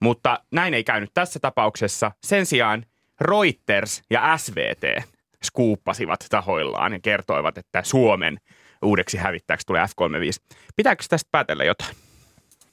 Mutta 0.00 0.40
näin 0.52 0.74
ei 0.74 0.84
käynyt 0.84 1.10
tässä 1.14 1.40
tapauksessa. 1.40 2.12
Sen 2.24 2.46
sijaan 2.46 2.86
Reuters 3.22 4.02
ja 4.10 4.38
SVT 4.38 5.04
skuuppasivat 5.44 6.26
tahoillaan 6.30 6.92
ja 6.92 6.98
kertoivat, 7.02 7.58
että 7.58 7.82
Suomen 7.82 8.38
uudeksi 8.82 9.16
hävittäjäksi 9.16 9.66
tulee 9.66 9.86
F-35. 9.86 10.56
Pitääkö 10.76 11.04
tästä 11.08 11.28
päätellä 11.32 11.64
jotain? 11.64 11.96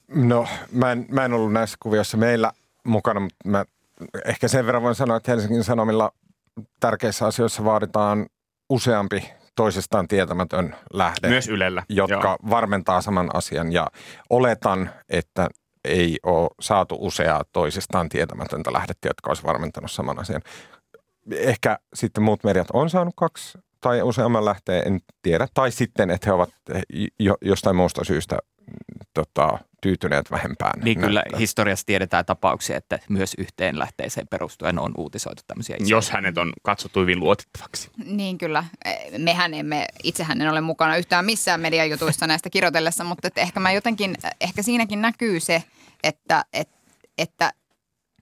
No, 0.08 0.46
mä 0.72 0.92
en, 0.92 1.06
mä 1.10 1.24
en 1.24 1.32
ollut 1.32 1.52
näissä 1.52 1.76
kuvioissa 1.82 2.16
meillä 2.16 2.52
mukana, 2.84 3.20
mutta 3.20 3.48
mä 3.48 3.64
ehkä 4.24 4.48
sen 4.48 4.66
verran 4.66 4.82
voin 4.82 4.94
sanoa, 4.94 5.16
että 5.16 5.32
Helsingin 5.32 5.64
Sanomilla 5.64 6.12
tärkeissä 6.80 7.26
asioissa 7.26 7.64
vaaditaan 7.64 8.26
useampi 8.70 9.30
toisestaan 9.56 10.08
tietämätön 10.08 10.76
lähde. 10.92 11.28
Myös 11.28 11.48
Ylellä. 11.48 11.82
Jotka 11.88 12.28
Joo. 12.28 12.50
varmentaa 12.50 13.00
saman 13.00 13.30
asian 13.34 13.72
ja 13.72 13.86
oletan, 14.30 14.90
että 15.08 15.48
ei 15.84 16.18
ole 16.22 16.50
saatu 16.60 16.96
useaa 17.00 17.44
toisestaan 17.52 18.08
tietämätöntä 18.08 18.72
lähdettä, 18.72 19.08
jotka 19.08 19.30
olisi 19.30 19.42
varmentanut 19.42 19.90
saman 19.90 20.18
asian. 20.18 20.42
Ehkä 21.32 21.78
sitten 21.94 22.24
muut 22.24 22.44
mediat 22.44 22.68
on 22.72 22.90
saanut 22.90 23.14
kaksi 23.16 23.58
tai 23.80 24.02
useamman 24.02 24.44
lähteen, 24.44 24.86
en 24.86 25.00
tiedä. 25.22 25.48
Tai 25.54 25.70
sitten, 25.70 26.10
että 26.10 26.26
he 26.26 26.32
ovat 26.32 26.50
jo, 27.18 27.36
jostain 27.42 27.76
muusta 27.76 28.04
syystä 28.04 28.38
tota, 29.14 29.58
tyytyneet 29.80 30.30
vähempään. 30.30 30.80
Niin 30.80 31.00
kyllä 31.00 31.20
näyttää. 31.20 31.38
historiassa 31.38 31.86
tiedetään 31.86 32.24
tapauksia, 32.24 32.76
että 32.76 32.98
myös 33.08 33.34
yhteen 33.38 33.78
lähteeseen 33.78 34.28
perustuen 34.28 34.78
on 34.78 34.92
uutisoitu 34.96 35.42
tämmöisiä 35.46 35.76
isoja. 35.76 35.96
Jos 35.96 36.10
hänet 36.10 36.38
on 36.38 36.52
katsottu 36.62 37.00
hyvin 37.00 37.20
luotettavaksi. 37.20 37.90
Niin 38.04 38.38
kyllä. 38.38 38.64
Mehän 39.18 39.54
emme, 39.54 39.86
itsehän 40.02 40.40
en 40.40 40.50
ole 40.50 40.60
mukana 40.60 40.96
yhtään 40.96 41.24
missään 41.24 41.60
mediajutuissa 41.60 42.26
näistä 42.26 42.50
kirjoitellessa, 42.50 43.04
mutta 43.04 43.28
että 43.28 43.40
ehkä 43.40 43.60
mä 43.60 43.72
jotenkin, 43.72 44.16
ehkä 44.40 44.62
siinäkin 44.62 45.02
näkyy 45.02 45.40
se, 45.40 45.62
että, 46.02 46.44
että, 46.52 46.76
että 47.18 47.52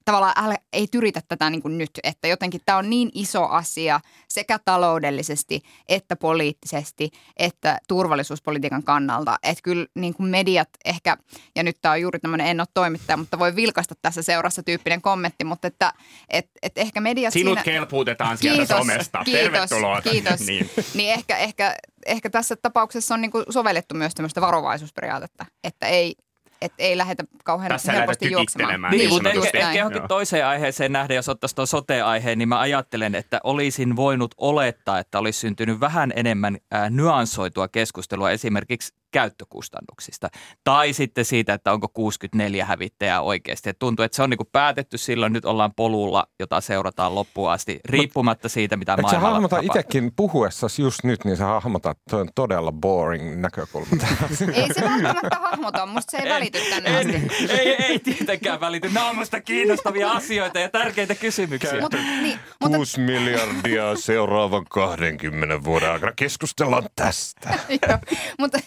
tavallaan 0.08 0.44
älä, 0.44 0.56
ei 0.72 0.86
tyritä 0.86 1.20
tätä 1.28 1.50
niin 1.50 1.62
kuin 1.62 1.78
nyt, 1.78 1.90
että 2.02 2.28
jotenkin 2.28 2.60
tämä 2.66 2.78
on 2.78 2.90
niin 2.90 3.10
iso 3.14 3.44
asia 3.44 4.00
sekä 4.28 4.58
taloudellisesti 4.64 5.60
että 5.88 6.16
poliittisesti 6.16 7.10
että 7.36 7.78
turvallisuuspolitiikan 7.88 8.82
kannalta, 8.82 9.38
että 9.42 9.62
kyllä 9.62 9.86
niin 9.94 10.14
kuin 10.14 10.30
mediat 10.30 10.68
ehkä, 10.84 11.16
ja 11.56 11.62
nyt 11.62 11.76
tämä 11.82 11.92
on 11.92 12.00
juuri 12.00 12.18
tämmöinen 12.18 12.46
en 12.46 12.60
ole 12.60 12.66
toimittaja, 12.74 13.16
mutta 13.16 13.38
voi 13.38 13.56
vilkaista 13.56 13.94
tässä 14.02 14.22
seurassa 14.22 14.62
tyyppinen 14.62 15.02
kommentti, 15.02 15.44
mutta 15.44 15.68
että 15.68 15.92
et, 16.28 16.50
et 16.62 16.78
ehkä 16.78 17.00
mediat 17.00 17.32
Sinut 17.32 17.58
siinä... 17.58 17.64
kelpuutetaan 17.64 18.38
sieltä 18.38 18.58
kiitos, 18.58 18.78
somesta. 18.78 19.24
Kiitos, 19.24 19.42
Tervetuloa. 19.42 20.02
Kiitos. 20.02 20.40
niin. 20.40 20.70
niin 20.94 21.12
ehkä, 21.12 21.36
ehkä, 21.36 21.76
ehkä 22.06 22.30
tässä 22.30 22.56
tapauksessa 22.56 23.14
on 23.14 23.20
niin 23.20 23.32
sovellettu 23.50 23.94
myös 23.94 24.14
tämmöistä 24.14 24.40
varovaisuusperiaatetta, 24.40 25.46
että 25.64 25.86
ei, 25.86 26.14
että 26.60 26.82
ei 26.82 26.96
lähdetä 26.96 27.24
kauhean 27.44 27.68
Tässä 27.68 27.92
helposti 27.92 28.30
juoksemaan. 28.30 28.82
Niin, 28.82 28.98
niin 28.98 29.10
mutta 29.10 29.30
ehkä, 29.30 29.58
ehkä 29.58 29.78
johonkin 29.78 30.02
toiseen 30.08 30.46
aiheeseen 30.46 30.92
nähden, 30.92 31.14
jos 31.14 31.28
ottaisiin 31.28 31.56
tuon 31.56 31.66
sote-aiheen, 31.66 32.38
niin 32.38 32.48
mä 32.48 32.60
ajattelen, 32.60 33.14
että 33.14 33.40
olisin 33.44 33.96
voinut 33.96 34.34
olettaa, 34.36 34.98
että 34.98 35.18
olisi 35.18 35.38
syntynyt 35.40 35.80
vähän 35.80 36.12
enemmän 36.16 36.58
ää, 36.70 36.90
nyansoitua 36.90 37.68
keskustelua. 37.68 38.30
Esimerkiksi 38.30 38.94
käyttökustannuksista. 39.10 40.28
Tai 40.64 40.92
sitten 40.92 41.24
siitä, 41.24 41.54
että 41.54 41.72
onko 41.72 41.88
64 41.88 42.64
hävittäjää 42.64 43.20
oikeasti. 43.20 43.70
Et 43.70 43.78
tuntuu, 43.78 44.04
että 44.04 44.16
se 44.16 44.22
on 44.22 44.30
niinku 44.30 44.48
päätetty 44.52 44.98
silloin, 44.98 45.32
nyt 45.32 45.44
ollaan 45.44 45.74
polulla, 45.76 46.26
jota 46.40 46.60
seurataan 46.60 47.14
loppuun 47.14 47.50
asti, 47.50 47.80
riippumatta 47.84 48.48
siitä, 48.48 48.76
mitä 48.76 48.92
Eikö 48.92 49.02
maailmalla 49.02 49.28
sä 49.28 49.32
hahmota 49.32 49.58
itsekin 49.60 50.12
puhuessasi 50.16 50.82
just 50.82 51.04
nyt, 51.04 51.24
niin 51.24 51.36
sä 51.36 51.46
hahmotat 51.46 51.98
on 52.12 52.28
todella 52.34 52.72
boring 52.72 53.40
näkökulma. 53.40 53.86
ei 54.54 54.74
se 54.74 54.80
välttämättä 54.80 55.36
hahmota, 55.40 55.86
musta 55.86 56.10
se 56.10 56.16
ei 56.16 56.28
välity 56.28 56.58
tänne 56.70 56.96
asti. 56.96 57.52
Ei, 57.52 57.68
ei 57.68 57.98
tietenkään 57.98 58.60
välity. 58.60 58.88
Nämä 58.88 59.10
on 59.10 59.16
musta 59.16 59.40
kiinnostavia 59.40 60.10
asioita 60.10 60.58
ja 60.58 60.68
tärkeitä 60.68 61.14
kysymyksiä. 61.14 61.80
Mut, 61.80 61.92
niin, 61.92 62.38
mutta, 62.60 62.76
6 62.76 63.00
miljardia 63.00 63.96
seuraavan 63.96 64.64
20 64.70 65.64
vuoden 65.64 65.90
aikana. 65.90 66.12
Keskustellaan 66.16 66.86
tästä. 66.96 67.58
Joo, 67.88 67.98
mutta 68.38 68.58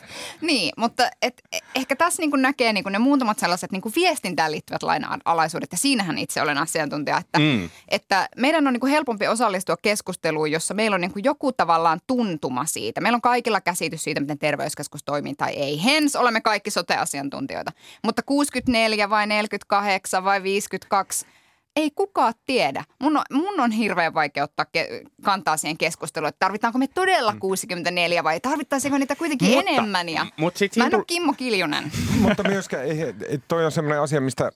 niin, 0.41 0.73
mutta 0.77 1.09
et, 1.21 1.41
ehkä 1.75 1.95
tässä 1.95 2.21
niin 2.21 2.41
näkee 2.41 2.73
niin 2.73 2.85
ne 2.89 2.99
muutamat 2.99 3.39
sellaiset 3.39 3.71
niin 3.71 3.81
viestintään 3.95 4.51
liittyvät 4.51 4.83
lainalaisuudet, 4.83 5.71
ja 5.71 5.77
siinähän 5.77 6.17
itse 6.17 6.41
olen 6.41 6.57
asiantuntija, 6.57 7.17
että, 7.17 7.39
mm. 7.39 7.69
että 7.87 8.29
meidän 8.37 8.67
on 8.67 8.73
niin 8.73 8.91
helpompi 8.91 9.27
osallistua 9.27 9.77
keskusteluun, 9.81 10.51
jossa 10.51 10.73
meillä 10.73 10.95
on 10.95 11.01
niin 11.01 11.11
joku 11.23 11.51
tavallaan 11.51 11.99
tuntuma 12.07 12.65
siitä. 12.65 13.01
Meillä 13.01 13.15
on 13.15 13.21
kaikilla 13.21 13.61
käsitys 13.61 14.03
siitä, 14.03 14.21
miten 14.21 14.39
terveyskeskus 14.39 15.03
toimii 15.03 15.35
tai 15.35 15.51
ei. 15.51 15.83
Hens 15.83 16.15
olemme 16.15 16.41
kaikki 16.41 16.71
sote-asiantuntijoita. 16.71 17.71
Mutta 18.03 18.21
64 18.23 19.09
vai 19.09 19.27
48 19.27 20.23
vai 20.23 20.43
52– 20.43 21.25
ei 21.75 21.91
kukaan 21.95 22.33
tiedä. 22.45 22.83
Mun 22.99 23.17
on, 23.17 23.23
mun 23.31 23.59
on 23.59 23.71
hirveän 23.71 24.13
vaikea 24.13 24.43
ottaa 24.43 24.65
ke- 24.77 25.09
kantaa 25.23 25.57
siihen 25.57 25.77
keskusteluun, 25.77 26.29
että 26.29 26.39
tarvitaanko 26.39 26.79
me 26.79 26.87
todella 26.87 27.35
64 27.39 28.21
mm. 28.21 28.23
vai 28.23 28.39
tarvittaisiinko 28.39 28.97
niitä 28.97 29.15
kuitenkin 29.15 29.49
mutta, 29.49 29.71
enemmän. 29.71 30.09
Ja 30.09 30.25
mut 30.37 30.57
sit 30.57 30.75
mä 30.75 30.85
en 30.85 30.95
ole 30.95 31.03
Kimmo 31.07 31.33
Kiljunen. 31.33 31.91
mutta 32.27 32.43
myöskään, 32.43 32.85
ei, 32.85 33.13
toi 33.47 33.65
on 33.65 33.71
semmoinen 33.71 34.01
asia, 34.01 34.21
mistä 34.21 34.51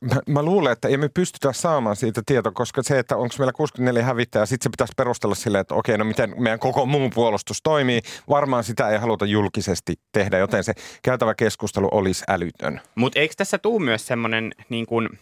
mä, 0.00 0.20
mä 0.28 0.42
luulen, 0.42 0.72
että 0.72 0.88
emme 0.88 1.08
pystytä 1.08 1.52
saamaan 1.52 1.96
siitä 1.96 2.22
tietoa, 2.26 2.52
koska 2.52 2.82
se, 2.82 2.98
että 2.98 3.16
onko 3.16 3.34
meillä 3.38 3.52
64 3.52 4.02
hävittäjää, 4.02 4.46
sitten 4.46 4.64
se 4.64 4.70
pitäisi 4.70 4.92
perustella 4.96 5.34
silleen, 5.34 5.60
että 5.60 5.74
okei, 5.74 5.98
no 5.98 6.04
miten 6.04 6.34
meidän 6.38 6.58
koko 6.58 6.86
muu 6.86 7.10
puolustus 7.10 7.62
toimii. 7.62 8.00
Varmaan 8.28 8.64
sitä 8.64 8.88
ei 8.88 8.98
haluta 8.98 9.26
julkisesti 9.26 9.94
tehdä, 10.12 10.38
joten 10.38 10.64
se 10.64 10.72
käytävä 11.02 11.34
keskustelu 11.34 11.88
olisi 11.92 12.24
älytön. 12.28 12.80
Mutta 12.94 13.18
eikö 13.18 13.34
tässä 13.36 13.58
tuu 13.58 13.78
myös 13.80 14.06
semmoinen 14.06 14.52
niin 14.68 14.86
kuin– 14.86 15.08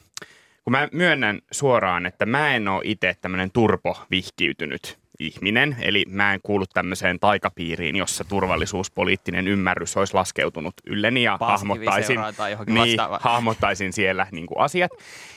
kun 0.67 0.71
mä 0.73 0.89
myönnän 0.93 1.39
suoraan, 1.51 2.07
että 2.07 2.27
mä 2.27 2.55
en 2.55 2.69
ole 2.69 2.83
itse 2.85 3.17
tämmöinen 3.21 3.51
turpovihkiytynyt 3.51 4.99
ihminen, 5.19 5.77
eli 5.81 6.05
mä 6.09 6.35
en 6.35 6.41
kuulu 6.43 6.65
tämmöiseen 6.67 7.21
taikapiiriin, 7.21 7.97
jossa 7.97 8.25
turvallisuuspoliittinen 8.25 9.49
ymmärrys 9.49 9.97
olisi 9.97 10.15
laskeutunut 10.15 10.75
ylleni 10.87 11.23
ja 11.23 11.39
hahmottaisin, 11.41 12.21
niin, 12.67 12.99
hahmottaisin 13.21 13.93
siellä 13.93 14.27
niin 14.33 14.47
kuin 14.47 14.61
asiat. 14.61 14.91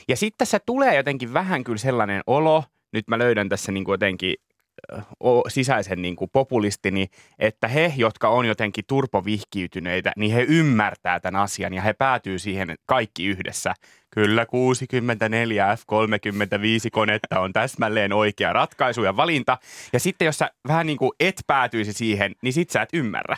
Ja 0.08 0.16
sitten 0.16 0.38
tässä 0.38 0.60
tulee 0.66 0.96
jotenkin 0.96 1.34
vähän 1.34 1.64
kyllä 1.64 1.78
sellainen 1.78 2.22
olo, 2.28 2.64
nyt 2.94 3.08
mä 3.08 3.18
löydän 3.18 3.50
tässä 3.50 3.72
niin 3.72 3.84
kuin 3.84 3.94
jotenkin 3.94 4.36
sisäisen 5.48 6.02
niin 6.02 6.16
kuin 6.16 6.30
populistini, 6.34 7.08
että 7.40 7.68
he, 7.68 7.94
jotka 7.98 8.30
on 8.30 8.46
jotenkin 8.46 8.84
turpovihkiytyneitä, 8.88 10.12
niin 10.18 10.32
he 10.32 10.42
ymmärtää 10.42 11.20
tämän 11.20 11.42
asian 11.42 11.74
ja 11.74 11.82
he 11.82 11.94
päätyy 11.94 12.40
siihen 12.40 12.76
kaikki 12.86 13.26
yhdessä. 13.26 13.74
Kyllä 14.12 14.46
64 14.46 15.76
F-35 15.76 16.90
konetta 16.92 17.40
on 17.40 17.54
täsmälleen 17.54 18.14
oikea 18.14 18.54
ratkaisu 18.54 19.04
ja 19.04 19.18
valinta. 19.18 19.58
Ja 19.94 20.00
sitten 20.00 20.26
jos 20.26 20.38
sä 20.38 20.50
vähän 20.68 20.86
niin 20.86 20.98
kuin 20.98 21.12
et 21.20 21.42
päätyisi 21.48 21.94
siihen, 21.94 22.36
niin 22.42 22.54
sit 22.54 22.70
sä 22.70 22.82
et 22.82 22.90
ymmärrä 22.94 23.38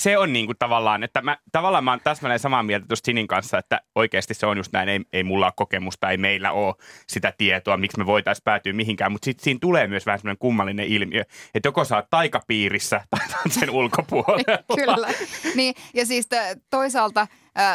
se 0.00 0.18
on 0.18 0.32
niin 0.32 0.46
kuin 0.46 0.58
tavallaan, 0.58 1.02
että 1.02 1.22
mä, 1.22 1.38
tavallaan 1.52 1.84
mä 1.84 1.90
oon 1.90 2.00
täsmälleen 2.04 2.38
samaa 2.38 2.62
mieltä 2.62 2.86
tuosta 2.86 3.06
Sinin 3.06 3.26
kanssa, 3.26 3.58
että 3.58 3.80
oikeasti 3.94 4.34
se 4.34 4.46
on 4.46 4.56
just 4.56 4.72
näin, 4.72 4.88
ei, 4.88 5.00
ei 5.12 5.24
mulla 5.24 5.46
ole 5.46 5.52
kokemusta, 5.56 6.10
ei 6.10 6.16
meillä 6.16 6.52
ole 6.52 6.74
sitä 7.06 7.32
tietoa, 7.38 7.76
miksi 7.76 7.98
me 7.98 8.06
voitaisiin 8.06 8.44
päätyä 8.44 8.72
mihinkään, 8.72 9.12
mutta 9.12 9.24
sitten 9.24 9.44
siinä 9.44 9.58
tulee 9.60 9.86
myös 9.86 10.06
vähän 10.06 10.18
semmoinen 10.18 10.38
kummallinen 10.38 10.86
ilmiö, 10.86 11.24
että 11.54 11.66
joko 11.68 11.84
sä 11.84 11.96
oot 11.96 12.10
taikapiirissä 12.10 13.04
tai 13.10 13.26
sen 13.48 13.70
ulkopuolella. 13.70 14.58
Kyllä, 14.84 15.08
niin 15.54 15.74
ja 15.94 16.06
siis 16.06 16.28
toisaalta 16.70 17.26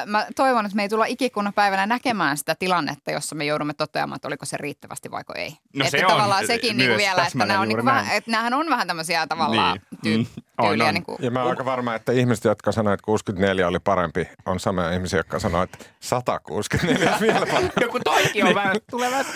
mä 0.06 0.28
toivon, 0.36 0.66
että 0.66 0.76
me 0.76 0.82
ei 0.82 0.90
tulla 0.90 1.06
ikikunnan 1.06 1.54
päivänä 1.54 1.86
näkemään 1.86 2.38
sitä 2.38 2.56
tilannetta, 2.56 3.12
jossa 3.12 3.36
me 3.36 3.46
joudumme 3.46 3.74
toteamaan, 3.74 4.16
että 4.16 4.28
oliko 4.28 4.46
se 4.46 4.58
riittävästi 4.58 5.12
vaiko 5.12 5.34
ei. 5.36 5.50
No 5.50 5.86
että 5.86 5.98
se 5.98 6.06
tavallaan 6.08 6.42
on 6.42 6.48
sekin 6.48 6.78
niin 6.78 6.98
vielä, 6.98 7.26
että, 7.26 7.46
nämä 7.46 7.60
on 7.60 7.68
niin 7.68 7.86
vähän, 7.86 8.08
että 8.12 8.32
nämähän 8.32 8.54
on 8.54 8.70
vähän 8.70 8.88
tämmöisiä 8.88 9.28
tavallaan 9.28 9.80
niin. 10.04 10.28
tyy- 10.28 10.44
On, 10.58 10.82
on. 10.82 10.94
Niin 10.94 11.04
kuin, 11.04 11.18
Ja 11.22 11.32
mä 11.32 11.40
oon 11.40 11.50
aika 11.50 11.66
varma, 11.66 11.96
että 11.96 12.12
ihmiset, 12.12 12.46
jotka 12.46 12.72
sanoivat, 12.72 13.00
että 13.00 13.06
64 13.06 13.68
oli 13.68 13.80
parempi, 13.80 14.28
on 14.46 14.60
samoja 14.60 14.92
ihmisiä, 14.92 15.20
jotka 15.20 15.40
sanoivat, 15.40 15.74
että 15.74 15.86
164 16.00 17.14
on 17.14 17.22
vielä 17.22 17.46
parempi. 17.46 17.74
Joku 17.82 18.00
toikin 18.04 18.46
on 18.46 18.56
vähän 18.56 18.76
tulevat. 18.92 19.28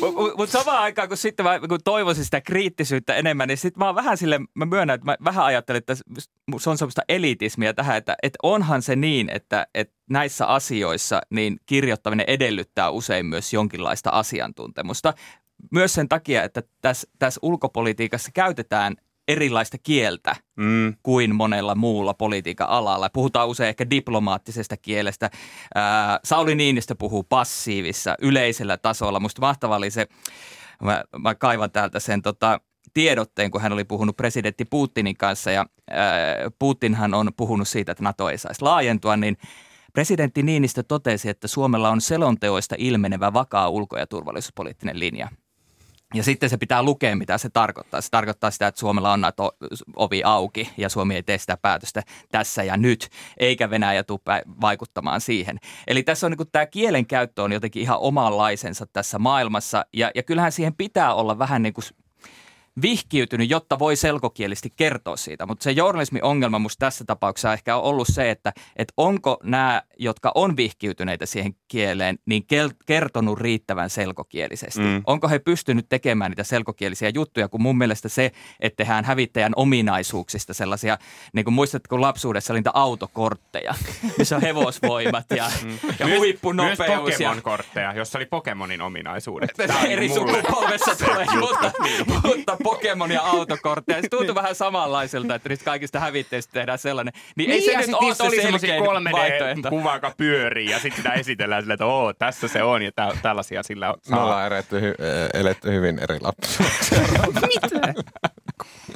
Mutta 0.00 0.36
mut 0.36 0.50
samaan 0.50 0.78
aikaan, 0.78 1.08
kun 1.08 1.16
sitten 1.16 1.46
mä 1.46 1.60
kun 1.68 1.78
toivoisin 1.84 2.24
sitä 2.24 2.40
kriittisyyttä 2.40 3.14
enemmän, 3.14 3.48
niin 3.48 3.58
sitten 3.58 3.78
mä 3.78 3.86
oon 3.86 3.94
vähän 3.94 4.16
sille, 4.16 4.40
mä 4.54 4.66
myönnän, 4.66 4.94
että 4.94 5.06
mä 5.06 5.16
vähän 5.24 5.44
ajattelen, 5.44 5.78
että 5.78 5.94
se 6.58 6.70
on 6.70 6.78
semmoista 6.78 7.02
elitismiä 7.08 7.72
tähän, 7.72 7.96
että, 7.96 8.16
että 8.22 8.38
onhan 8.42 8.82
se 8.82 8.96
niin, 8.96 9.30
että, 9.30 9.66
että 9.74 9.94
näissä 10.10 10.46
asioissa 10.46 11.20
niin 11.30 11.56
kirjoittaminen 11.66 12.26
edellyttää 12.28 12.90
usein 12.90 13.26
myös 13.26 13.52
jonkinlaista 13.52 14.10
asiantuntemusta. 14.10 15.14
Myös 15.70 15.94
sen 15.94 16.08
takia, 16.08 16.42
että 16.42 16.62
tässä, 16.80 17.08
tässä 17.18 17.38
ulkopolitiikassa 17.42 18.30
käytetään 18.34 18.96
erilaista 19.28 19.78
kieltä 19.78 20.36
Mm. 20.56 20.94
kuin 21.02 21.34
monella 21.34 21.74
muulla 21.74 22.14
politiikan 22.14 22.68
alalla. 22.68 23.10
Puhutaan 23.10 23.48
usein 23.48 23.68
ehkä 23.68 23.90
diplomaattisesta 23.90 24.76
kielestä. 24.76 25.30
Ää, 25.74 26.20
Sauli 26.24 26.54
Niinistö 26.54 26.94
puhuu 26.98 27.22
passiivissa, 27.22 28.14
yleisellä 28.20 28.76
tasolla. 28.76 29.20
Musta 29.20 29.40
mahtava 29.40 29.76
oli 29.76 29.90
se, 29.90 30.06
mä, 30.82 31.04
mä 31.18 31.34
kaivan 31.34 31.70
täältä 31.70 32.00
sen 32.00 32.22
tota, 32.22 32.60
tiedotteen, 32.94 33.50
kun 33.50 33.60
hän 33.60 33.72
oli 33.72 33.84
puhunut 33.84 34.16
presidentti 34.16 34.64
Putinin 34.64 35.16
kanssa 35.16 35.50
ja 35.50 35.66
ää, 35.90 36.06
Putinhan 36.58 37.14
on 37.14 37.30
puhunut 37.36 37.68
siitä, 37.68 37.92
että 37.92 38.04
NATO 38.04 38.28
ei 38.28 38.38
saisi 38.38 38.62
laajentua, 38.62 39.16
niin 39.16 39.36
presidentti 39.92 40.42
Niinistö 40.42 40.82
totesi, 40.82 41.28
että 41.28 41.48
Suomella 41.48 41.90
on 41.90 42.00
selonteoista 42.00 42.74
ilmenevä 42.78 43.32
vakaa 43.32 43.68
ulko- 43.68 43.98
ja 43.98 44.06
turvallisuuspoliittinen 44.06 44.98
linja. 44.98 45.28
Ja 46.14 46.22
sitten 46.22 46.50
se 46.50 46.56
pitää 46.56 46.82
lukea, 46.82 47.16
mitä 47.16 47.38
se 47.38 47.50
tarkoittaa. 47.50 48.00
Se 48.00 48.10
tarkoittaa 48.10 48.50
sitä, 48.50 48.66
että 48.66 48.78
Suomella 48.78 49.12
on 49.12 49.20
NATO 49.20 49.56
ovi 49.96 50.22
auki 50.24 50.70
ja 50.76 50.88
Suomi 50.88 51.14
ei 51.14 51.22
tee 51.22 51.38
sitä 51.38 51.56
päätöstä 51.56 52.02
tässä 52.32 52.62
ja 52.62 52.76
nyt, 52.76 53.08
eikä 53.36 53.70
Venäjä 53.70 54.04
tule 54.04 54.42
vaikuttamaan 54.60 55.20
siihen. 55.20 55.58
Eli 55.86 56.02
tässä 56.02 56.26
on 56.26 56.30
niin 56.30 56.36
kuin, 56.36 56.50
tämä 56.52 56.66
kielen 56.66 57.06
käyttö 57.06 57.42
on 57.42 57.52
jotenkin 57.52 57.82
ihan 57.82 57.98
omanlaisensa 57.98 58.86
tässä 58.86 59.18
maailmassa 59.18 59.86
ja, 59.92 60.10
ja 60.14 60.22
kyllähän 60.22 60.52
siihen 60.52 60.74
pitää 60.74 61.14
olla 61.14 61.38
vähän 61.38 61.62
niin 61.62 61.74
kuin 61.74 61.84
vihkiytynyt, 62.82 63.50
jotta 63.50 63.78
voi 63.78 63.96
selkokielisesti 63.96 64.72
kertoa 64.76 65.16
siitä. 65.16 65.46
Mutta 65.46 65.62
se 65.64 65.70
journalismin 65.70 66.24
ongelma 66.24 66.58
musta 66.58 66.86
tässä 66.86 67.04
tapauksessa 67.04 67.52
ehkä 67.52 67.76
on 67.76 67.82
ollut 67.82 68.08
se, 68.10 68.30
että, 68.30 68.52
että 68.76 68.92
onko 68.96 69.36
nämä, 69.42 69.82
jotka 69.98 70.32
on 70.34 70.56
vihkiytyneitä 70.56 71.26
siihen 71.26 71.54
kieleen, 71.68 72.18
niin 72.26 72.42
kel- 72.42 72.74
kertonut 72.86 73.38
riittävän 73.40 73.90
selkokielisesti. 73.90 74.80
Mm. 74.80 75.02
Onko 75.06 75.28
he 75.28 75.38
pystynyt 75.38 75.86
tekemään 75.88 76.30
niitä 76.30 76.44
selkokielisiä 76.44 77.10
juttuja, 77.14 77.48
kun 77.48 77.62
mun 77.62 77.78
mielestä 77.78 78.08
se, 78.08 78.30
että 78.60 78.76
tehdään 78.76 79.04
hävittäjän 79.04 79.52
ominaisuuksista 79.56 80.54
sellaisia, 80.54 80.98
niin 81.32 81.44
kuin 81.44 81.54
muistatko, 81.54 81.86
kun 81.96 82.00
lapsuudessa 82.00 82.52
oli 82.52 82.58
niitä 82.58 82.70
autokortteja, 82.74 83.74
missä 84.18 84.36
on 84.36 84.42
hevosvoimat 84.42 85.26
ja, 85.36 85.50
Mm. 85.64 85.78
ja 85.98 86.06
Myös 86.06 86.18
huippunopeus. 86.18 86.78
ja- 86.78 87.00
Pokemon-kortteja, 87.00 87.92
jossa 87.92 88.18
oli 88.18 88.26
Pokemonin 88.26 88.82
ominaisuudet. 88.82 89.50
Eri 89.88 90.08
sukupolvessa 90.08 90.96
tulee, 91.06 91.26
mutta, 91.40 91.72
mutta 92.24 92.56
Pokemon 92.64 93.10
ja 93.10 93.22
autokortteja. 93.22 94.02
Se 94.02 94.08
tuntuu 94.08 94.34
vähän 94.34 94.54
samanlaiselta, 94.54 95.34
että 95.34 95.48
nyt 95.48 95.62
kaikista 95.62 96.00
hävitteistä 96.00 96.52
tehdään 96.52 96.78
sellainen. 96.78 97.14
Niin, 97.36 97.50
ei 97.50 97.56
Niin, 97.58 97.64
se 97.66 97.72
ja 97.72 97.78
nyt 97.80 97.94
ole 97.94 98.14
se 98.14 98.22
oli 98.22 98.42
semmoisia 98.42 98.68
selkein 98.74 99.12
vaihtoehto. 99.12 99.68
3D-kuva, 99.68 99.94
joka 99.94 100.14
pyörii 100.16 100.70
ja 100.70 100.78
sitten 100.78 100.96
sitä 100.96 101.12
esitellään 101.12 101.62
silleen, 101.62 101.74
että 101.74 101.86
oo, 101.86 102.12
tässä 102.12 102.48
se 102.48 102.62
on 102.62 102.82
ja 102.82 102.92
tä- 102.92 103.16
tällaisia 103.22 103.62
sillä 103.62 103.88
Me 103.88 103.94
saa. 104.02 104.24
ollaan 104.24 104.46
eletty, 104.46 104.80
hy- 104.80 105.04
eh, 105.04 105.40
eletty 105.40 105.70
hyvin 105.72 105.98
eri 105.98 106.18
lapsuuksia. 106.20 106.98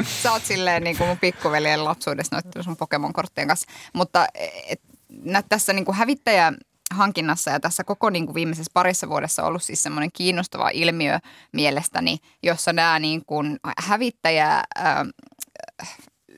Sä 0.22 0.33
oot 0.33 0.44
silleen 0.44 0.85
niin 0.85 0.96
kuin 0.96 1.09
mun 1.09 1.18
pikkuveljen 1.18 1.85
lapsuudessa 1.85 2.37
noittanut 2.37 2.64
sun 2.64 2.76
Pokemon-korttien 2.76 3.48
kanssa. 3.48 3.66
Mutta 3.92 4.26
et, 4.68 4.81
nä, 5.24 5.42
tässä 5.48 5.72
niin 5.72 5.85
kuin 5.85 5.96
hävittäjä 5.96 6.52
hankinnassa 6.94 7.51
ja 7.51 7.61
tässä 7.61 7.85
koko 7.85 8.11
niin 8.11 8.27
kuin 8.27 8.35
viimeisessä 8.35 8.70
parissa 8.74 9.09
vuodessa 9.09 9.42
on 9.42 9.48
ollut 9.48 9.62
siis 9.62 9.83
semmoinen 9.83 10.11
kiinnostava 10.12 10.70
ilmiö 10.72 11.18
mielestäni, 11.53 12.18
jossa 12.42 12.72
nämä 12.72 12.98
niin 12.98 13.24
kuin 13.27 13.59
hävittäjä, 13.79 14.55
äh, 14.79 15.07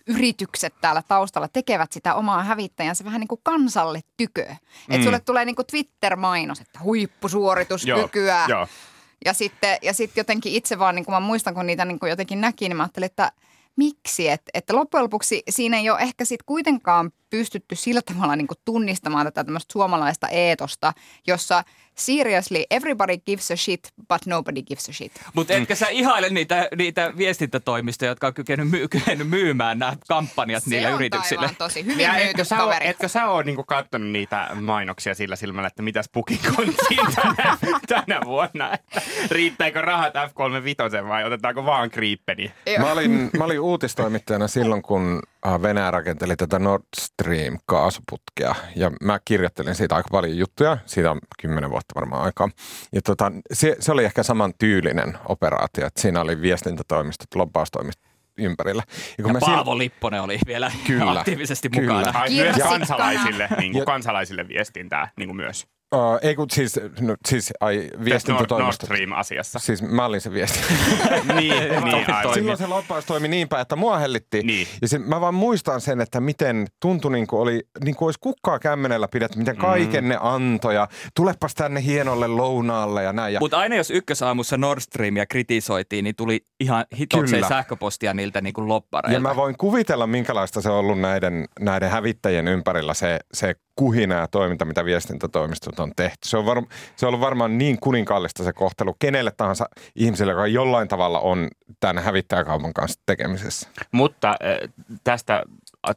yritykset 0.07 0.75
täällä 0.81 1.03
taustalla 1.09 1.49
tekevät 1.49 1.93
sitä 1.93 2.15
omaa 2.15 2.45
hävittäjänsä 2.45 3.05
vähän 3.05 3.21
niin 3.21 3.29
kuin 3.29 3.41
kansalle 3.43 4.01
tykö. 4.17 4.43
Että 4.43 4.97
Mm. 4.99 5.03
sulle 5.05 5.21
tulee 5.21 5.45
niin 5.45 5.57
kuin 5.57 5.67
Twitter-mainos, 5.67 6.61
että 6.61 6.79
huippusuorituskykyä. 6.83 8.45
Joo, 8.49 8.59
joo. 8.59 8.67
Ja 9.25 9.33
sitten, 9.35 9.79
ja 9.83 9.95
sitten 9.95 10.21
jotenkin 10.21 10.53
itse 10.53 10.79
vaan, 10.79 10.95
niin 10.95 11.05
kuin 11.05 11.15
mä 11.15 11.21
muistan, 11.21 11.55
kun 11.55 11.67
niitä 11.67 11.85
niin 11.85 11.99
kuin 11.99 12.11
jotenkin 12.11 12.41
näki, 12.41 12.69
niin 12.69 12.77
mä 12.77 12.83
ajattelin, 12.83 13.07
että 13.07 13.33
miksi? 13.77 14.29
Että, 14.29 14.51
että 14.55 14.77
loppujen 14.77 15.05
lopuksi 15.05 15.43
siinä 15.51 15.77
ei 15.77 15.91
ole 15.91 16.01
ehkä 16.01 16.25
sitten 16.25 16.47
kuitenkaan 16.47 17.11
pystytty 17.31 17.77
sillä 17.77 18.03
tavalla 18.03 18.37
niin 18.37 18.47
tunnistamaan 18.65 19.27
tätä 19.27 19.45
tämmöistä 19.45 19.73
suomalaista 19.73 20.29
eetosta, 20.29 20.93
jossa 21.27 21.65
seriously 22.01 22.63
everybody 22.71 23.17
gives 23.19 23.51
a 23.51 23.57
shit, 23.57 23.81
but 24.09 24.27
nobody 24.27 24.63
gives 24.63 24.89
a 24.89 24.93
shit. 24.93 25.13
Mutta 25.35 25.55
etkö 25.55 25.75
sä 25.75 25.87
ihaile 25.91 26.29
niitä, 26.31 26.69
niitä 26.77 27.13
viestintätoimistoja, 27.17 28.11
jotka 28.11 28.27
on 28.27 28.35
kykenyt, 28.35 28.69
myy- 28.71 28.89
kyennyt 28.89 29.29
myymään 29.29 29.79
nämä 29.79 29.97
kampanjat 30.09 30.67
niille 30.67 30.89
Se 30.89 30.93
on 30.95 31.01
yrityksille? 31.01 31.41
taivaan 31.41 31.57
tosi 31.57 31.85
hyvin 31.85 32.01
Ja 32.05 32.13
myyty 32.13 32.29
etkö 32.29 32.45
sä, 32.45 32.57
oo, 32.57 32.63
kaveri. 32.71 32.89
etkö 32.89 33.09
sä 33.09 33.27
oo 33.29 33.43
niinku 33.43 33.65
kattonut 33.65 34.09
niitä 34.11 34.49
mainoksia 34.61 35.15
sillä 35.15 35.37
silmällä, 35.37 35.67
että 35.67 35.83
mitäs 35.83 36.09
pukin 36.13 36.39
konttiin 36.57 37.07
tänä, 37.15 37.59
tänä 37.89 38.21
vuonna? 38.25 38.73
Että 38.75 39.01
riittääkö 39.31 39.81
rahat 39.81 40.15
F35 40.15 41.09
vai 41.09 41.25
otetaanko 41.25 41.65
vaan 41.65 41.91
Creepeni? 41.91 42.53
Mä 42.79 42.93
olin, 42.93 43.31
mä 43.39 43.45
olin 43.45 43.61
uutistoimittajana 43.61 44.49
silloin, 44.49 44.83
kun 44.83 45.23
Venäjä 45.63 45.91
rakenteli 45.91 46.37
tätä 46.37 46.59
Nord 46.59 46.83
Stream 47.01 47.59
kaasuputkea. 47.67 48.55
Ja 48.77 48.91
mä 49.03 49.19
kirjoittelin 49.25 49.75
siitä 49.75 49.95
aika 49.97 50.09
paljon 50.13 50.39
juttuja. 50.39 50.79
Siitä 50.87 51.11
on 51.11 51.19
kymmenen 51.41 51.71
vuotta 51.71 51.95
varmaan 51.95 52.23
aikaa. 52.25 52.49
Ja 52.93 53.03
tota, 53.03 53.33
se, 53.53 53.77
se 53.81 53.93
oli 53.93 54.05
ehkä 54.05 54.23
saman 54.23 54.53
tyylinen 54.59 55.19
operaatio. 55.29 55.87
Että 55.87 56.01
siinä 56.01 56.21
oli 56.21 56.41
viestintätoimistot, 56.41 57.35
lobbaustoimistot 57.35 58.11
ympärillä. 58.39 58.83
Ja 59.19 59.23
kun 59.25 59.27
Ja 59.27 59.33
mä 59.33 59.41
siinä- 59.41 59.55
Paavo 59.55 59.79
Lipponen 59.79 60.23
oli 60.23 60.39
vielä 60.47 60.73
Kyllä, 60.87 61.11
aktiivisesti 61.21 61.69
kyllä. 61.69 61.95
mukana. 62.01 62.19
Ai, 62.19 62.31
myös 62.31 62.57
kansalaisille, 62.57 63.49
niin 63.59 63.73
kuin 63.73 63.81
Ja- 63.81 63.87
kansalaisille 63.87 64.49
viestintää 64.49 65.11
niin 65.17 65.29
kuin 65.29 65.37
myös. 65.37 65.67
Uh, 65.95 66.19
ei 66.23 66.35
kun 66.35 66.47
siis, 66.53 66.81
no, 67.01 67.17
siis 67.29 67.53
ai, 67.61 67.91
Tästä 68.11 68.33
Nord. 68.33 68.73
Stream-asiassa. 68.73 69.59
Siis 69.59 69.83
mä 69.83 70.05
olin 70.05 70.21
se 70.21 70.33
viesti. 70.33 70.59
niin, 71.35 71.55
niin, 71.85 72.13
aivan. 72.15 72.35
Silloin 72.35 72.59
se 72.59 72.67
loppaus 72.67 73.05
toimi 73.05 73.29
niin 73.29 73.49
päin, 73.49 73.63
että 73.63 73.77
mua 73.77 73.99
hellitti. 73.99 74.43
Niin. 74.43 74.69
Ja 74.83 74.89
se, 74.89 74.99
mä 74.99 75.21
vaan 75.21 75.35
muistan 75.35 75.81
sen, 75.81 76.01
että 76.01 76.21
miten 76.21 76.67
tuntui 76.81 77.13
niin 77.13 77.27
kuin, 77.27 77.41
oli, 77.41 77.63
niin 77.85 77.97
kuin 77.97 78.07
olisi 78.07 78.21
kukkaa 78.21 78.59
kämmenellä 78.59 79.09
pidetty, 79.09 79.39
miten 79.39 79.57
kaiken 79.57 80.09
ne 80.09 80.19
antoi 80.21 80.75
ja 80.75 80.89
tulepas 81.17 81.55
tänne 81.55 81.83
hienolle 81.85 82.27
lounaalle 82.27 83.03
ja 83.03 83.13
näin. 83.13 83.35
Ja 83.35 83.41
Mutta 83.41 83.59
aina 83.59 83.77
jos 83.77 83.91
ykkösaamussa 83.91 84.57
Nord 84.57 84.81
Streamia 84.81 85.27
kritisoitiin, 85.27 86.05
niin 86.05 86.17
tuli 86.17 86.47
ihan 86.61 86.85
hitokseen 86.99 87.49
sähköpostia 87.49 88.15
niiltä 88.15 88.41
niin 88.41 88.55
kuin 88.55 88.69
loppareilta. 88.69 89.17
Ja 89.17 89.21
mä 89.21 89.37
voin 89.37 89.57
kuvitella, 89.59 90.07
minkälaista 90.07 90.61
se 90.61 90.71
on 90.71 90.77
ollut 90.77 91.01
näiden, 91.01 91.45
näiden 91.61 91.91
hävittäjien 91.91 92.49
ympärillä 92.49 92.95
se, 92.95 93.19
se 93.33 93.55
kuhina 93.81 94.15
ja 94.15 94.29
toiminta, 94.29 94.65
mitä 94.65 94.85
viestintätoimistot 94.85 95.79
on 95.79 95.93
tehty. 95.97 96.19
Se 96.29 96.37
on, 96.37 96.47
var, 96.47 96.63
se 96.97 97.07
on 97.07 97.09
ollut 97.09 97.21
varmaan 97.21 97.59
niin 97.59 97.81
kuninkaallista 97.81 98.45
se 98.45 98.53
kohtelu 98.53 98.97
kenelle 98.99 99.33
tahansa 99.37 99.69
ihmiselle, 99.95 100.33
joka 100.33 100.47
jollain 100.47 100.89
tavalla 100.89 101.21
on 101.21 101.49
tämän 101.81 102.05
hävittäjäkaupan 102.05 102.73
kanssa 102.73 103.01
tekemisessä. 103.07 103.69
Mutta 103.93 104.29
äh, 104.29 104.73
tästä 105.05 105.43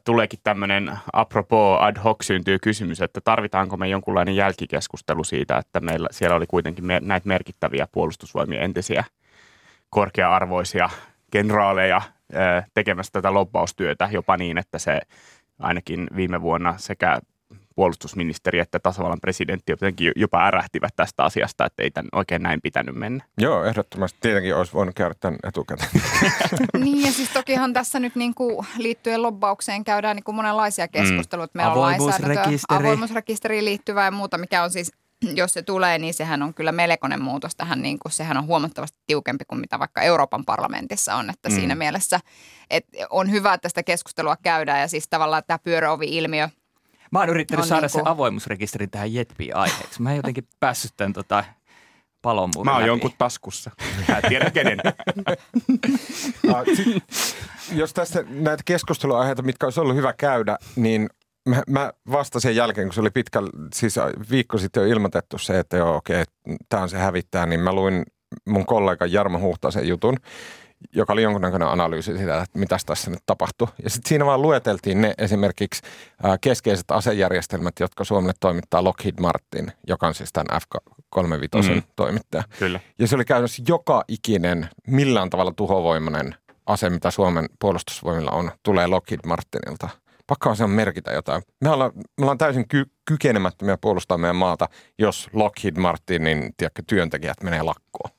tuleekin 0.04 0.40
tämmöinen 0.44 0.98
apropos 1.12 1.78
ad 1.80 1.96
hoc 2.04 2.22
syntyy 2.22 2.58
kysymys, 2.58 3.00
että 3.00 3.20
tarvitaanko 3.20 3.76
me 3.76 3.88
jonkunlainen 3.88 4.36
jälkikeskustelu 4.36 5.24
siitä, 5.24 5.58
että 5.58 5.80
meillä 5.80 6.08
siellä 6.10 6.36
oli 6.36 6.46
kuitenkin 6.46 6.86
me, 6.86 7.00
näitä 7.02 7.28
merkittäviä 7.28 7.88
puolustusvoimien 7.92 8.62
entisiä 8.62 9.04
korkea-arvoisia 9.90 10.90
kenraaleja 11.30 11.96
äh, 11.96 12.64
tekemässä 12.74 13.12
tätä 13.12 13.34
lobbaustyötä 13.34 14.08
jopa 14.12 14.36
niin, 14.36 14.58
että 14.58 14.78
se 14.78 15.00
ainakin 15.58 16.06
viime 16.16 16.42
vuonna 16.42 16.74
sekä 16.78 17.20
puolustusministeri 17.74 18.58
että 18.58 18.78
tasavallan 18.78 19.20
presidentti 19.20 19.72
jotenkin 19.72 20.12
jopa 20.16 20.46
ärähtivät 20.46 20.96
tästä 20.96 21.24
asiasta, 21.24 21.66
että 21.66 21.82
ei 21.82 21.90
tämän 21.90 22.08
oikein 22.12 22.42
näin 22.42 22.60
pitänyt 22.62 22.94
mennä. 22.94 23.24
Joo, 23.38 23.64
ehdottomasti 23.64 24.18
tietenkin 24.20 24.56
olisi 24.56 24.72
voinut 24.72 24.94
käydä 24.94 25.14
tämän 25.20 25.38
etukäteen. 25.42 25.90
Niin 26.84 27.06
ja 27.06 27.12
siis 27.12 27.30
tokihan 27.30 27.72
tässä 27.72 28.00
nyt 28.00 28.16
niin 28.16 28.34
kuin 28.34 28.66
liittyen 28.78 29.22
lobbaukseen 29.22 29.84
käydään 29.84 30.16
niin 30.16 30.24
kuin 30.24 30.34
monenlaisia 30.34 30.88
keskusteluja. 30.88 31.48
Meillä 31.54 31.72
on 31.72 31.80
lainsäädäntöä, 31.80 32.32
Avoimuusrekisteri. 32.32 32.78
avoimuusrekisteriin 32.78 33.64
liittyvää 33.64 34.04
ja 34.04 34.10
muuta, 34.10 34.38
mikä 34.38 34.62
on 34.62 34.70
siis, 34.70 34.92
jos 35.34 35.52
se 35.52 35.62
tulee, 35.62 35.98
niin 35.98 36.14
sehän 36.14 36.42
on 36.42 36.54
kyllä 36.54 36.72
melkoinen 36.72 37.22
muutos 37.22 37.56
tähän, 37.56 37.82
niin 37.82 37.98
kuin, 37.98 38.12
sehän 38.12 38.36
on 38.36 38.46
huomattavasti 38.46 38.98
tiukempi 39.06 39.44
kuin 39.44 39.60
mitä 39.60 39.78
vaikka 39.78 40.02
Euroopan 40.02 40.44
parlamentissa 40.44 41.14
on, 41.14 41.30
että 41.30 41.48
mm. 41.48 41.54
siinä 41.54 41.74
mielessä 41.74 42.20
että 42.70 42.98
on 43.10 43.30
hyvä, 43.30 43.54
että 43.54 43.68
sitä 43.68 43.82
keskustelua 43.82 44.36
käydään 44.42 44.80
ja 44.80 44.88
siis 44.88 45.08
tavallaan 45.08 45.42
tämä 45.46 45.58
pyöröovi-ilmiö, 45.58 46.48
Mä 47.14 47.20
oon 47.20 47.28
yrittänyt 47.28 47.62
On 47.62 47.68
saada 47.68 47.80
niinku- 47.86 47.98
sen 47.98 48.08
avoimuusrekisterin 48.08 48.90
tähän 48.90 49.14
Jetpiin 49.14 49.56
aiheeksi. 49.56 50.02
Mä 50.02 50.10
en 50.10 50.16
jotenkin 50.16 50.48
päässyt 50.60 50.92
tämän 50.96 51.12
tota, 51.12 51.44
palomuurin 52.22 52.64
Mä 52.64 52.72
oon 52.72 52.80
läpi. 52.80 52.88
jonkun 52.88 53.12
taskussa. 53.18 53.70
Mä 54.08 54.16
en 54.16 54.22
tiedä 54.28 54.50
kenen. 54.50 54.78
Ah, 56.54 56.64
sit, 56.76 57.04
jos 57.72 57.94
tässä 57.94 58.24
näitä 58.28 58.62
keskusteluaiheita, 58.64 59.42
mitkä 59.42 59.66
olisi 59.66 59.80
ollut 59.80 59.96
hyvä 59.96 60.12
käydä, 60.12 60.58
niin 60.76 61.08
mä, 61.48 61.62
mä 61.68 61.92
vasta 62.10 62.40
sen 62.40 62.56
jälkeen, 62.56 62.86
kun 62.86 62.94
se 62.94 63.00
oli 63.00 63.10
pitkä, 63.10 63.42
siis 63.74 63.94
viikko 64.30 64.58
sitten 64.58 64.80
jo 64.80 64.86
ilmoitettu 64.86 65.38
se, 65.38 65.58
että 65.58 65.76
joo 65.76 65.96
okei, 65.96 66.22
okay, 66.22 66.56
tämä 66.68 66.82
on 66.82 66.88
se 66.88 66.98
hävittää, 66.98 67.46
niin 67.46 67.60
mä 67.60 67.72
luin 67.72 68.02
mun 68.48 68.66
kollega 68.66 69.06
Jarmo 69.06 69.38
Huhtasen 69.38 69.88
jutun, 69.88 70.16
joka 70.92 71.12
oli 71.12 71.22
jonkunnäköinen 71.22 71.68
analyysi 71.68 72.16
siitä, 72.16 72.42
että 72.42 72.58
mitä 72.58 72.76
tässä 72.86 73.10
nyt 73.10 73.22
tapahtui. 73.26 73.68
Ja 73.82 73.90
sitten 73.90 74.08
siinä 74.08 74.26
vaan 74.26 74.42
lueteltiin 74.42 75.00
ne 75.00 75.14
esimerkiksi 75.18 75.82
keskeiset 76.40 76.90
asejärjestelmät, 76.90 77.74
jotka 77.80 78.04
Suomelle 78.04 78.34
toimittaa 78.40 78.84
Lockheed 78.84 79.14
Martin, 79.20 79.72
joka 79.88 80.06
on 80.06 80.14
siis 80.14 80.32
tämän 80.32 80.60
F-35 80.62 81.74
Mm. 81.74 81.82
toimittaja. 81.96 82.44
Kyllä. 82.58 82.80
Ja 82.98 83.08
se 83.08 83.14
oli 83.14 83.24
käytännössä 83.24 83.62
joka 83.68 84.04
ikinen 84.08 84.68
millään 84.86 85.30
tavalla 85.30 85.52
tuhovoimainen 85.56 86.34
ase, 86.66 86.90
mitä 86.90 87.10
Suomen 87.10 87.48
puolustusvoimilla 87.60 88.30
on, 88.30 88.50
tulee 88.62 88.86
Lockheed 88.86 89.20
Martinilta. 89.26 89.88
Pakko 90.26 90.50
on 90.50 90.56
se 90.56 90.64
on 90.64 90.70
merkitä 90.70 91.12
jotain. 91.12 91.42
Me 91.60 91.70
ollaan, 91.70 91.92
me 91.96 92.02
ollaan 92.22 92.38
täysin 92.38 92.68
ky- 92.68 92.90
kykenemättömiä 93.04 93.78
puolustaa 93.80 94.18
meidän 94.18 94.36
maata, 94.36 94.68
jos 94.98 95.28
Lockheed 95.32 95.76
Martinin 95.78 96.54
tiedätkö, 96.56 96.82
työntekijät 96.86 97.42
menee 97.42 97.62
lakkoon. 97.62 98.10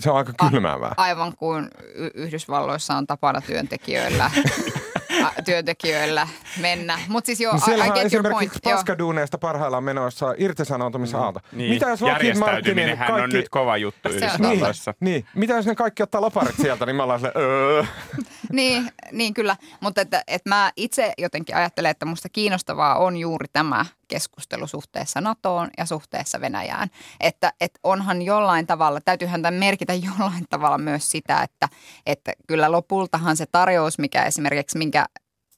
Se 0.00 0.10
on 0.10 0.16
aika 0.16 0.32
kylmäävää. 0.50 0.94
Aivan 0.96 1.36
kuin 1.36 1.70
Y- 1.94 2.10
Yhdysvalloissa 2.14 2.94
on 2.94 3.06
tapana 3.06 3.40
työntekijöillä, 3.40 4.24
a- 5.24 5.42
työntekijöillä 5.44 6.28
mennä. 6.60 6.98
Mutta 7.08 7.26
siis 7.26 7.40
joo, 7.40 7.52
No 7.54 7.74
I, 7.74 7.78
I 7.78 7.80
on 7.90 7.94
get 8.02 8.12
your 8.12 8.28
point. 8.30 8.52
Paskaduuneista 8.64 9.38
parhaillaan 9.38 9.84
menossa 9.84 10.34
irtisanoutumisaalto. 10.38 11.40
Niin. 11.52 11.70
Mitä 11.74 11.88
jos 11.88 12.02
Lockheed 12.02 12.36
Martinin 12.36 12.46
Järjestäytyminenhän 12.46 13.10
on 13.14 13.20
kaikki... 13.20 13.36
nyt 13.36 13.48
kova 13.48 13.76
juttu 13.76 14.08
Yhdysvalloissa. 14.08 14.94
Niin, 15.00 15.26
mitä 15.34 15.54
jos 15.54 15.66
ne 15.66 15.74
kaikki 15.74 16.02
ottaa 16.02 16.20
laparit 16.20 16.56
sieltä, 16.56 16.86
niin 16.86 16.96
me 16.96 17.02
ollaan 17.02 17.20
silleen, 17.20 17.36
öö. 17.44 17.84
Niin, 18.52 18.90
niin 19.12 19.34
kyllä, 19.34 19.56
mutta 19.80 20.00
että, 20.00 20.22
että 20.26 20.48
mä 20.48 20.72
itse 20.76 21.12
jotenkin 21.18 21.56
ajattelen, 21.56 21.90
että 21.90 22.06
musta 22.06 22.28
kiinnostavaa 22.28 22.98
on 22.98 23.16
juuri 23.16 23.46
tämä 23.52 23.86
keskustelu 24.14 24.66
suhteessa 24.66 25.20
NATOon 25.20 25.68
ja 25.78 25.86
suhteessa 25.86 26.40
Venäjään. 26.40 26.88
Että, 27.20 27.52
että 27.60 27.80
onhan 27.82 28.22
jollain 28.22 28.66
tavalla, 28.66 29.00
täytyyhän 29.00 29.42
tämän 29.42 29.54
merkitä 29.54 29.94
jollain 30.06 30.44
tavalla 30.50 30.78
myös 30.78 31.10
sitä, 31.10 31.42
että, 31.42 31.68
että 32.06 32.32
kyllä 32.46 32.72
lopultahan 32.72 33.36
se 33.36 33.46
tarjous, 33.46 33.98
mikä 33.98 34.24
esimerkiksi 34.24 34.78
minkä 34.78 35.06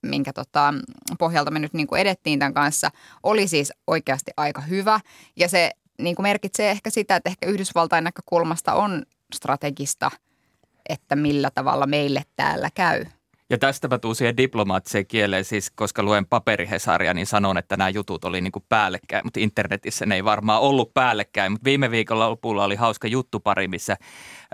minkä 0.03 0.33
tota, 0.33 0.75
pohjalta 1.19 1.51
me 1.51 1.59
nyt 1.59 1.73
niin 1.73 1.87
kuin 1.87 2.01
edettiin 2.01 2.39
tämän 2.39 2.55
kanssa, 2.55 2.91
oli 3.23 3.49
siis 3.49 3.73
oikeasti 3.87 4.31
aika 4.37 4.61
hyvä. 4.61 5.01
Ja 5.37 5.49
se 5.49 5.71
niin 5.99 6.17
kuin 6.17 6.25
merkitsee 6.25 6.71
ehkä 6.71 6.91
sitä, 6.91 7.17
että 7.17 7.31
ehkä 7.31 7.47
Yhdysvaltain 7.47 8.05
näkökulmasta 8.05 8.75
on 8.75 9.03
strategista, 9.35 10.11
että 10.89 11.17
millä 11.17 11.51
tavalla 11.51 11.87
meille 11.87 12.23
täällä 12.37 12.71
käy. 12.75 13.05
Ja 13.51 13.59
tästä 13.59 13.89
mä 13.89 13.99
tuun 13.99 14.17
siihen 14.17 14.37
diplomaattiseen 14.37 15.07
kieleen, 15.07 15.45
siis 15.45 15.71
koska 15.71 16.03
luen 16.03 16.27
paperihesaria, 16.27 17.15
niin 17.15 17.27
sanon, 17.27 17.59
että 17.59 17.77
nämä 17.77 17.89
jutut 17.89 18.25
oli 18.25 18.41
niin 18.41 18.53
kuin 18.53 18.65
päällekkäin, 18.69 19.27
mutta 19.27 19.41
internetissä 19.41 20.07
ne 20.07 20.15
ei 20.15 20.25
varmaan 20.25 20.61
ollut 20.61 20.95
päällekkäin. 20.95 21.53
Mutta 21.53 21.65
viime 21.65 21.91
viikolla 21.91 22.31
lopulla 22.31 22.65
oli 22.65 22.77
hauska 22.77 23.09
juttupari, 23.09 23.69
missä 23.69 23.97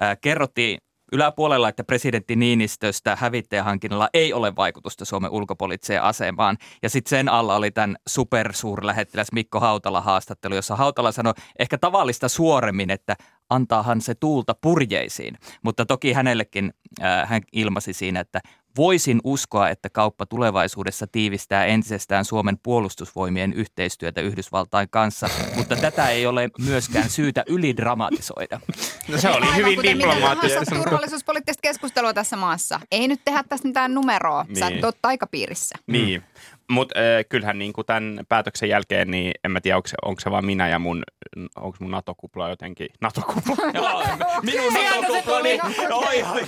ää, 0.01 0.17
kerrottiin 0.17 0.79
yläpuolella, 1.13 1.69
että 1.69 1.85
presidentti 1.85 2.37
Niinistöstä 2.37 3.17
hävittäjähankinnalla 3.17 4.09
ei 4.15 4.33
ole 4.33 4.57
vaikutusta 4.57 5.05
Suomen 5.05 5.31
ulkopoliittiseen 5.31 6.03
asemaan. 6.03 6.57
Ja 6.83 6.91
sitten 6.91 7.11
sen 7.11 7.29
alla 7.29 7.57
oli 7.57 7.71
tämän 7.71 7.97
supersuurlähettiläs 8.09 9.33
Mikko 9.33 9.61
Hautala 9.61 10.01
haastattelu, 10.01 10.55
jossa 10.55 10.77
Hautala 10.77 11.13
sanoi 11.13 11.35
ehkä 11.59 11.79
tavallista 11.79 12.29
suoremmin, 12.29 12.91
että 12.91 13.17
antaahan 13.51 14.01
se 14.01 14.15
tuulta 14.15 14.55
purjeisiin. 14.61 15.39
Mutta 15.65 15.87
toki 15.87 16.13
hänellekin 16.13 16.73
äh, 17.03 17.29
hän 17.29 17.43
ilmasi 17.53 17.93
siinä, 17.93 18.21
että 18.21 18.41
voisin 18.77 19.21
uskoa, 19.25 19.69
että 19.69 19.91
kauppa 19.91 20.27
tulevaisuudessa 20.27 21.07
tiivistää 21.07 21.67
entisestään 21.67 22.25
Suomen 22.25 22.59
puolustusvoimien 22.63 23.53
yhteistyötä 23.53 24.21
Yhdysvaltain 24.21 24.89
kanssa, 24.91 25.29
mutta 25.57 25.77
tätä 25.77 26.09
ei 26.09 26.27
ole 26.27 26.51
myöskään 26.59 27.11
syytä 27.11 27.45
ylidramatisoida. 27.47 28.61
No 29.09 29.19
se 29.19 29.29
oli 29.29 29.37
Aivan 29.47 29.57
hyvin 29.57 29.83
diplomaattista. 29.83 30.61
miten 30.61 30.65
tahansa 30.67 30.91
turvallisuuspoliittista 30.91 31.61
keskustelua 31.63 32.15
tässä 32.15 32.37
maassa. 32.37 32.81
Ei 32.93 33.09
nyt 33.09 33.21
tehdä 33.25 33.45
tästä 33.49 33.69
mitään 33.69 33.95
numeroa. 33.95 34.47
Sä 34.59 34.69
Niin. 34.69 34.79
et 34.79 34.85
ole 34.85 34.93
taikapiirissä. 35.03 35.79
Niin. 35.87 36.23
Mutta 36.73 36.99
äh, 36.99 37.05
kyllähän 37.29 37.59
niin 37.59 37.73
kuin 37.73 37.87
tämän 37.87 38.21
päätöksen 38.29 38.69
jälkeen, 38.69 39.11
niin 39.11 39.33
en 39.45 39.51
mä 39.51 39.61
tiedä, 39.61 39.77
onko 39.77 39.89
se, 39.89 39.97
onko 40.03 40.21
se 40.21 40.31
vaan 40.31 40.45
minä 40.45 40.69
ja 40.69 40.79
mun, 40.79 41.03
onko 41.57 41.77
mun 41.81 41.91
NATO-kupla 41.91 42.49
jotenkin, 42.49 42.89
NATO-kupla? 43.01 43.57
Joo, 43.75 44.03
minun 44.43 44.73
tuli. 45.25 45.59
Oi, 45.93 46.23
oi, 46.23 46.43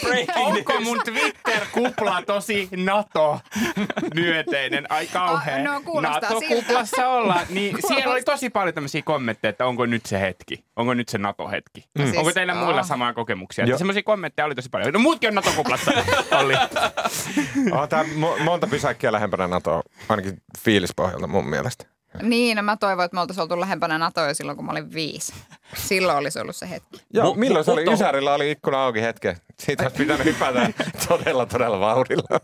breaking 0.00 0.36
Onko 0.36 0.80
mun 0.80 1.00
Twitter-kupla 1.04 2.22
tosi 2.26 2.68
NATO-myöteinen? 2.76 4.92
Ai 4.92 5.06
kauhea. 5.06 5.54
Ah, 5.54 5.62
no, 5.62 5.82
NATO-kuplassa 6.00 7.08
ollaan. 7.08 7.46
Niin 7.50 7.76
siellä 7.88 8.12
oli 8.12 8.22
tosi 8.22 8.50
paljon 8.50 8.74
tämmöisiä 8.74 9.02
kommentteja, 9.02 9.50
että 9.50 9.66
onko 9.66 9.86
nyt 9.86 10.06
se 10.06 10.20
hetki? 10.20 10.64
Onko 10.76 10.94
nyt 10.94 11.08
se 11.08 11.18
NATO-hetki? 11.18 11.84
Mm. 11.98 12.04
siis, 12.04 12.16
onko 12.16 12.32
teillä 12.32 12.54
muilla 12.54 12.80
oh. 12.80 12.86
samaa 12.86 13.12
kokemuksia? 13.12 13.64
Joo. 13.64 13.78
Semmoisia 13.78 14.02
kommentteja 14.02 14.46
oli 14.46 14.54
tosi 14.54 14.68
paljon. 14.68 14.92
No 14.92 14.98
muutkin 14.98 15.28
on 15.28 15.34
NATO-kuplassa. 15.34 15.92
Olli. 16.40 16.54
On 17.72 17.88
tää 17.88 18.02
mo- 18.02 18.42
monta 18.42 18.66
pysäkkiä 18.66 19.12
lähempänä 19.12 19.48
NATOa, 19.54 19.82
ainakin 20.08 20.42
fiilispohjalta 20.58 21.26
mun 21.26 21.46
mielestä. 21.46 21.84
Niin, 22.22 22.56
no 22.56 22.62
mä 22.62 22.76
toivon, 22.76 23.04
että 23.04 23.14
me 23.14 23.20
oltaisiin 23.20 23.42
oltu 23.42 23.60
lähempänä 23.60 23.98
NATOa 23.98 24.34
silloin, 24.34 24.56
kun 24.56 24.66
mä 24.66 24.72
olin 24.72 24.92
viisi. 24.92 25.32
Silloin 25.76 26.18
olisi 26.18 26.38
ollut 26.38 26.56
se 26.56 26.70
hetki. 26.70 27.02
Joo, 27.12 27.34
milloin 27.34 27.64
se 27.64 27.70
oli? 27.70 27.92
Ysärillä 27.92 28.34
oli 28.34 28.50
ikkuna 28.50 28.84
auki 28.84 29.02
hetken. 29.02 29.36
Siitä 29.58 29.82
olisi 29.82 29.96
pitänyt 29.96 30.24
hypätä 30.24 30.70
todella, 31.08 31.46
todella 31.46 31.80
vauhdilla. 31.80 32.40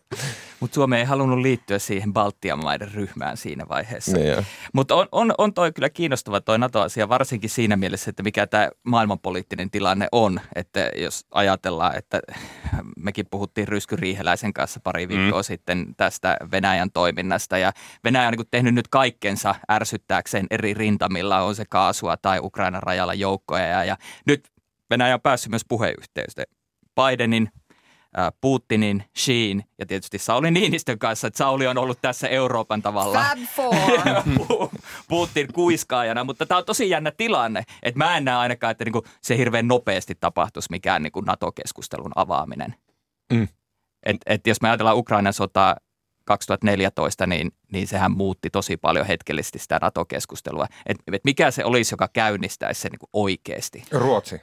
Mutta 0.60 0.74
Suomi 0.74 0.96
ei 0.96 1.04
halunnut 1.04 1.38
liittyä 1.38 1.78
siihen 1.78 2.12
Baltian 2.12 2.62
maiden 2.62 2.92
ryhmään 2.92 3.36
siinä 3.36 3.64
vaiheessa. 3.68 4.16
Niin. 4.16 4.46
Mutta 4.72 4.94
on, 4.94 5.08
on, 5.12 5.34
on 5.38 5.54
toi 5.54 5.72
kyllä 5.72 5.90
kiinnostava 5.90 6.40
toi 6.40 6.58
NATO-asia, 6.58 7.08
varsinkin 7.08 7.50
siinä 7.50 7.76
mielessä, 7.76 8.10
että 8.10 8.22
mikä 8.22 8.46
tämä 8.46 8.68
maailmanpoliittinen 8.82 9.70
tilanne 9.70 10.08
on. 10.12 10.40
Että 10.54 10.90
jos 10.96 11.26
ajatellaan, 11.30 11.96
että 11.96 12.20
mekin 12.96 13.26
puhuttiin 13.30 13.68
Rysky 13.68 13.96
Riiheläisen 13.96 14.52
kanssa 14.52 14.80
pari 14.80 15.08
viikkoa 15.08 15.40
mm. 15.40 15.44
sitten 15.44 15.94
tästä 15.96 16.36
Venäjän 16.50 16.90
toiminnasta. 16.90 17.58
Ja 17.58 17.72
Venäjä 18.04 18.28
on 18.28 18.34
niin 18.34 18.46
tehnyt 18.50 18.74
nyt 18.74 18.88
kaikkensa 18.88 19.54
ärsyttääkseen 19.70 20.46
eri 20.50 20.74
rintamilla, 20.74 21.40
on 21.40 21.54
se 21.54 21.64
kaasua 21.64 22.16
tai 22.16 22.38
Ukrainan 22.42 22.82
rajalla 22.82 23.14
joukkoja. 23.14 23.66
Ja, 23.66 23.84
ja 23.84 23.96
nyt 24.26 24.48
Venäjä 24.90 25.14
on 25.14 25.20
päässyt 25.20 25.50
myös 25.50 25.64
puheyhteyteen. 25.68 26.59
Bidenin 27.02 27.48
ää, 28.16 28.32
Putinin, 28.40 29.04
Sheen 29.18 29.64
ja 29.78 29.86
tietysti 29.86 30.18
Sauli 30.18 30.50
Niinistön 30.50 30.98
kanssa, 30.98 31.26
että 31.26 31.38
Sauli 31.38 31.66
on 31.66 31.78
ollut 31.78 31.98
tässä 32.00 32.28
Euroopan 32.28 32.82
tavalla 32.82 33.22
Fab 33.22 33.38
Four. 33.38 33.74
Pu- 34.38 34.78
Putin 35.08 35.52
kuiskaajana, 35.52 36.24
mutta 36.24 36.46
tämä 36.46 36.58
on 36.58 36.64
tosi 36.64 36.90
jännä 36.90 37.10
tilanne, 37.10 37.62
että 37.82 37.98
mä 37.98 38.16
en 38.16 38.24
näe 38.24 38.36
ainakaan, 38.36 38.70
että 38.70 38.84
niinku 38.84 39.04
se 39.22 39.36
hirveän 39.36 39.68
nopeasti 39.68 40.14
tapahtuisi 40.20 40.70
mikään 40.70 41.02
niinku 41.02 41.20
NATO-keskustelun 41.20 42.12
avaaminen. 42.14 42.74
Mm. 43.32 43.48
Et, 44.02 44.16
et 44.26 44.46
jos 44.46 44.60
me 44.60 44.68
ajatellaan 44.68 44.96
Ukrainan 44.96 45.32
sotaa 45.32 45.76
2014, 46.24 47.26
niin, 47.26 47.52
niin 47.72 47.86
sehän 47.86 48.12
muutti 48.12 48.50
tosi 48.50 48.76
paljon 48.76 49.06
hetkellisesti 49.06 49.58
sitä 49.58 49.78
NATO-keskustelua. 49.82 50.66
Et, 50.86 50.96
et 51.12 51.24
mikä 51.24 51.50
se 51.50 51.64
olisi, 51.64 51.94
joka 51.94 52.08
käynnistäisi 52.12 52.80
sen 52.80 52.90
niinku 52.90 53.08
oikeasti? 53.12 53.82
Ruotsi. 53.90 54.40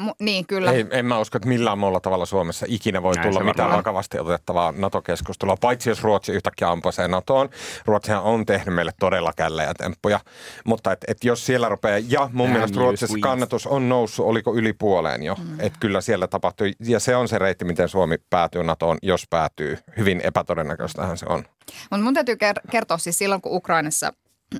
Mu- 0.00 0.14
niin, 0.20 0.46
kyllä. 0.46 0.72
Ei, 0.72 0.86
en 0.90 1.06
mä 1.06 1.18
usko, 1.18 1.36
että 1.38 1.48
millään 1.48 1.78
muulla 1.78 2.00
tavalla 2.00 2.26
Suomessa 2.26 2.66
ikinä 2.68 3.02
voi 3.02 3.14
Näin 3.14 3.28
tulla 3.28 3.44
mitään 3.44 3.56
varmaan. 3.66 3.78
vakavasti 3.78 4.18
otettavaa 4.18 4.72
NATO-keskustelua, 4.76 5.56
paitsi 5.60 5.90
jos 5.90 6.02
Ruotsi 6.02 6.32
yhtäkkiä 6.32 6.70
ampusee 6.70 7.08
NATOon. 7.08 7.48
Ruotsihan 7.84 8.22
on 8.22 8.46
tehnyt 8.46 8.74
meille 8.74 8.92
todella 9.00 9.32
källejä 9.36 9.74
temppuja, 9.74 10.20
mutta 10.64 10.92
et, 10.92 11.04
et 11.08 11.24
jos 11.24 11.46
siellä 11.46 11.68
rupeaa, 11.68 11.98
ja 12.08 12.30
mun 12.32 12.46
Damn 12.46 12.52
mielestä 12.52 12.78
Ruotsissa 12.78 13.18
kannatus 13.20 13.66
on 13.66 13.88
noussut, 13.88 14.26
oliko 14.26 14.54
yli 14.54 14.72
puoleen 14.72 15.22
jo, 15.22 15.34
mm. 15.34 15.60
että 15.60 15.78
kyllä 15.80 16.00
siellä 16.00 16.26
tapahtui, 16.26 16.72
ja 16.80 17.00
se 17.00 17.16
on 17.16 17.28
se 17.28 17.38
reitti, 17.38 17.64
miten 17.64 17.88
Suomi 17.88 18.16
päätyy 18.30 18.64
NATOon, 18.64 18.98
jos 19.02 19.24
päätyy. 19.30 19.78
Hyvin 19.96 20.20
epätodennäköistähän 20.24 21.18
se 21.18 21.26
on. 21.28 21.44
Mutta 21.90 22.04
mun 22.04 22.14
täytyy 22.14 22.34
ker- 22.34 22.70
kertoa 22.70 22.98
siis 22.98 23.18
silloin, 23.18 23.40
kun 23.40 23.56
Ukrainassa 23.56 24.12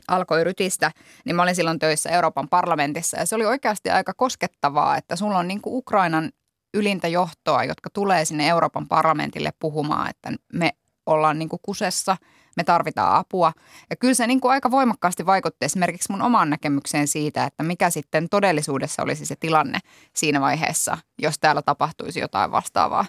alkoi 0.08 0.44
rytistä, 0.44 0.90
niin 1.24 1.36
mä 1.36 1.42
olin 1.42 1.54
silloin 1.54 1.78
töissä 1.78 2.10
Euroopan 2.10 2.48
parlamentissa 2.48 3.18
ja 3.18 3.26
se 3.26 3.34
oli 3.34 3.44
oikeasti 3.46 3.90
aika 3.90 4.12
koskettavaa, 4.16 4.96
että 4.96 5.16
sulla 5.16 5.38
on 5.38 5.48
niin 5.48 5.62
kuin 5.62 5.76
Ukrainan 5.76 6.30
ylintä 6.74 7.08
johtoa, 7.08 7.64
jotka 7.64 7.90
tulee 7.90 8.24
sinne 8.24 8.48
Euroopan 8.48 8.88
parlamentille 8.88 9.52
puhumaan, 9.58 10.10
että 10.10 10.32
me 10.52 10.70
ollaan 11.06 11.38
niin 11.38 11.48
kuin 11.48 11.60
kusessa, 11.62 12.16
me 12.56 12.64
tarvitaan 12.64 13.16
apua. 13.16 13.52
Ja 13.90 13.96
kyllä 13.96 14.14
se 14.14 14.26
niin 14.26 14.40
kuin 14.40 14.52
aika 14.52 14.70
voimakkaasti 14.70 15.26
vaikutti 15.26 15.64
esimerkiksi 15.64 16.12
mun 16.12 16.22
omaan 16.22 16.50
näkemykseen 16.50 17.08
siitä, 17.08 17.44
että 17.44 17.62
mikä 17.62 17.90
sitten 17.90 18.28
todellisuudessa 18.28 19.02
olisi 19.02 19.26
se 19.26 19.36
tilanne 19.40 19.78
siinä 20.16 20.40
vaiheessa, 20.40 20.98
jos 21.18 21.38
täällä 21.38 21.62
tapahtuisi 21.62 22.20
jotain 22.20 22.50
vastaavaa. 22.50 23.06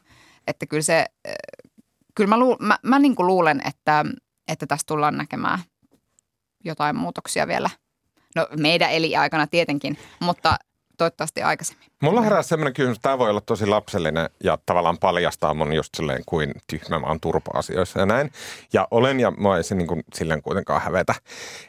Että 0.47 0.65
kyllä 0.65 0.83
se, 0.83 1.05
äh, 1.27 1.33
kyllä 2.15 2.27
mä, 2.27 2.39
lu, 2.39 2.57
mä, 2.59 2.79
mä 2.83 2.99
niin 2.99 3.15
kuin 3.15 3.27
luulen, 3.27 3.61
että, 3.67 4.05
että 4.47 4.67
tässä 4.67 4.85
tullaan 4.87 5.17
näkemään 5.17 5.59
jotain 6.65 6.95
muutoksia 6.95 7.47
vielä 7.47 7.69
No 8.35 8.47
meidän 8.59 8.91
eli 8.91 9.15
aikana 9.15 9.47
tietenkin, 9.47 9.97
mutta 10.19 10.57
toivottavasti 10.97 11.41
aikaisemmin. 11.41 11.87
Mulla 12.01 12.21
herää 12.21 12.41
sellainen 12.41 12.73
kysymys, 12.73 12.99
tämä 12.99 13.17
voi 13.17 13.29
olla 13.29 13.41
tosi 13.41 13.65
lapsellinen 13.65 14.29
ja 14.43 14.57
tavallaan 14.65 14.97
paljastaa 14.97 15.53
mun 15.53 15.73
just 15.73 15.95
silleen 15.97 16.23
kuin 16.25 16.51
tyhmä 16.67 16.99
mä 16.99 17.07
oon 17.07 17.19
turpa-asioissa 17.19 17.99
ja 17.99 18.05
näin. 18.05 18.31
Ja 18.73 18.87
olen 18.91 19.19
ja 19.19 19.31
mä 19.31 19.63
se 19.63 19.75
niin 19.75 20.03
silleen 20.13 20.41
kuitenkaan 20.41 20.81
hävetä, 20.81 21.15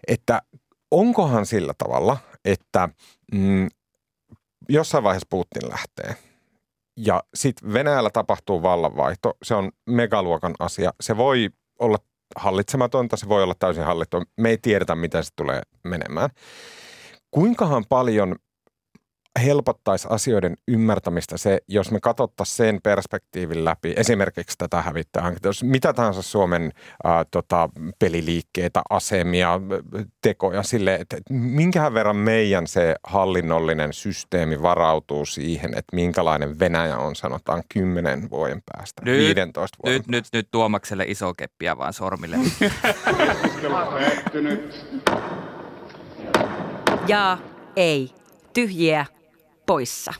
että 0.09 0.43
onkohan 0.91 1.47
sillä 1.47 1.75
tavalla, 1.79 2.17
että 2.45 2.89
mm, 3.33 3.69
jossain 4.69 5.05
vaiheessa 5.05 5.29
Putin 5.31 5.71
lähtee 5.71 6.17
ja 6.97 7.23
sitten 7.35 7.73
Venäjällä 7.73 8.11
tapahtuu 8.11 8.63
vallanvaihto, 8.63 9.37
se 9.43 9.55
on 9.55 9.71
megaluokan 9.87 10.55
asia. 10.59 10.93
Se 11.01 11.17
voi 11.17 11.51
olla 11.79 11.99
hallitsematonta, 12.37 13.17
se 13.17 13.29
voi 13.29 13.43
olla 13.43 13.55
täysin 13.59 13.85
hallittu. 13.85 14.23
Me 14.37 14.51
ei 14.51 14.59
tiedetä, 14.59 14.95
miten 14.95 15.25
se 15.25 15.31
tulee 15.37 15.63
menemään. 15.85 16.31
Kuinkahan 17.31 17.85
paljon 17.89 18.37
helpottaisi 19.45 20.09
asioiden 20.11 20.57
ymmärtämistä 20.69 21.37
se, 21.37 21.61
jos 21.69 21.91
me 21.91 22.01
katsottaisiin 22.01 22.57
sen 22.57 22.81
perspektiivin 22.83 23.65
läpi, 23.65 23.95
esimerkiksi 23.97 24.59
tätä 24.59 24.83
hävittäjähanketta, 24.83 25.49
jos 25.49 25.65
mitä 25.65 25.93
tahansa 25.93 26.23
Suomen 26.23 26.73
ää, 27.05 27.25
tota, 27.31 27.69
peliliikkeitä, 27.99 28.83
asemia, 28.91 29.61
tekoja 30.23 30.63
sille, 30.63 30.95
että 30.95 31.17
minkähän 31.31 31.95
verran 31.95 32.17
meidän 32.17 32.67
se 32.67 32.95
hallinnollinen 33.05 33.93
systeemi 33.93 34.63
varautuu 34.63 35.27
siihen, 35.27 35.71
että 35.71 35.97
minkälainen 35.97 36.59
Venäjä 36.59 36.99
on 36.99 37.17
sanotaan 37.17 37.63
10 37.69 38.31
vuoden 38.31 38.63
päästä, 38.73 39.03
Nyt- 39.05 39.19
15 39.19 39.79
vuoden 39.85 39.99
Nyt, 39.99 40.09
nyt, 40.09 40.25
nyt 40.33 40.49
Tuomakselle 40.51 41.05
iso 41.09 41.35
keppiä 41.35 41.79
vaan 41.79 41.93
sormille. 41.93 42.37
Ja 47.09 47.39
ei. 47.77 48.11
Tyhjiä 48.53 49.07
poissa. 49.67 50.13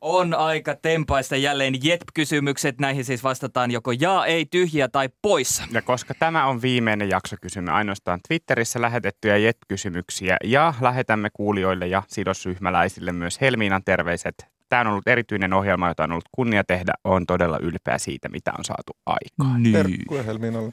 On 0.00 0.34
aika 0.34 0.74
tempaista 0.74 1.36
jälleen 1.36 1.74
JET-kysymykset. 1.82 2.78
Näihin 2.80 3.04
siis 3.04 3.24
vastataan 3.24 3.70
joko 3.70 3.92
jaa, 3.92 4.26
ei, 4.26 4.46
tyhjiä 4.46 4.88
tai 4.88 5.08
poissa. 5.22 5.62
Ja 5.70 5.82
koska 5.82 6.14
tämä 6.18 6.46
on 6.46 6.62
viimeinen 6.62 7.08
jakso, 7.08 7.36
kysymme 7.42 7.72
ainoastaan 7.72 8.20
Twitterissä 8.28 8.80
lähetettyjä 8.80 9.36
jet-kysymyksiä 9.36 10.36
ja 10.44 10.74
lähetämme 10.80 11.28
kuulijoille 11.32 11.86
ja 11.86 12.02
sidosryhmäläisille 12.08 13.12
myös 13.12 13.40
Helmiinan 13.40 13.84
terveiset. 13.84 14.46
Tämä 14.68 14.80
on 14.80 14.86
ollut 14.86 15.08
erityinen 15.08 15.52
ohjelma, 15.52 15.88
jota 15.88 16.04
on 16.04 16.12
ollut 16.12 16.28
kunnia 16.32 16.64
tehdä. 16.64 16.92
Olen 17.04 17.26
todella 17.26 17.58
ylpeä 17.58 17.98
siitä, 17.98 18.28
mitä 18.28 18.52
on 18.58 18.64
saatu 18.64 18.92
aikaan. 19.06 19.62
Terkkuja 19.72 20.22
Helmiinalle. 20.22 20.72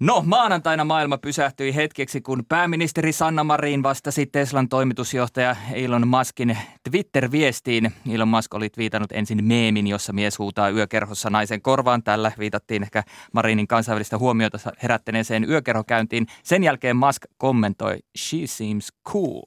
No, 0.00 0.22
maanantaina 0.26 0.84
maailma 0.84 1.18
pysähtyi 1.18 1.74
hetkeksi, 1.74 2.20
kun 2.20 2.44
pääministeri 2.48 3.12
Sanna 3.12 3.44
Marin 3.44 3.82
vastasi 3.82 4.26
Teslan 4.26 4.68
toimitusjohtaja 4.68 5.56
Elon 5.72 6.08
Muskin 6.08 6.58
Twitter-viestiin. 6.90 7.92
Elon 8.12 8.28
Musk 8.28 8.54
oli 8.54 8.68
viitannut 8.76 9.12
ensin 9.12 9.44
meemin, 9.44 9.86
jossa 9.86 10.12
mies 10.12 10.38
huutaa 10.38 10.70
yökerhossa 10.70 11.30
naisen 11.30 11.62
korvaan. 11.62 12.02
Tällä 12.02 12.32
viitattiin 12.38 12.82
ehkä 12.82 13.02
Marinin 13.32 13.68
kansainvälistä 13.68 14.18
huomiota 14.18 14.58
herättäneeseen 14.82 15.50
yökerhokäyntiin. 15.50 16.26
Sen 16.42 16.64
jälkeen 16.64 16.96
Musk 16.96 17.22
kommentoi, 17.36 17.98
she 18.18 18.38
seems 18.44 18.88
cool. 19.08 19.42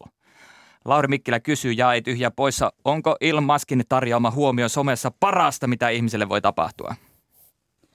Lauri 0.85 1.07
Mikkilä 1.07 1.39
kysyy, 1.39 1.71
ja 1.71 1.93
ei 1.93 2.01
tyhjä 2.01 2.31
poissa, 2.31 2.73
onko 2.85 3.15
Elon 3.21 3.43
Muskin 3.43 3.83
tarjoama 3.89 4.31
huomio 4.31 4.69
somessa 4.69 5.11
parasta, 5.19 5.67
mitä 5.67 5.89
ihmiselle 5.89 6.29
voi 6.29 6.41
tapahtua? 6.41 6.95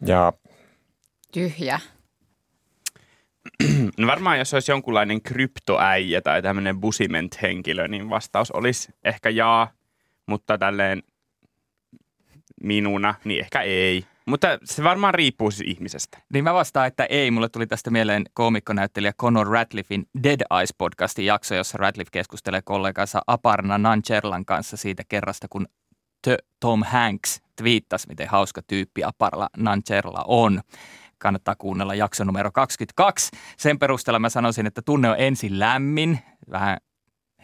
Ja 0.07 0.33
Tyhjä. 1.33 1.81
No 3.99 4.07
varmaan 4.07 4.39
jos 4.39 4.55
olisi 4.55 4.73
jonkunlainen 4.73 5.23
kryptoäijä 5.23 6.21
tai 6.21 6.43
tämmöinen 6.43 6.81
busiment-henkilö, 6.81 7.89
niin 7.89 8.11
vastaus 8.11 8.51
olisi 8.51 8.93
ehkä 9.05 9.31
jaa, 9.31 9.71
mutta 10.27 10.59
tälleen 10.59 11.03
minuna, 12.63 13.15
niin 13.25 13.41
ehkä 13.41 13.63
ei. 13.63 14.05
Mutta 14.27 14.59
se 14.65 14.85
varmaan 14.85 15.15
riippuu 15.15 15.51
siis 15.51 15.71
ihmisestä. 15.71 16.19
Niin 16.33 16.45
mä 16.45 16.55
vastaan, 16.55 16.87
että 16.87 17.05
ei. 17.05 17.31
Mulle 17.31 17.49
tuli 17.49 17.67
tästä 17.67 17.91
mieleen 17.91 18.25
koomikkonäyttelijä 18.33 19.13
Conor 19.13 19.49
Radcliffein 19.49 20.07
Dead 20.23 20.41
Eyes-podcastin 20.41 21.25
jakso, 21.25 21.55
jossa 21.55 21.79
Radcliffe 21.79 22.11
keskustelee 22.13 22.61
kollegansa 22.65 23.21
Aparna 23.27 23.79
Nancherlan 23.79 24.45
kanssa 24.45 24.77
siitä 24.77 25.03
kerrasta, 25.09 25.47
kun 25.51 25.67
Tom 26.61 26.83
Hanks 26.83 27.43
twiittasi, 27.57 28.09
miten 28.09 28.29
hauska 28.29 28.63
tyyppi 28.63 29.05
Aparla 29.05 29.49
Nancherla 29.57 30.25
on. 30.27 30.61
Kannattaa 31.19 31.55
kuunnella 31.59 31.95
jakso 31.95 32.25
numero 32.25 32.53
22. 32.53 33.31
Sen 33.57 33.79
perusteella 33.79 34.19
mä 34.19 34.29
sanoisin, 34.29 34.67
että 34.67 34.83
tunne 34.83 35.11
on 35.11 35.17
ensin 35.19 35.59
lämmin, 35.59 36.19
vähän 36.51 36.77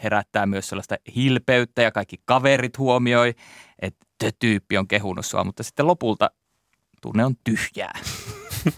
herättää 0.03 0.47
myös 0.47 0.68
sellaista 0.68 0.97
hilpeyttä 1.16 1.83
ja 1.83 1.93
kaikki 1.93 2.16
kaverit 2.25 2.79
huomioi, 2.79 3.35
että 3.79 4.07
te 4.18 4.31
tyyppi 4.39 4.79
on 4.79 4.89
kehunut 4.89 5.27
sua, 5.27 5.45
mutta 5.45 5.62
sitten 5.62 5.87
lopulta 5.87 6.31
tunne 7.03 7.25
on 7.25 7.35
tyhjää. 7.45 7.99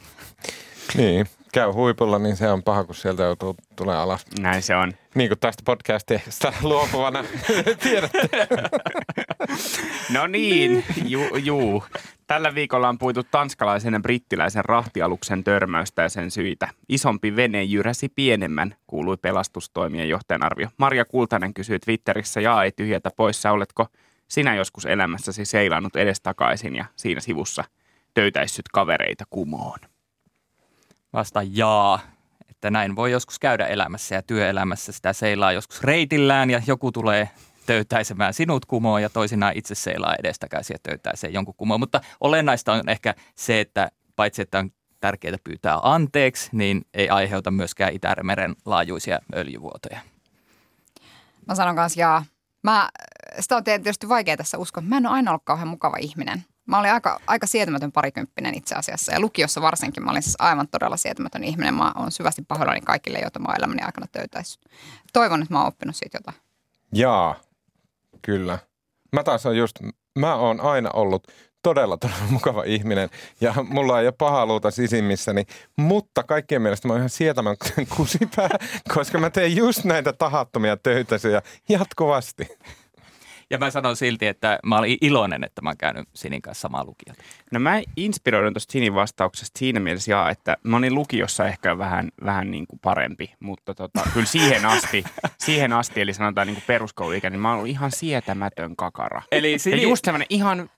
niin, 0.97 1.27
käy 1.53 1.71
huipulla, 1.73 2.19
niin 2.19 2.37
se 2.37 2.51
on 2.51 2.63
paha, 2.63 2.85
kun 2.85 2.95
sieltä 2.95 3.23
joutuu 3.23 3.57
tulee 3.77 3.97
alas. 3.97 4.25
Näin 4.41 4.63
se 4.63 4.77
on. 4.77 4.93
Niin 5.15 5.29
kuin 5.29 5.39
tästä 5.39 5.63
podcastista 5.67 6.53
luopuvana 6.63 7.25
tiedätte. 7.83 8.29
No 10.13 10.27
niin, 10.27 10.85
juu, 11.05 11.37
juu. 11.37 11.85
Tällä 12.27 12.55
viikolla 12.55 12.89
on 12.89 12.99
puitu 12.99 13.23
tanskalaisen 13.23 13.93
ja 13.93 14.01
brittiläisen 14.01 14.65
rahtialuksen 14.65 15.45
törmäystä 15.45 16.03
ja 16.03 16.09
sen 16.09 16.31
syitä. 16.31 16.69
Isompi 16.89 17.37
vene 17.37 17.63
jyräsi 17.63 18.09
pienemmän, 18.09 18.75
kuului 18.87 19.17
pelastustoimien 19.17 20.09
johtajan 20.09 20.43
arvio. 20.43 20.69
Maria 20.77 21.05
Kultanen 21.05 21.55
kysyi 21.55 21.79
Twitterissä, 21.79 22.41
jaa 22.41 22.65
ei 22.65 22.73
tyhjätä 22.73 23.11
poissa, 23.17 23.51
oletko 23.51 23.87
sinä 24.29 24.55
joskus 24.55 24.87
elämässäsi 24.87 25.45
seilannut 25.45 25.97
edestakaisin 25.97 26.77
ja 26.77 26.85
siinä 26.97 27.21
sivussa 27.21 27.65
töytäissyt 28.15 28.69
kavereita 28.73 29.25
kumoon? 29.31 29.79
Vasta 31.13 31.41
jaa, 31.51 32.01
että 32.51 32.71
näin 32.71 32.97
voi 32.97 33.13
joskus 33.13 33.39
käydä 33.39 33.67
elämässä 33.67 34.15
ja 34.15 34.23
työelämässä. 34.23 34.93
Sitä 34.93 35.13
seilaa 35.13 35.53
joskus 35.53 35.83
reitillään 35.83 36.51
ja 36.51 36.63
joku 36.67 36.93
tulee 36.93 37.31
töytäisemään 37.67 38.35
sinut 38.35 38.67
kumoon 38.67 39.03
ja 39.03 39.11
toisinaan 39.11 39.53
itse 39.57 39.75
seilaa 39.75 40.15
edestakaisin 40.19 40.75
ja 40.75 40.79
töytäisee 40.83 41.31
jonkun 41.31 41.55
kumoon. 41.57 41.81
Mutta 41.81 42.01
olennaista 42.21 42.73
on 42.73 42.89
ehkä 42.89 43.15
se, 43.35 43.61
että 43.61 43.91
paitsi 44.17 44.43
että 44.43 44.59
on 44.59 44.71
tärkeää 45.01 45.37
pyytää 45.45 45.79
anteeksi, 45.83 46.49
niin 46.53 46.87
ei 46.95 47.09
aiheuta 47.09 47.51
myöskään 47.51 47.93
Itämeren 47.93 48.57
laajuisia 48.65 49.19
öljyvuotoja. 49.35 50.01
Mä 51.47 51.55
sanon 51.55 51.77
kanssa 51.77 52.01
jaa. 52.01 52.25
Mä, 52.63 52.89
sitä 53.41 53.57
on 53.57 53.65
tietysti 53.65 54.09
vaikea 54.09 54.37
tässä 54.37 54.59
uskoa. 54.59 54.83
Mä 54.83 54.97
en 54.97 55.07
ole 55.07 55.15
aina 55.15 55.31
ollut 55.31 55.45
kauhean 55.45 55.69
mukava 55.69 55.97
ihminen. 56.01 56.45
Mä 56.67 56.79
olin 56.79 56.93
aika, 56.93 57.21
aika 57.27 57.47
sietämätön 57.47 57.93
parikymppinen 57.93 58.55
itse 58.55 58.75
asiassa 58.75 59.13
ja 59.13 59.21
lukiossa 59.21 59.63
varsinkin 59.63 60.05
mä 60.05 60.11
olin 60.11 60.23
siis 60.23 60.37
aivan 60.39 60.69
todella 60.69 60.97
sietämätön 60.97 61.45
ihminen. 61.45 61.75
Mä 61.75 61.93
oon 61.97 62.13
syvästi 62.13 62.43
pahoillani 62.49 62.81
kaikille, 62.81 63.19
joita 63.19 63.39
mä 63.39 63.49
oon 63.49 63.57
elämäni 63.59 63.83
aikana 63.83 64.07
töytäissyt. 64.13 64.65
Toivon, 65.13 65.43
että 65.43 65.55
mä 65.55 65.59
oon 65.59 65.69
oppinut 65.69 65.97
siitä 65.97 66.19
jotain. 66.19 66.37
Jaa, 66.93 67.35
kyllä. 68.27 68.59
Mä 69.13 69.23
taas 69.23 69.47
on 69.47 69.57
just, 69.57 69.77
mä 70.19 70.35
oon 70.35 70.61
aina 70.61 70.91
ollut 70.91 71.27
todella, 71.63 71.97
todella 71.97 72.25
mukava 72.39 72.63
ihminen 72.65 73.11
ja 73.41 73.55
mulla 73.69 74.01
ei 74.01 74.07
ole 74.07 74.15
pahaa 74.19 74.47
luuta 74.47 74.71
sisimmissäni, 74.71 75.45
mutta 75.77 76.23
kaikkien 76.23 76.63
mielestä 76.63 76.89
mä 76.89 76.95
oon 76.95 77.01
ihan 77.01 77.11
sietämän 77.11 77.57
kusipää, 77.97 78.49
koska 78.95 79.19
mä 79.19 79.31
teen 79.31 79.57
just 79.57 79.85
näitä 79.85 80.13
tahattomia 80.13 80.77
töitäsiä 80.77 81.43
jatkuvasti. 81.69 82.49
Ja 83.51 83.59
mä 83.59 83.71
sanon 83.71 83.97
silti, 83.97 84.27
että 84.27 84.59
mä 84.65 84.79
olin 84.79 84.99
iloinen, 85.01 85.45
että 85.45 85.63
mä 85.63 85.69
oon 85.69 85.77
käynyt 85.77 86.09
Sinin 86.15 86.43
kanssa 86.43 86.61
samaa 86.61 86.85
lukiota. 86.85 87.23
No 87.53 87.61
mä 87.61 87.83
inspiroidun 87.97 88.53
tuosta 88.53 88.73
Sinin 88.73 88.95
vastauksesta 88.95 89.59
siinä 89.59 89.81
mielessä 89.81 90.11
jaa, 90.11 90.31
että 90.31 90.57
mä 90.63 90.77
olin 90.77 90.95
lukiossa 90.95 91.47
ehkä 91.47 91.79
vähän, 91.79 92.09
vähän 92.25 92.51
niin 92.51 92.67
kuin 92.67 92.79
parempi, 92.79 93.35
mutta 93.41 93.75
tota, 93.75 94.03
kyllä 94.13 94.27
siihen 94.27 94.67
asti, 94.67 95.05
siihen 95.47 95.73
asti, 95.73 96.01
eli 96.01 96.15
sanotaan 96.15 96.47
niin 96.47 96.55
kuin 96.55 96.65
peruskouluikä, 96.67 97.31
niin 97.31 97.41
mä 97.41 97.53
ollut 97.53 97.69
ihan 97.69 97.91
sietämätön 97.91 98.77
kakara. 98.77 99.23
Eli 99.33 99.53
Ja 99.53 99.59
Sini, 99.59 99.83
just 99.83 100.03
tämmöinen 100.03 100.27
ihan 100.31 100.71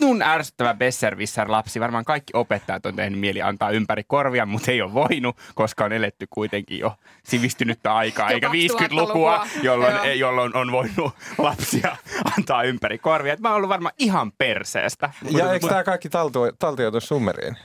nun 0.00 0.22
ärsyttävä 0.22 0.74
besservisser 0.74 1.50
lapsi. 1.50 1.80
Varmaan 1.80 2.04
kaikki 2.04 2.30
opettajat 2.34 2.86
on 2.86 2.96
tehnyt 2.96 3.20
mieli 3.20 3.42
antaa 3.42 3.70
ympäri 3.70 4.04
korvia, 4.06 4.46
mutta 4.46 4.70
ei 4.70 4.82
ole 4.82 4.94
voinut, 4.94 5.36
koska 5.54 5.84
on 5.84 5.92
eletty 5.92 6.26
kuitenkin 6.30 6.78
jo 6.78 6.92
sivistynyttä 7.24 7.94
aikaa, 7.94 8.30
Jo 8.30 8.34
eikä 8.34 8.48
2000-lukua. 8.48 8.86
50-lukua, 8.88 9.46
jolloin, 9.62 9.94
Joo. 9.94 10.04
jolloin 10.04 10.56
on 10.56 10.72
voinut 10.72 11.12
lapsia 11.38 11.96
antaa 12.38 12.62
ympäri 12.62 12.98
korvia. 12.98 13.32
Et 13.32 13.40
mä 13.40 13.48
oon 13.48 13.56
ollut 13.56 13.68
varmaan 13.68 13.94
ihan 13.98 14.32
perseestä. 14.32 15.10
Ja 15.30 15.52
eikö 15.52 15.68
tämä 15.68 15.84
kaikki 15.84 16.08
taltu, 16.08 16.40
taltioitu 16.58 17.00
summeriin? 17.00 17.56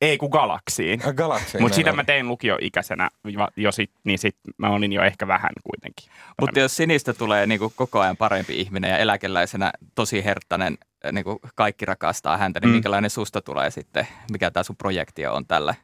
Ei 0.00 0.18
kun 0.18 0.30
galaksiin. 0.30 1.02
Äh, 1.06 1.14
Galaxiin. 1.14 1.62
Mutta 1.62 1.76
sitä 1.76 1.92
mä 1.92 2.04
tein 2.04 2.28
lukioikäisenä 2.28 3.10
jo, 3.24 3.48
jo 3.56 3.72
sit, 3.72 3.90
niin 4.04 4.18
sit 4.18 4.36
mä 4.58 4.68
olin 4.68 4.92
jo 4.92 5.02
ehkä 5.02 5.28
vähän 5.28 5.50
kuitenkin. 5.62 6.08
mutta 6.40 6.60
jos 6.60 6.76
Sinistä 6.76 7.12
tulee 7.12 7.46
niin 7.46 7.58
kuin 7.58 7.72
koko 7.76 8.00
ajan 8.00 8.16
parempi 8.16 8.60
ihminen 8.60 8.90
ja 8.90 8.98
eläkeläisenä 8.98 9.72
tosi 9.94 10.24
herttainen, 10.24 10.78
niin 11.12 11.24
kuin 11.24 11.38
kaikki 11.54 11.84
rakastaa 11.84 12.36
häntä, 12.36 12.60
niin 12.60 12.68
Mm. 12.70 12.72
minkälainen 12.74 13.10
susta 13.10 13.40
tulee 13.42 13.70
sitten, 13.70 14.08
mikä 14.32 14.50
tämä 14.50 14.64
sun 14.64 14.76
projektio 14.76 15.34
on 15.34 15.46
tällä? 15.46 15.74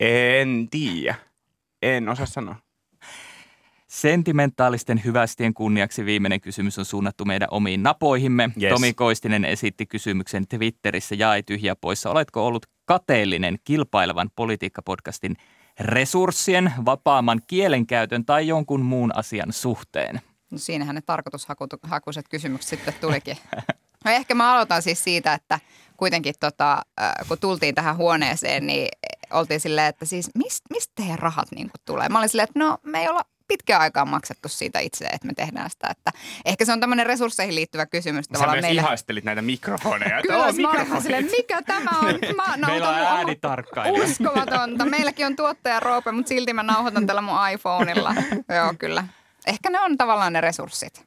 En 0.00 0.68
tiedä. 0.70 1.14
En 1.82 2.08
osaa 2.08 2.26
sanoa. 2.26 2.56
Sentimentaalisten 3.88 5.00
hyvästien 5.04 5.54
kunniaksi 5.54 6.04
viimeinen 6.04 6.40
kysymys 6.40 6.78
on 6.78 6.84
suunnattu 6.84 7.24
meidän 7.24 7.48
omiin 7.50 7.82
napoihimme. 7.82 8.50
Yes. 8.62 8.70
Tomi 8.72 8.94
Koistinen 8.94 9.44
esitti 9.44 9.86
kysymyksen 9.86 10.48
Twitterissä 10.48 11.14
ja 11.14 11.34
ei 11.34 11.42
tyhjä 11.42 11.76
poissa. 11.76 12.10
Oletko 12.10 12.46
ollut 12.46 12.66
kateellinen 12.84 13.56
kilpailevan 13.64 14.30
politiikkapodcastin 14.36 15.36
resurssien, 15.80 16.72
vapaamman 16.84 17.40
kielenkäytön 17.46 18.24
tai 18.24 18.48
jonkun 18.48 18.80
muun 18.82 19.16
asian 19.16 19.52
suhteen? 19.52 20.20
No 20.50 20.58
siinähän 20.58 20.94
ne 20.94 21.00
tarkoitushakuiset 21.00 22.28
kysymykset 22.30 22.68
sitten 22.70 22.94
tulikin. 23.00 23.36
No 24.04 24.10
ehkä 24.10 24.34
mä 24.34 24.52
aloitan 24.52 24.82
siis 24.82 25.04
siitä, 25.04 25.34
että 25.34 25.60
kuitenkin 25.96 26.34
tota, 26.40 26.82
kun 27.28 27.38
tultiin 27.38 27.74
tähän 27.74 27.96
huoneeseen, 27.96 28.66
niin 28.66 28.88
oltiin 29.30 29.60
silleen, 29.60 29.86
että 29.86 30.04
siis 30.04 30.30
mistä 30.34 30.66
mist 30.70 30.90
teidän 30.94 31.18
rahat 31.18 31.48
niin 31.50 31.70
tulee? 31.84 32.08
Mä 32.08 32.18
olin 32.18 32.28
silleen, 32.28 32.48
että 32.48 32.58
no 32.58 32.78
me 32.82 33.00
ei 33.00 33.08
olla 33.08 33.24
pitkään 33.48 33.80
aikaan 33.80 34.08
maksettu 34.08 34.48
siitä 34.48 34.78
itse, 34.78 35.04
että 35.04 35.26
me 35.26 35.34
tehdään 35.34 35.70
sitä. 35.70 35.88
Että 35.90 36.12
ehkä 36.44 36.64
se 36.64 36.72
on 36.72 36.80
tämmöinen 36.80 37.06
resursseihin 37.06 37.54
liittyvä 37.54 37.86
kysymys. 37.86 38.26
Sä 38.38 38.46
myös 38.46 38.62
meille... 38.62 38.80
ihaistelit 38.80 39.24
näitä 39.24 39.42
mikrofoneja. 39.42 40.22
Kyllä, 40.22 40.46
oh, 40.46 40.54
mä 40.54 40.70
olin 40.70 41.02
silleen, 41.02 41.24
mikä 41.24 41.62
tämä 41.62 41.90
on? 41.98 42.18
Mä 42.36 42.66
Meillä 42.66 42.88
on 42.88 42.94
äänitarkkailija. 42.94 44.04
Uskomatonta. 44.04 44.84
Meilläkin 44.84 45.26
on 45.26 45.36
tuottaja 45.36 45.80
Roope, 45.80 46.12
mutta 46.12 46.28
silti 46.28 46.52
mä 46.52 46.62
nauhoitan 46.62 47.06
tällä 47.06 47.22
mun 47.22 47.48
iPhoneilla. 47.52 48.14
Joo, 48.56 48.74
kyllä. 48.78 49.04
Ehkä 49.46 49.70
ne 49.70 49.80
on 49.80 49.96
tavallaan 49.96 50.32
ne 50.32 50.40
resurssit. 50.40 51.04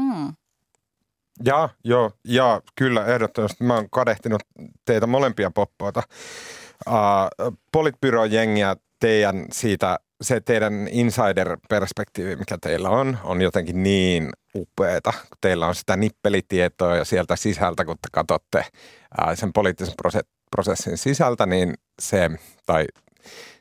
Hmm. 0.00 0.32
Ja, 1.44 1.68
joo, 1.84 2.10
ja 2.24 2.62
kyllä 2.74 3.06
ehdottomasti 3.06 3.64
mä 3.64 3.74
oon 3.74 3.90
kadehtinut 3.90 4.42
teitä 4.84 5.06
molempia 5.06 5.50
poppoita. 5.50 6.02
Uh, 6.88 7.56
Politbyro-jengiä 7.72 8.76
teidän 9.00 9.46
siitä, 9.52 9.98
se 10.20 10.40
teidän 10.40 10.88
insider-perspektiivi, 10.90 12.36
mikä 12.36 12.58
teillä 12.60 12.88
on, 12.88 13.18
on 13.24 13.42
jotenkin 13.42 13.82
niin 13.82 14.30
upeeta. 14.54 15.12
Teillä 15.40 15.66
on 15.66 15.74
sitä 15.74 15.96
nippelitietoa 15.96 16.96
ja 16.96 17.04
sieltä 17.04 17.36
sisältä, 17.36 17.84
kun 17.84 17.96
te 17.96 18.08
katsotte 18.12 18.58
uh, 18.58 19.34
sen 19.34 19.52
poliittisen 19.52 19.94
prose- 20.02 20.28
prosessin 20.50 20.98
sisältä, 20.98 21.46
niin 21.46 21.74
se, 22.02 22.30
tai 22.66 22.86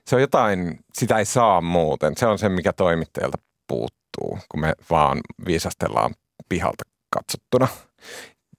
se 0.07 0.15
on 0.15 0.21
jotain, 0.21 0.80
sitä 0.93 1.17
ei 1.17 1.25
saa 1.25 1.61
muuten. 1.61 2.17
Se 2.17 2.25
on 2.25 2.39
se, 2.39 2.49
mikä 2.49 2.73
toimittajilta 2.73 3.38
puuttuu, 3.67 4.39
kun 4.49 4.61
me 4.61 4.73
vaan 4.89 5.19
viisastellaan 5.45 6.13
pihalta 6.49 6.84
katsottuna. 7.18 7.68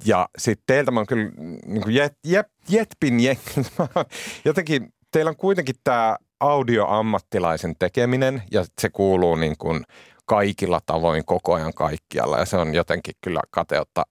Ja 0.05 0.29
sitten 0.39 0.65
teiltä 0.67 0.91
mä 0.91 1.01
oon 1.01 1.07
kyllä 1.07 1.31
niin 1.67 1.83
kuin 1.83 1.95
jet, 1.95 2.13
jep, 2.25 2.47
jetpin 2.69 3.17
Jotenkin 4.45 4.93
teillä 5.13 5.29
on 5.29 5.37
kuitenkin 5.37 5.75
tämä 5.85 6.17
audioammattilaisen 6.41 7.75
tekeminen 7.79 8.43
ja 8.51 8.65
se 8.81 8.89
kuuluu 8.89 9.37
niin 9.37 9.55
kuin 9.59 9.85
kaikilla 10.27 10.81
tavoin 10.87 11.25
koko 11.25 11.55
ajan 11.55 11.75
kaikkialla 11.75 12.39
ja 12.39 12.45
se 12.45 12.57
on 12.57 12.75
jotenkin 12.75 13.15
kyllä 13.21 13.41
kateutta 13.51 14.03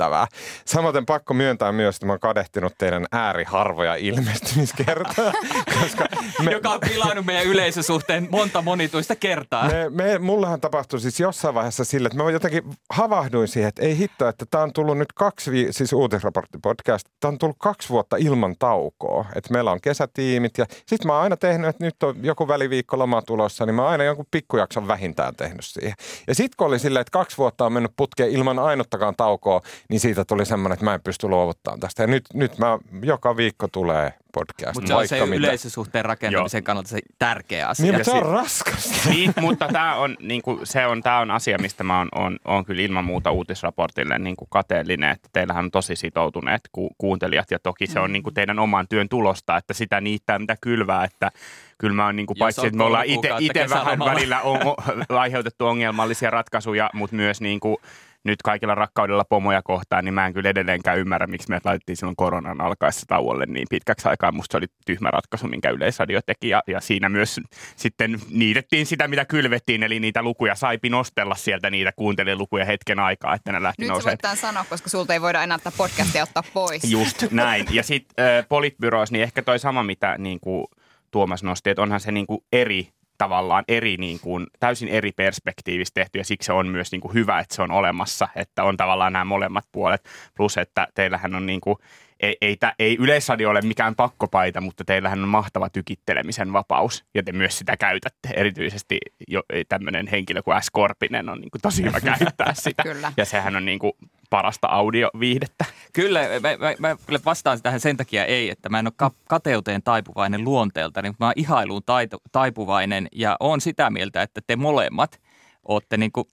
herättävää. 0.00 0.26
Samaten 0.64 1.06
pakko 1.06 1.34
myöntää 1.34 1.72
myös, 1.72 1.96
että 1.96 2.06
mä 2.06 2.12
oon 2.12 2.20
kadehtinut 2.20 2.72
teidän 2.78 3.06
ääriharvoja 3.12 3.94
ilmestymiskertoja, 3.94 5.32
koska 5.80 6.04
me, 6.44 6.50
Joka 6.50 6.70
on 6.70 6.80
pilannut 6.80 7.26
meidän 7.26 7.46
yleisösuhteen 7.46 8.28
monta 8.30 8.62
monituista 8.62 9.16
kertaa. 9.16 9.68
me, 9.68 9.88
me, 9.90 10.18
mullehan 10.18 10.60
tapahtui 10.60 11.00
siis 11.00 11.20
jossain 11.20 11.54
vaiheessa 11.54 11.84
sille, 11.84 12.06
että 12.06 12.22
mä 12.22 12.30
jotenkin 12.30 12.62
havahduin 12.90 13.48
siihen, 13.48 13.68
että 13.68 13.82
ei 13.82 13.98
hitto, 13.98 14.28
että 14.28 14.46
tämä 14.50 14.64
on 14.64 14.72
tullut 14.72 14.98
nyt 14.98 15.12
kaksi, 15.12 15.50
vi- 15.52 15.68
siis 15.70 15.92
uutisraporttipodcast, 15.92 17.06
tämä 17.20 17.32
on 17.32 17.38
tullut 17.38 17.56
kaksi 17.58 17.88
vuotta 17.88 18.16
ilman 18.16 18.54
taukoa. 18.58 19.24
Että 19.34 19.52
meillä 19.52 19.70
on 19.70 19.80
kesätiimit 19.80 20.58
ja 20.58 20.66
sitten 20.86 21.06
mä 21.06 21.12
oon 21.12 21.22
aina 21.22 21.36
tehnyt, 21.36 21.68
että 21.68 21.84
nyt 21.84 22.02
on 22.02 22.14
joku 22.22 22.48
väliviikko 22.48 22.98
loma 22.98 23.22
tulossa, 23.22 23.66
niin 23.66 23.74
mä 23.74 23.82
oon 23.82 23.90
aina 23.90 24.04
jonkun 24.04 24.26
pikkujakson 24.30 24.88
vähintään 24.88 25.36
tehnyt 25.36 25.64
siihen. 25.64 25.94
Ja 26.28 26.34
sitten 26.34 26.54
kun 26.56 26.66
oli 26.66 26.78
silleen, 26.78 27.00
että 27.00 27.10
kaksi 27.10 27.38
vuotta 27.38 27.66
on 27.66 27.72
mennyt 27.72 27.92
putkeen 27.96 28.30
ilman 28.30 28.58
ainuttakaan 28.58 29.16
taukoa, 29.16 29.60
niin 29.90 30.00
siitä 30.00 30.24
tuli 30.24 30.46
semmoinen, 30.46 30.72
että 30.72 30.84
mä 30.84 30.94
en 30.94 31.00
pysty 31.00 31.28
luovuttamaan 31.28 31.80
tästä. 31.80 32.02
Ja 32.02 32.06
nyt, 32.06 32.24
nyt 32.34 32.58
mä, 32.58 32.78
joka 33.02 33.36
viikko 33.36 33.68
tulee 33.68 34.14
podcast. 34.32 34.74
Mutta 34.74 34.88
se 34.88 34.94
on 34.94 35.08
se 35.08 35.26
mitä. 35.26 35.36
yleisösuhteen 35.36 36.04
rakentamisen 36.04 36.64
kannalta 36.64 36.88
se 36.88 36.98
tärkeä 37.18 37.68
asia. 37.68 37.82
Niin, 37.82 37.94
mutta 37.94 38.10
se 38.10 38.16
on 38.16 38.32
raskasta. 38.32 39.08
niin, 39.10 39.32
mutta 39.40 39.68
tämä 39.72 39.94
on, 39.94 40.16
niin 40.20 40.42
kuin, 40.42 40.60
se 40.64 40.86
on, 40.86 41.02
tää 41.02 41.18
on 41.18 41.30
asia, 41.30 41.58
mistä 41.58 41.84
mä 41.84 41.98
oon, 41.98 42.08
on, 42.14 42.38
on 42.44 42.64
kyllä 42.64 42.82
ilman 42.82 43.04
muuta 43.04 43.30
uutisraportille 43.30 44.18
niin 44.18 44.36
kuin 44.36 44.48
kateellinen, 44.50 45.10
että 45.10 45.28
teillähän 45.32 45.64
on 45.64 45.70
tosi 45.70 45.96
sitoutuneet 45.96 46.60
ku, 46.72 46.90
kuuntelijat 46.98 47.50
ja 47.50 47.58
toki 47.58 47.86
se 47.86 48.00
on 48.00 48.12
niin 48.12 48.22
kuin 48.22 48.34
teidän 48.34 48.58
oman 48.58 48.88
työn 48.88 49.08
tulosta, 49.08 49.56
että 49.56 49.74
sitä 49.74 50.00
niittää 50.00 50.38
mitä 50.38 50.56
kylvää, 50.60 51.04
että 51.04 51.30
kyllä 51.78 51.94
mä 51.94 52.06
oon 52.06 52.16
niin 52.16 52.26
kuin, 52.26 52.38
paitsi, 52.38 52.66
että 52.66 52.76
me 52.76 52.84
ollaan 52.84 53.06
itse 53.06 53.70
vähän 53.70 53.98
välillä 53.98 54.40
on, 54.40 54.58
on, 54.66 54.76
aiheutettu 55.18 55.66
ongelmallisia 55.66 56.30
ratkaisuja, 56.30 56.90
mutta 56.94 57.16
myös 57.16 57.40
niin 57.40 57.60
kuin, 57.60 57.76
nyt 58.24 58.42
kaikilla 58.42 58.74
rakkaudella 58.74 59.24
pomoja 59.24 59.62
kohtaan, 59.62 60.04
niin 60.04 60.14
mä 60.14 60.26
en 60.26 60.32
kyllä 60.32 60.48
edelleenkään 60.50 60.98
ymmärrä, 60.98 61.26
miksi 61.26 61.48
me 61.48 61.60
laitettiin 61.64 61.96
silloin 61.96 62.16
koronan 62.16 62.60
alkaessa 62.60 63.06
tauolle 63.06 63.46
niin 63.46 63.66
pitkäksi 63.70 64.08
aikaa. 64.08 64.32
Musta 64.32 64.52
se 64.52 64.58
oli 64.58 64.66
tyhmä 64.86 65.10
ratkaisu, 65.10 65.48
minkä 65.48 65.70
Yleisradio 65.70 66.20
teki 66.26 66.48
ja, 66.48 66.62
ja 66.66 66.80
siinä 66.80 67.08
myös 67.08 67.40
sitten 67.76 68.20
niitettiin 68.30 68.86
sitä, 68.86 69.08
mitä 69.08 69.24
kylvettiin, 69.24 69.82
eli 69.82 70.00
niitä 70.00 70.22
lukuja 70.22 70.54
sai 70.54 70.78
nostella 70.90 71.34
sieltä 71.34 71.70
niitä 71.70 71.92
kuuntelijalukuja 71.96 72.64
hetken 72.64 72.98
aikaa, 72.98 73.34
että 73.34 73.52
ne 73.52 73.62
lähti 73.62 73.82
Nyt 73.82 73.88
nousemaan. 73.88 74.18
tämän 74.18 74.36
sanoa, 74.36 74.64
koska 74.70 74.88
sulta 74.88 75.12
ei 75.12 75.20
voida 75.20 75.42
enää 75.42 75.58
tätä 75.58 75.76
podcastia 75.76 76.22
ottaa 76.22 76.42
pois. 76.54 76.90
Just 76.90 77.24
näin. 77.30 77.66
Ja 77.70 77.82
sitten 77.82 78.38
äh, 78.38 78.44
politbyros, 78.48 79.10
niin 79.12 79.22
ehkä 79.22 79.42
toi 79.42 79.58
sama, 79.58 79.82
mitä 79.82 80.18
niin 80.18 80.40
kuin 80.40 80.64
Tuomas 81.10 81.42
nosti, 81.42 81.70
että 81.70 81.82
onhan 81.82 82.00
se 82.00 82.12
niin 82.12 82.26
kuin 82.26 82.40
eri 82.52 82.88
tavallaan 83.20 83.64
eri, 83.68 83.96
niin 83.96 84.20
kuin, 84.20 84.46
täysin 84.60 84.88
eri 84.88 85.12
perspektiivistä 85.12 85.94
tehty 85.94 86.18
ja 86.18 86.24
siksi 86.24 86.46
se 86.46 86.52
on 86.52 86.66
myös 86.68 86.92
niin 86.92 87.00
kuin 87.00 87.14
hyvä, 87.14 87.38
että 87.38 87.54
se 87.54 87.62
on 87.62 87.70
olemassa, 87.70 88.28
että 88.36 88.64
on 88.64 88.76
tavallaan 88.76 89.12
nämä 89.12 89.24
molemmat 89.24 89.64
puolet. 89.72 90.08
Plus, 90.36 90.58
että 90.58 90.88
teillähän 90.94 91.34
on 91.34 91.46
niin 91.46 91.60
kuin, 91.60 91.76
ei, 92.20 92.36
ei, 92.40 92.56
tä, 92.56 92.74
ei 92.78 92.96
Yleisradio 93.00 93.50
ole 93.50 93.60
mikään 93.60 93.94
pakkopaita, 93.94 94.60
mutta 94.60 94.84
teillähän 94.84 95.22
on 95.22 95.28
mahtava 95.28 95.68
tykittelemisen 95.70 96.52
vapaus 96.52 97.04
ja 97.14 97.22
te 97.22 97.32
myös 97.32 97.58
sitä 97.58 97.76
käytätte. 97.76 98.28
Erityisesti 98.34 98.98
jo, 99.28 99.42
tämmöinen 99.68 100.06
henkilö 100.06 100.42
kuin 100.42 100.62
S. 100.62 100.70
Korpinen 100.70 101.28
on 101.28 101.40
niin 101.40 101.50
kuin 101.50 101.62
tosi 101.62 101.82
hyvä 101.82 102.00
käyttää 102.00 102.54
sitä. 102.64 102.82
Kyllä. 102.82 103.12
Ja 103.16 103.24
sehän 103.24 103.56
on 103.56 103.64
niin 103.64 103.78
kuin 103.78 103.92
parasta 104.30 104.68
audioviihdettä. 104.68 105.64
Kyllä, 105.92 106.20
mä, 106.20 106.56
mä, 106.56 106.74
mä 106.88 106.96
kyllä 107.06 107.20
vastaan 107.24 107.62
tähän 107.62 107.80
sen 107.80 107.96
takia 107.96 108.24
ei, 108.24 108.50
että 108.50 108.68
mä 108.68 108.78
en 108.78 108.86
ole 108.86 108.92
ka- 108.96 109.10
kateuteen 109.28 109.82
taipuvainen 109.82 110.44
luonteelta, 110.44 111.02
niin 111.02 111.14
mä 111.20 111.26
oon 111.26 111.32
ihailuun 111.36 111.82
taito, 111.86 112.18
taipuvainen 112.32 113.08
ja 113.12 113.36
oon 113.40 113.60
sitä 113.60 113.90
mieltä, 113.90 114.22
että 114.22 114.40
te 114.46 114.56
molemmat 114.56 115.20
ootte 115.68 115.96
niinku, 115.96 116.28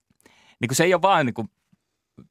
niinku 0.59 0.75
se 0.75 0.83
ei 0.83 0.93
ole 0.93 1.01
vaan 1.01 1.25
niinku, 1.25 1.45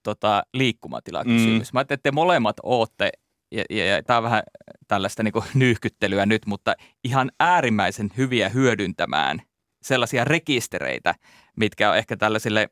tota, 0.02 0.42
liikkumatilakysymys. 0.54 1.72
Mm. 1.72 1.76
Mä 1.76 1.80
ajattelin, 1.80 1.98
että 1.98 2.10
te 2.10 2.14
molemmat 2.14 2.56
ootte, 2.62 3.10
ja, 3.50 3.64
ja, 3.70 3.86
ja 3.86 4.02
tämä 4.02 4.16
on 4.16 4.22
vähän 4.22 4.42
tällaista 4.88 5.22
niinku 5.22 5.44
nyyhkyttelyä 5.54 6.26
nyt, 6.26 6.46
mutta 6.46 6.74
ihan 7.04 7.30
äärimmäisen 7.40 8.10
hyviä 8.16 8.48
hyödyntämään 8.48 9.42
sellaisia 9.82 10.24
rekistereitä, 10.24 11.14
mitkä 11.56 11.90
on 11.90 11.96
ehkä 11.96 12.16
tällaisille 12.16 12.68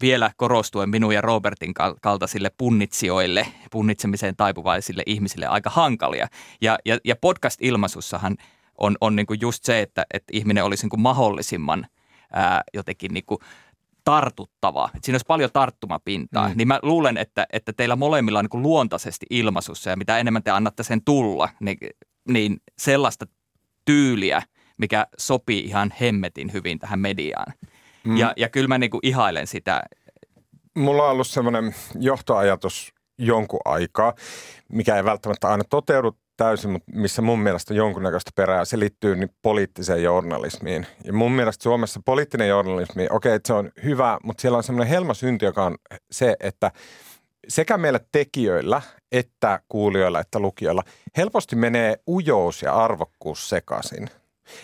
vielä 0.00 0.30
korostuen 0.36 0.90
minun 0.90 1.14
ja 1.14 1.20
Robertin 1.20 1.74
kal- 1.74 1.96
kaltaisille 2.02 2.50
punnitsijoille, 2.58 3.46
punnitsemiseen 3.70 4.36
taipuvaisille 4.36 5.02
ihmisille 5.06 5.46
aika 5.46 5.70
hankalia. 5.70 6.28
Ja, 6.60 6.78
ja, 6.84 6.98
ja 7.04 7.16
podcast-ilmaisussahan 7.16 8.36
on, 8.78 8.96
on 9.00 9.16
niin 9.16 9.26
just 9.40 9.64
se, 9.64 9.80
että, 9.80 10.06
että 10.14 10.30
ihminen 10.32 10.64
olisi 10.64 10.86
niin 10.86 11.00
mahdollisimman 11.00 11.86
ää, 12.32 12.62
jotenkin 12.74 13.14
niin 13.14 13.24
kuin 14.08 14.14
tartuttava. 14.14 14.84
Että 14.94 14.98
siinä 15.02 15.14
olisi 15.14 15.26
paljon 15.26 15.50
tarttumapintaa. 15.52 16.48
Mm. 16.48 16.54
Niin 16.56 16.68
mä 16.68 16.80
luulen, 16.82 17.16
että, 17.16 17.46
että 17.52 17.72
teillä 17.72 17.96
molemmilla 17.96 18.38
on 18.38 18.44
niin 18.44 18.50
kuin 18.50 18.62
luontaisesti 18.62 19.26
ilmaisussa 19.30 19.90
ja 19.90 19.96
mitä 19.96 20.18
enemmän 20.18 20.42
te 20.42 20.50
annatte 20.50 20.82
sen 20.82 21.04
tulla, 21.04 21.48
niin, 21.60 21.78
niin 22.28 22.56
sellaista 22.78 23.26
tyyliä, 23.84 24.42
mikä 24.78 25.06
sopii 25.18 25.64
ihan 25.64 25.92
hemmetin 26.00 26.52
hyvin 26.52 26.78
tähän 26.78 27.00
mediaan. 27.00 27.52
Mm. 28.04 28.16
Ja, 28.16 28.32
ja 28.36 28.48
kyllä 28.48 28.68
mä 28.68 28.78
niinku 28.78 28.98
ihailen 29.02 29.46
sitä. 29.46 29.82
Mulla 30.76 31.04
on 31.04 31.10
ollut 31.10 31.26
semmoinen 31.26 31.74
johtoajatus 32.00 32.92
jonkun 33.18 33.60
aikaa, 33.64 34.14
mikä 34.72 34.96
ei 34.96 35.04
välttämättä 35.04 35.48
aina 35.48 35.64
toteudu 35.70 36.18
täysin, 36.38 36.70
mutta 36.70 36.92
missä 36.94 37.22
mun 37.22 37.40
mielestä 37.40 37.74
on 37.74 37.78
jonkunnäköistä 37.78 38.30
perää. 38.34 38.64
Se 38.64 38.78
liittyy 38.78 39.16
niin 39.16 39.30
poliittiseen 39.42 40.02
journalismiin. 40.02 40.86
Ja 41.04 41.12
mun 41.12 41.32
mielestä 41.32 41.62
Suomessa 41.62 42.00
poliittinen 42.04 42.48
journalismi, 42.48 43.06
okei, 43.10 43.34
että 43.34 43.46
se 43.46 43.52
on 43.52 43.70
hyvä, 43.84 44.18
mutta 44.22 44.40
siellä 44.40 44.56
on 44.56 44.62
semmoinen 44.62 44.88
helmasynti, 44.88 45.44
joka 45.44 45.64
on 45.64 45.76
se, 46.10 46.36
että 46.40 46.70
sekä 47.48 47.78
meillä 47.78 48.00
tekijöillä 48.12 48.82
että 49.12 49.60
kuulijoilla 49.68 50.20
että 50.20 50.40
lukijoilla 50.40 50.82
helposti 51.16 51.56
menee 51.56 51.96
ujous 52.08 52.62
ja 52.62 52.74
arvokkuus 52.74 53.48
sekaisin. 53.48 54.10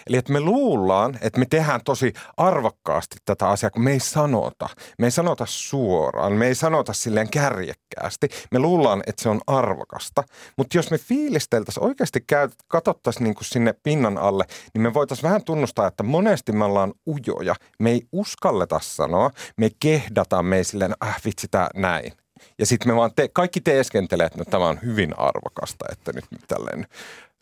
Eli 0.07 0.17
että 0.17 0.33
me 0.33 0.41
luullaan, 0.41 1.19
että 1.21 1.39
me 1.41 1.47
tehdään 1.51 1.81
tosi 1.85 2.13
arvokkaasti 2.37 3.17
tätä 3.25 3.49
asiaa, 3.49 3.71
kun 3.71 3.85
me 3.85 3.93
ei 3.93 4.01
sanota. 4.01 4.69
Me 4.99 5.07
ei 5.07 5.11
sanota 5.11 5.47
suoraan, 5.47 6.33
me 6.33 6.47
ei 6.47 6.55
sanota 6.55 6.93
silleen 6.93 7.31
kärjekkäästi. 7.31 8.29
Me 8.51 8.59
luullaan, 8.59 9.03
että 9.07 9.23
se 9.23 9.29
on 9.29 9.41
arvokasta. 9.47 10.23
Mutta 10.57 10.79
jos 10.79 10.91
me 10.91 10.99
fiilisteltäisiin 10.99 11.85
oikeasti, 11.85 12.25
katsottaisiin 12.69 13.25
niin 13.25 13.35
kuin 13.35 13.45
sinne 13.45 13.75
pinnan 13.83 14.19
alle, 14.19 14.45
niin 14.75 14.83
me 14.83 14.95
voitaisiin 14.95 15.23
vähän 15.29 15.45
tunnustaa, 15.45 15.87
että 15.87 16.03
monesti 16.03 16.53
me 16.53 16.65
ollaan 16.65 16.93
ujoja. 17.07 17.55
Me 17.79 17.91
ei 17.91 18.03
uskalleta 18.13 18.81
sanoa, 18.83 19.31
me 19.57 19.71
kehdata, 19.81 20.43
me 20.43 20.57
ei 20.57 20.65
silleen, 20.65 20.95
ah 21.01 21.21
vitsi, 21.25 21.49
tää 21.51 21.69
näin. 21.75 22.13
Ja 22.59 22.67
sitten 22.67 22.93
me 22.93 22.97
vaan 22.97 23.11
te, 23.17 23.29
kaikki 23.29 23.61
teeskentelee, 23.61 24.27
että 24.27 24.39
no, 24.39 24.45
tämä 24.45 24.69
on 24.69 24.79
hyvin 24.83 25.19
arvokasta, 25.19 25.85
että 25.93 26.13
nyt 26.13 26.25
tälleen 26.49 26.87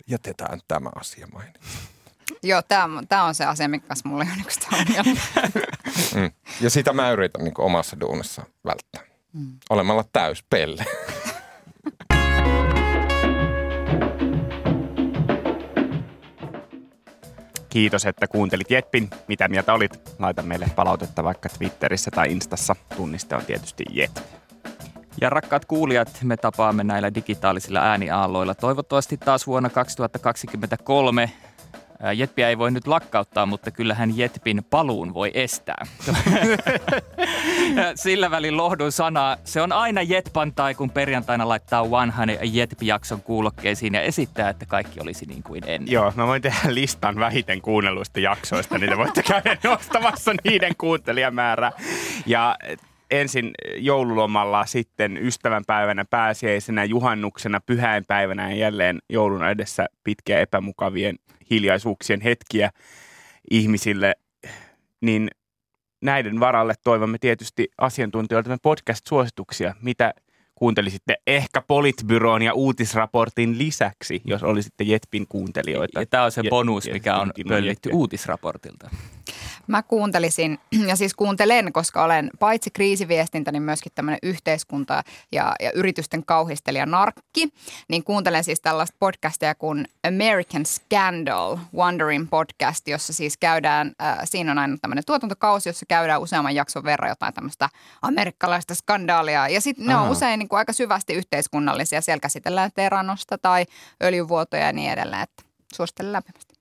jätetään 0.09 0.61
tämä 0.69 0.91
asia 0.95 1.27
mainita. 1.33 1.61
Joo, 2.43 2.63
tämä 3.09 3.25
on 3.25 3.35
se 3.35 3.45
asia, 3.45 3.69
mikä 3.69 3.87
kanssa 3.87 4.09
mulla 4.09 4.25
on 4.25 4.41
yksi 4.41 4.61
ongelma. 4.73 5.21
Mm. 6.15 6.31
Ja 6.61 6.71
sitä 6.71 6.93
mä 6.93 7.11
yritän 7.11 7.45
niin 7.45 7.55
omassa 7.59 8.01
duunissa 8.01 8.43
välttää. 8.65 9.03
Mm. 9.33 9.59
Olemalla 9.71 10.05
täys 10.13 10.45
pelle. 10.51 10.85
Kiitos, 17.69 18.07
että 18.07 18.27
kuuntelit 18.27 18.71
Jetpin. 18.71 19.11
Mitä 19.29 19.49
mieltä 19.49 19.75
olit? 19.75 20.01
Laita 20.19 20.43
meille 20.43 20.67
palautetta 20.77 21.25
vaikka 21.25 21.49
Twitterissä 21.49 22.11
tai 22.11 22.33
Instassa. 22.33 22.77
Tunniste 22.97 23.37
on 23.37 23.45
tietysti 23.45 23.85
Jet. 23.91 24.23
Ja 25.21 25.31
rakkaat 25.31 25.65
kuulijat, 25.65 26.19
me 26.23 26.37
tapaamme 26.37 26.85
näillä 26.85 27.15
digitaalisilla 27.15 27.81
ääniaalloilla 27.81 28.55
toivottavasti 28.55 29.17
taas 29.17 29.47
vuonna 29.47 29.71
2023 29.71 31.33
Jetpiä 32.15 32.49
ei 32.49 32.59
voi 32.59 32.71
nyt 32.71 32.87
lakkauttaa, 32.87 33.47
mutta 33.47 33.71
kyllähän 33.71 34.19
Jetpin 34.19 34.65
paluun 34.71 35.15
voi 35.15 35.31
estää. 35.35 35.87
Sillä 37.95 38.31
välin 38.31 38.57
lohdun 38.57 38.93
sana, 38.93 39.37
se 39.45 39.63
on 39.63 39.73
aina 39.73 40.03
Jetpantai, 40.03 40.75
kun 40.75 40.91
perjantaina 40.91 41.49
laittaa 41.49 41.91
vanhan 41.91 42.29
Jetpi-jakson 42.43 43.23
kuulokkeisiin 43.23 43.95
ja 43.95 44.01
esittää, 44.01 44.49
että 44.49 44.67
kaikki 44.67 45.01
olisi 45.01 45.27
niin 45.27 45.43
kuin 45.43 45.63
ennen. 45.67 45.93
Joo, 45.93 46.13
mä 46.17 46.27
voin 46.27 46.43
tehdä 46.43 46.75
listan 46.75 47.17
vähiten 47.17 47.63
kuunnelluista 47.63 48.21
jaksoista, 48.21 48.79
niin 48.79 48.91
te 48.91 48.97
voitte 48.97 49.23
käydä 49.23 49.57
nostamassa 49.65 50.35
niiden 50.45 50.73
kuuntelijamäärää. 50.79 51.73
Ja 52.27 52.57
ensin 53.11 53.51
joululomalla, 53.77 54.67
sitten 54.67 55.17
ystävänpäivänä, 55.17 56.05
pääsiäisenä, 56.05 56.85
juhannuksena, 56.85 57.61
pyhäinpäivänä 57.61 58.51
ja 58.51 58.57
jälleen 58.57 58.99
joulun 59.09 59.49
edessä 59.49 59.87
pitkiä 60.05 60.41
epämukavien 60.41 61.17
hiljaisuuksien 61.53 62.21
hetkiä 62.21 62.71
ihmisille, 63.51 64.15
niin 65.01 65.31
näiden 66.03 66.41
varalle 66.41 66.75
toivomme 66.85 67.19
tietysti 67.19 67.69
asiantuntijoilta 67.79 68.57
podcast-suosituksia, 68.63 69.75
mitä 69.83 70.15
kuuntelisitte 70.63 71.17
ehkä 71.27 71.63
Politbyroon 71.67 72.43
ja 72.43 72.55
uutisraportin 72.55 73.59
lisäksi, 73.59 74.23
jos 74.25 74.43
olisitte 74.43 74.85
Jetpin 74.85 75.27
kuuntelijoita. 75.29 76.01
Ja 76.01 76.07
tämä 76.07 76.25
on 76.25 76.33
se 76.33 76.43
bonus, 76.51 76.89
mikä 76.93 77.17
on 77.17 77.33
pöllitty 77.49 77.91
uutisraportilta. 77.93 78.91
Mä 79.67 79.83
kuuntelisin, 79.83 80.59
ja 80.89 80.97
siis 80.97 81.15
kuuntelen, 81.15 81.73
koska 81.73 82.05
olen 82.05 82.31
paitsi 82.39 82.71
kriisiviestintä, 82.71 83.53
niin 83.53 83.63
myöskin 83.63 83.93
tämmöinen 83.95 84.19
yhteiskunta 84.23 85.03
ja, 85.33 85.55
ja 85.61 85.73
yritysten 85.75 86.25
kauhistelija 86.25 86.87
narkki. 86.87 87.49
Niin 87.89 88.05
kuuntelen 88.05 88.45
siis 88.45 88.61
tällaista 88.61 88.97
podcastia 88.99 89.55
kuin 89.55 89.85
American 90.09 90.67
Scandal, 90.67 91.59
Wondering 91.77 92.27
podcast, 92.31 92.89
jossa 92.89 93.13
siis 93.13 93.37
käydään, 93.37 93.93
äh, 94.03 94.19
siinä 94.25 94.53
on 94.53 94.59
aina 94.59 94.77
tämmöinen 94.81 95.05
tuotantokausi, 95.07 95.69
jossa 95.69 95.87
käydään 95.89 96.21
useamman 96.21 96.55
jakson 96.55 96.85
verran 96.85 97.09
jotain 97.09 97.35
tämmöistä 97.35 97.69
amerikkalaista 98.03 98.75
skandaalia. 98.75 99.49
Ja 99.49 99.61
sitten 99.61 99.87
ne 99.87 99.97
on 99.97 100.11
usein 100.11 100.39
niin 100.39 100.49
kuin 100.53 100.59
aika 100.59 100.73
syvästi 100.73 101.15
yhteiskunnallisia. 101.15 102.01
Siellä 102.01 102.21
käsitellään 102.21 102.71
teranosta 102.75 103.39
tai 103.39 103.65
öljyvuotoja 104.03 104.67
ja 104.67 104.73
niin 104.73 104.93
edelleen. 104.93 105.23
Että 105.23 105.43
suosittelen 105.75 106.13
lämpimästi. 106.13 106.55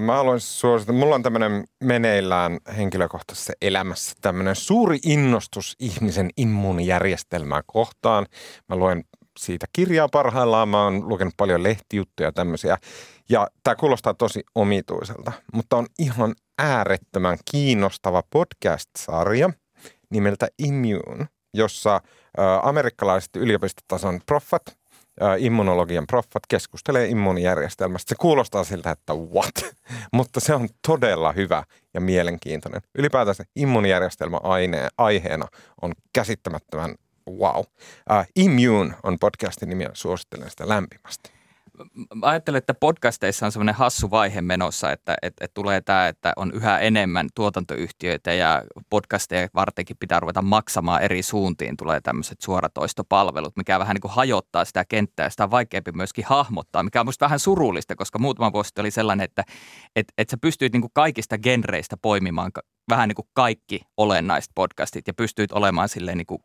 Mä 0.00 0.16
haluan 0.16 0.40
suositella, 0.40 0.98
mulla 0.98 1.14
on 1.14 1.22
tämmöinen 1.22 1.64
meneillään 1.84 2.58
henkilökohtaisessa 2.76 3.52
elämässä 3.62 4.12
tämmöinen 4.20 4.56
suuri 4.56 4.98
innostus 5.04 5.76
ihmisen 5.78 6.30
immuunijärjestelmää 6.36 7.62
kohtaan. 7.66 8.26
Mä 8.68 8.76
luen 8.76 9.04
siitä 9.38 9.66
kirjaa 9.72 10.08
parhaillaan, 10.08 10.68
mä 10.68 10.84
oon 10.84 11.08
lukenut 11.08 11.34
paljon 11.36 11.62
lehtijuttuja 11.62 12.32
tämmöisiä. 12.32 12.78
Ja 13.28 13.48
tämä 13.62 13.76
kuulostaa 13.76 14.14
tosi 14.14 14.44
omituiselta, 14.54 15.32
mutta 15.52 15.76
on 15.76 15.86
ihan 15.98 16.34
äärettömän 16.58 17.38
kiinnostava 17.50 18.22
podcast-sarja 18.30 19.50
nimeltä 20.10 20.48
Immune, 20.58 21.28
jossa 21.54 22.00
amerikkalaiset 22.62 23.36
yliopistotason 23.36 24.20
proffat– 24.26 24.62
immunologian 25.38 26.06
proffat 26.06 26.42
keskustelee 26.48 27.06
immuunijärjestelmästä. 27.06 28.08
Se 28.08 28.14
kuulostaa 28.18 28.64
siltä, 28.64 28.90
että 28.90 29.14
what? 29.14 29.74
Mutta 30.12 30.40
se 30.40 30.54
on 30.54 30.68
todella 30.86 31.32
hyvä 31.32 31.64
ja 31.94 32.00
mielenkiintoinen. 32.00 32.82
Ylipäätään 32.94 33.36
immuunijärjestelmä 33.56 34.40
aiheena 34.98 35.46
on 35.82 35.92
käsittämättömän 36.12 36.94
wow. 37.30 37.64
Immune 38.36 38.94
on 39.02 39.18
podcastin 39.18 39.68
nimi 39.68 39.84
ja 39.84 39.90
suosittelen 39.92 40.50
sitä 40.50 40.68
lämpimästi 40.68 41.33
mä 42.14 42.26
ajattelen, 42.26 42.58
että 42.58 42.74
podcasteissa 42.74 43.46
on 43.46 43.52
semmoinen 43.52 43.74
hassu 43.74 44.10
vaihe 44.10 44.42
menossa, 44.42 44.92
että, 44.92 45.16
että, 45.22 45.44
että 45.44 45.54
tulee 45.54 45.80
tämä, 45.80 46.08
että 46.08 46.32
on 46.36 46.52
yhä 46.54 46.78
enemmän 46.78 47.28
tuotantoyhtiöitä 47.34 48.32
ja 48.32 48.62
podcasteja 48.90 49.48
vartenkin 49.54 49.96
pitää 50.00 50.20
ruveta 50.20 50.42
maksamaan 50.42 51.02
eri 51.02 51.22
suuntiin. 51.22 51.76
Tulee 51.76 52.00
tämmöiset 52.00 52.40
suoratoistopalvelut, 52.40 53.56
mikä 53.56 53.78
vähän 53.78 53.94
niin 53.94 54.00
kuin 54.00 54.12
hajottaa 54.12 54.64
sitä 54.64 54.84
kenttää. 54.84 55.30
Sitä 55.30 55.44
on 55.44 55.50
vaikeampi 55.50 55.92
myöskin 55.92 56.24
hahmottaa, 56.28 56.82
mikä 56.82 57.00
on 57.00 57.06
musta 57.06 57.24
vähän 57.24 57.38
surullista, 57.38 57.96
koska 57.96 58.18
muutama 58.18 58.52
vuosi 58.52 58.70
oli 58.78 58.90
sellainen, 58.90 59.24
että, 59.24 59.44
että, 59.96 60.12
että 60.18 60.30
sä 60.30 60.36
pystyit 60.40 60.72
niin 60.72 60.82
kuin 60.82 60.92
kaikista 60.94 61.38
genreistä 61.38 61.96
poimimaan 61.96 62.50
vähän 62.90 63.08
niin 63.08 63.16
kuin 63.16 63.28
kaikki 63.32 63.80
olennaiset 63.96 64.50
podcastit 64.54 65.06
ja 65.06 65.14
pystyit 65.14 65.52
olemaan 65.52 65.88
silleen 65.88 66.18
niin 66.18 66.26
kuin, 66.26 66.42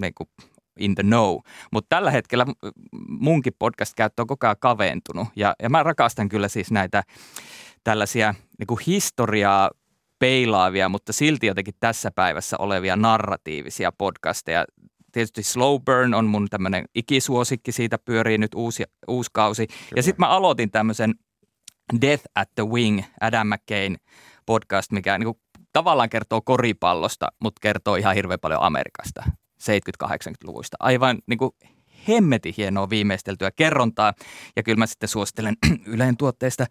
niin 0.00 0.14
kuin 0.14 0.28
in 0.80 0.94
the 0.94 1.02
know. 1.02 1.38
Mutta 1.72 1.96
tällä 1.96 2.10
hetkellä 2.10 2.46
munkin 3.08 3.52
podcast-käyttö 3.58 4.22
on 4.22 4.26
koko 4.26 4.46
ajan 4.46 4.56
kaventunut 4.60 5.28
ja, 5.36 5.54
ja 5.62 5.70
mä 5.70 5.82
rakastan 5.82 6.28
kyllä 6.28 6.48
siis 6.48 6.70
näitä 6.70 7.02
tällaisia 7.84 8.34
niin 8.58 8.78
historiaa 8.86 9.70
peilaavia, 10.18 10.88
mutta 10.88 11.12
silti 11.12 11.46
jotenkin 11.46 11.74
tässä 11.80 12.10
päivässä 12.10 12.56
olevia 12.58 12.96
narratiivisia 12.96 13.92
podcasteja. 13.98 14.64
Tietysti 15.12 15.42
Slow 15.42 15.80
Burn 15.84 16.14
on 16.14 16.26
mun 16.26 16.48
tämmöinen 16.50 16.84
ikisuosikki, 16.94 17.72
siitä 17.72 17.98
pyörii 17.98 18.38
nyt 18.38 18.54
uusi, 18.54 18.84
uusi 19.08 19.30
kausi. 19.32 19.66
Kyllä. 19.66 19.78
Ja 19.96 20.02
sitten 20.02 20.22
mä 20.22 20.28
aloitin 20.28 20.70
tämmöisen 20.70 21.14
Death 22.00 22.24
at 22.34 22.48
the 22.54 22.64
Wing, 22.66 23.02
Adam 23.20 23.46
McCain 23.46 23.96
podcast, 24.46 24.92
mikä 24.92 25.18
niin 25.18 25.26
kuin, 25.26 25.40
tavallaan 25.72 26.10
kertoo 26.10 26.40
koripallosta, 26.44 27.28
mutta 27.42 27.60
kertoo 27.62 27.96
ihan 27.96 28.14
hirveän 28.14 28.40
paljon 28.40 28.62
Amerikasta. 28.62 29.24
70-80-luvuista. 29.62 30.76
Aivan 30.80 31.18
niin 31.26 31.38
kuin 31.38 31.50
hemmetin 32.08 32.54
hienoa 32.56 32.90
viimeisteltyä 32.90 33.50
kerrontaa. 33.50 34.12
Ja 34.56 34.62
kyllä 34.62 34.78
mä 34.78 34.86
sitten 34.86 35.08
suosittelen 35.08 35.56
Yleen 35.94 36.16
tuotteista 36.16 36.66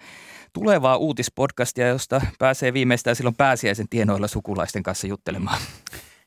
tulevaa 0.54 0.98
uutispodcastia, 0.98 1.88
josta 1.88 2.22
pääsee 2.40 2.74
viimeistään 2.74 3.16
silloin 3.16 3.36
pääsiäisen 3.36 3.90
tienoilla 3.90 4.28
sukulaisten 4.28 4.84
kanssa 4.84 5.08
juttelemaan. 5.08 5.62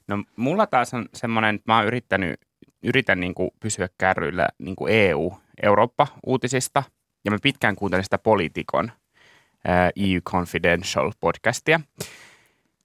No 0.08 0.24
mulla 0.36 0.66
taas 0.66 0.94
on 0.94 1.08
semmoinen, 1.14 1.54
että 1.54 1.72
mä 1.72 1.76
oon 1.76 1.86
yrittänyt, 1.86 2.40
yritän 2.82 3.20
niin 3.20 3.34
kuin 3.34 3.50
pysyä 3.60 3.88
kärryillä 3.98 4.48
niin 4.58 4.76
kuin 4.76 4.92
EU, 4.92 5.32
Eurooppa-uutisista. 5.62 6.82
Ja 7.24 7.30
mä 7.30 7.38
pitkään 7.42 7.76
kuuntelin 7.76 8.04
sitä 8.04 8.18
Politikon 8.18 8.92
EU 9.96 10.20
Confidential 10.20 11.12
podcastia 11.20 11.80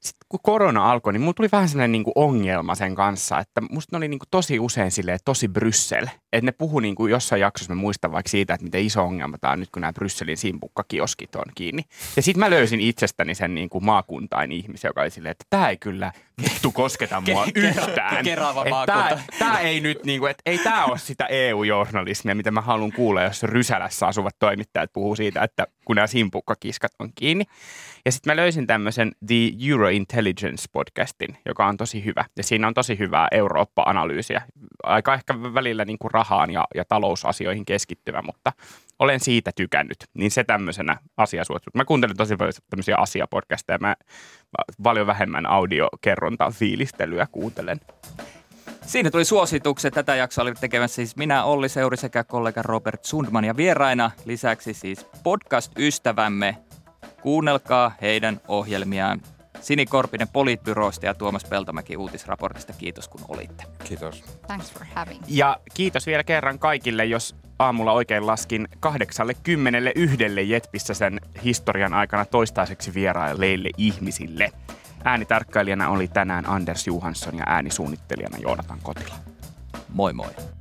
sitten 0.02 0.26
kun 0.30 0.39
korona 0.43 0.91
alkoi, 0.91 1.14
niin 1.14 1.22
mulla 1.22 1.34
tuli 1.34 1.50
vähän 1.52 1.70
sellainen 1.70 1.91
niin 1.91 2.04
ongelma 2.16 2.76
sen 2.76 2.95
kanssa, 2.95 3.39
että 3.39 3.62
musta 3.72 3.95
ne 3.95 3.98
oli 3.98 4.08
niin 4.08 4.20
tosi 4.32 4.60
usein 4.60 4.91
silleen, 4.91 5.20
tosi 5.26 5.48
Bryssel. 5.48 6.08
Että 6.34 6.46
ne 6.46 6.52
puhu 6.52 6.80
niin 6.80 6.96
kuin 6.96 7.12
jossain 7.12 7.42
jaksossa, 7.42 7.76
mä 7.76 7.82
muistan 7.82 8.12
vaikka 8.12 8.30
siitä, 8.30 8.54
että 8.54 8.64
miten 8.64 8.86
iso 8.86 9.04
ongelma 9.04 9.38
tämä 9.38 9.54
on 9.54 9.60
nyt, 9.60 9.70
kun 9.70 9.82
nämä 9.82 9.94
Brysselin 9.94 10.38
simpukkakioskit 10.38 11.36
on 11.36 11.46
kiinni. 11.56 11.84
Ja 12.16 12.22
sitten 12.22 12.40
mä 12.40 12.50
löysin 12.50 12.80
itsestäni 12.80 13.36
sen 13.36 13.56
niin 13.56 13.70
kuin 13.70 13.86
maakuntain 13.86 14.52
ihmisen, 14.52 14.90
joka 14.90 15.02
oli 15.02 15.10
silleen, 15.10 15.32
että 15.32 15.46
tämä 15.50 15.70
ei 15.70 15.78
kyllä 15.78 16.12
vittu 16.42 16.72
kosketa 16.72 17.22
mua 17.22 17.46
yhtään. 17.56 18.26
Tämä, 18.86 19.20
tämä 19.40 19.60
ei 19.60 19.80
nyt, 19.80 20.06
niin 20.06 20.20
kuin, 20.20 20.32
että 20.32 20.42
ei 20.46 20.58
tämä 20.58 20.86
ole 20.86 20.98
sitä 20.98 21.26
EU-journalismia, 21.26 22.36
mitä 22.36 22.52
mä 22.52 22.62
haluan 22.62 22.92
kuulla, 22.92 23.24
jos 23.24 23.44
Rysälässä 23.44 24.08
asuvat 24.08 24.36
toimittajat 24.40 24.94
puhuu 24.94 25.16
siitä, 25.16 25.44
että 25.44 25.68
kun 25.86 25.96
nämä 25.96 26.08
simpukkakiskat 26.08 26.92
on 27.00 27.10
kiinni. 27.16 27.46
Ja 28.06 28.12
sitten 28.12 28.32
mä 28.32 28.36
löysin 28.36 28.68
tämmöisen 28.68 29.12
The 29.28 29.36
Euro 29.70 29.90
Intelligence-podcastin, 29.90 31.36
joka 31.46 31.68
on 31.68 31.78
tosi 31.78 32.06
hyvä. 32.06 32.26
Ja 32.38 32.44
siinä 32.44 32.68
on 32.68 32.74
tosi 32.74 33.00
hyvää 33.00 33.28
Eurooppa-analyysiä. 33.32 34.42
Aika 34.84 35.14
ehkä 35.14 35.34
välillä 35.54 35.86
niin 35.86 35.98
kuin 36.00 36.12
rahaan 36.18 36.51
ja, 36.51 36.68
ja 36.76 36.86
talousasioihin 36.86 37.65
keskittyvä, 37.65 38.22
mutta 38.22 38.51
olen 38.99 39.20
siitä 39.20 39.51
tykännyt. 39.55 39.97
Niin 40.13 40.32
se 40.32 40.43
tämmöisenä 40.43 40.97
asiasuositus. 41.18 41.76
Mä 41.76 41.86
kuuntelen 41.86 42.18
tosi 42.18 42.36
paljon 42.36 42.53
tämmöisiä 42.70 42.95
asiapodcasteja. 42.97 43.78
Mä, 43.78 43.88
mä 43.88 44.63
paljon 44.84 45.07
vähemmän 45.07 45.45
audiokerrontaa 45.45 46.51
fiilistelyä 46.51 47.28
kuuntelen. 47.32 47.80
Siinä 48.86 49.11
tuli 49.11 49.26
suositukset. 49.26 49.93
Tätä 49.93 50.15
jaksoa 50.15 50.41
oli 50.41 50.53
tekemässä 50.53 50.95
siis 50.95 51.15
minä, 51.15 51.43
Olli 51.43 51.70
Seuri 51.70 51.97
sekä 51.97 52.24
kollega 52.24 52.61
Robert 52.61 53.05
Sundman 53.05 53.45
ja 53.45 53.57
vieraina. 53.57 54.11
Lisäksi 54.26 54.74
siis 54.74 55.07
podcast-ystävämme. 55.24 56.57
Kuunnelkaa 57.22 57.91
heidän 58.01 58.41
ohjelmiaan. 58.47 59.22
Sini 59.62 59.86
Korpinen 59.86 60.28
Politbyrosta 60.28 61.05
ja 61.05 61.14
Tuomas 61.14 61.45
Peltomäki 61.45 61.97
uutisraportista. 61.97 62.74
Kiitos 62.74 63.08
kun 63.08 63.22
olitte. 63.28 63.64
Kiitos. 63.84 64.24
Thanks 64.47 64.72
for 64.72 64.86
having. 64.95 65.22
Ja 65.28 65.58
kiitos 65.74 66.05
vielä 66.05 66.24
kerran 66.24 66.60
kaikille, 66.60 67.05
jos 67.05 67.36
aamulla 67.60 67.91
oikein 67.91 68.28
laskin 68.28 68.68
kahdeksalle 68.80 69.34
kymmenelle 69.34 69.91
yhdelle 69.95 70.41
Jetpissä 70.41 70.93
sen 70.93 71.22
historian 71.43 71.93
aikana 71.93 72.26
toistaiseksi 72.26 72.93
vierailleille 72.93 73.70
ihmisille. 73.78 74.51
Äänitarkkailijana 75.03 75.89
oli 75.89 76.08
tänään 76.08 76.49
Anders 76.49 76.88
Johansson 76.88 77.38
ja 77.38 77.43
äänisuunnittelijana 77.47 78.38
Joonatan 78.38 78.80
Kotila. 78.84 79.16
Moi 79.93 80.14
moi. 80.14 80.57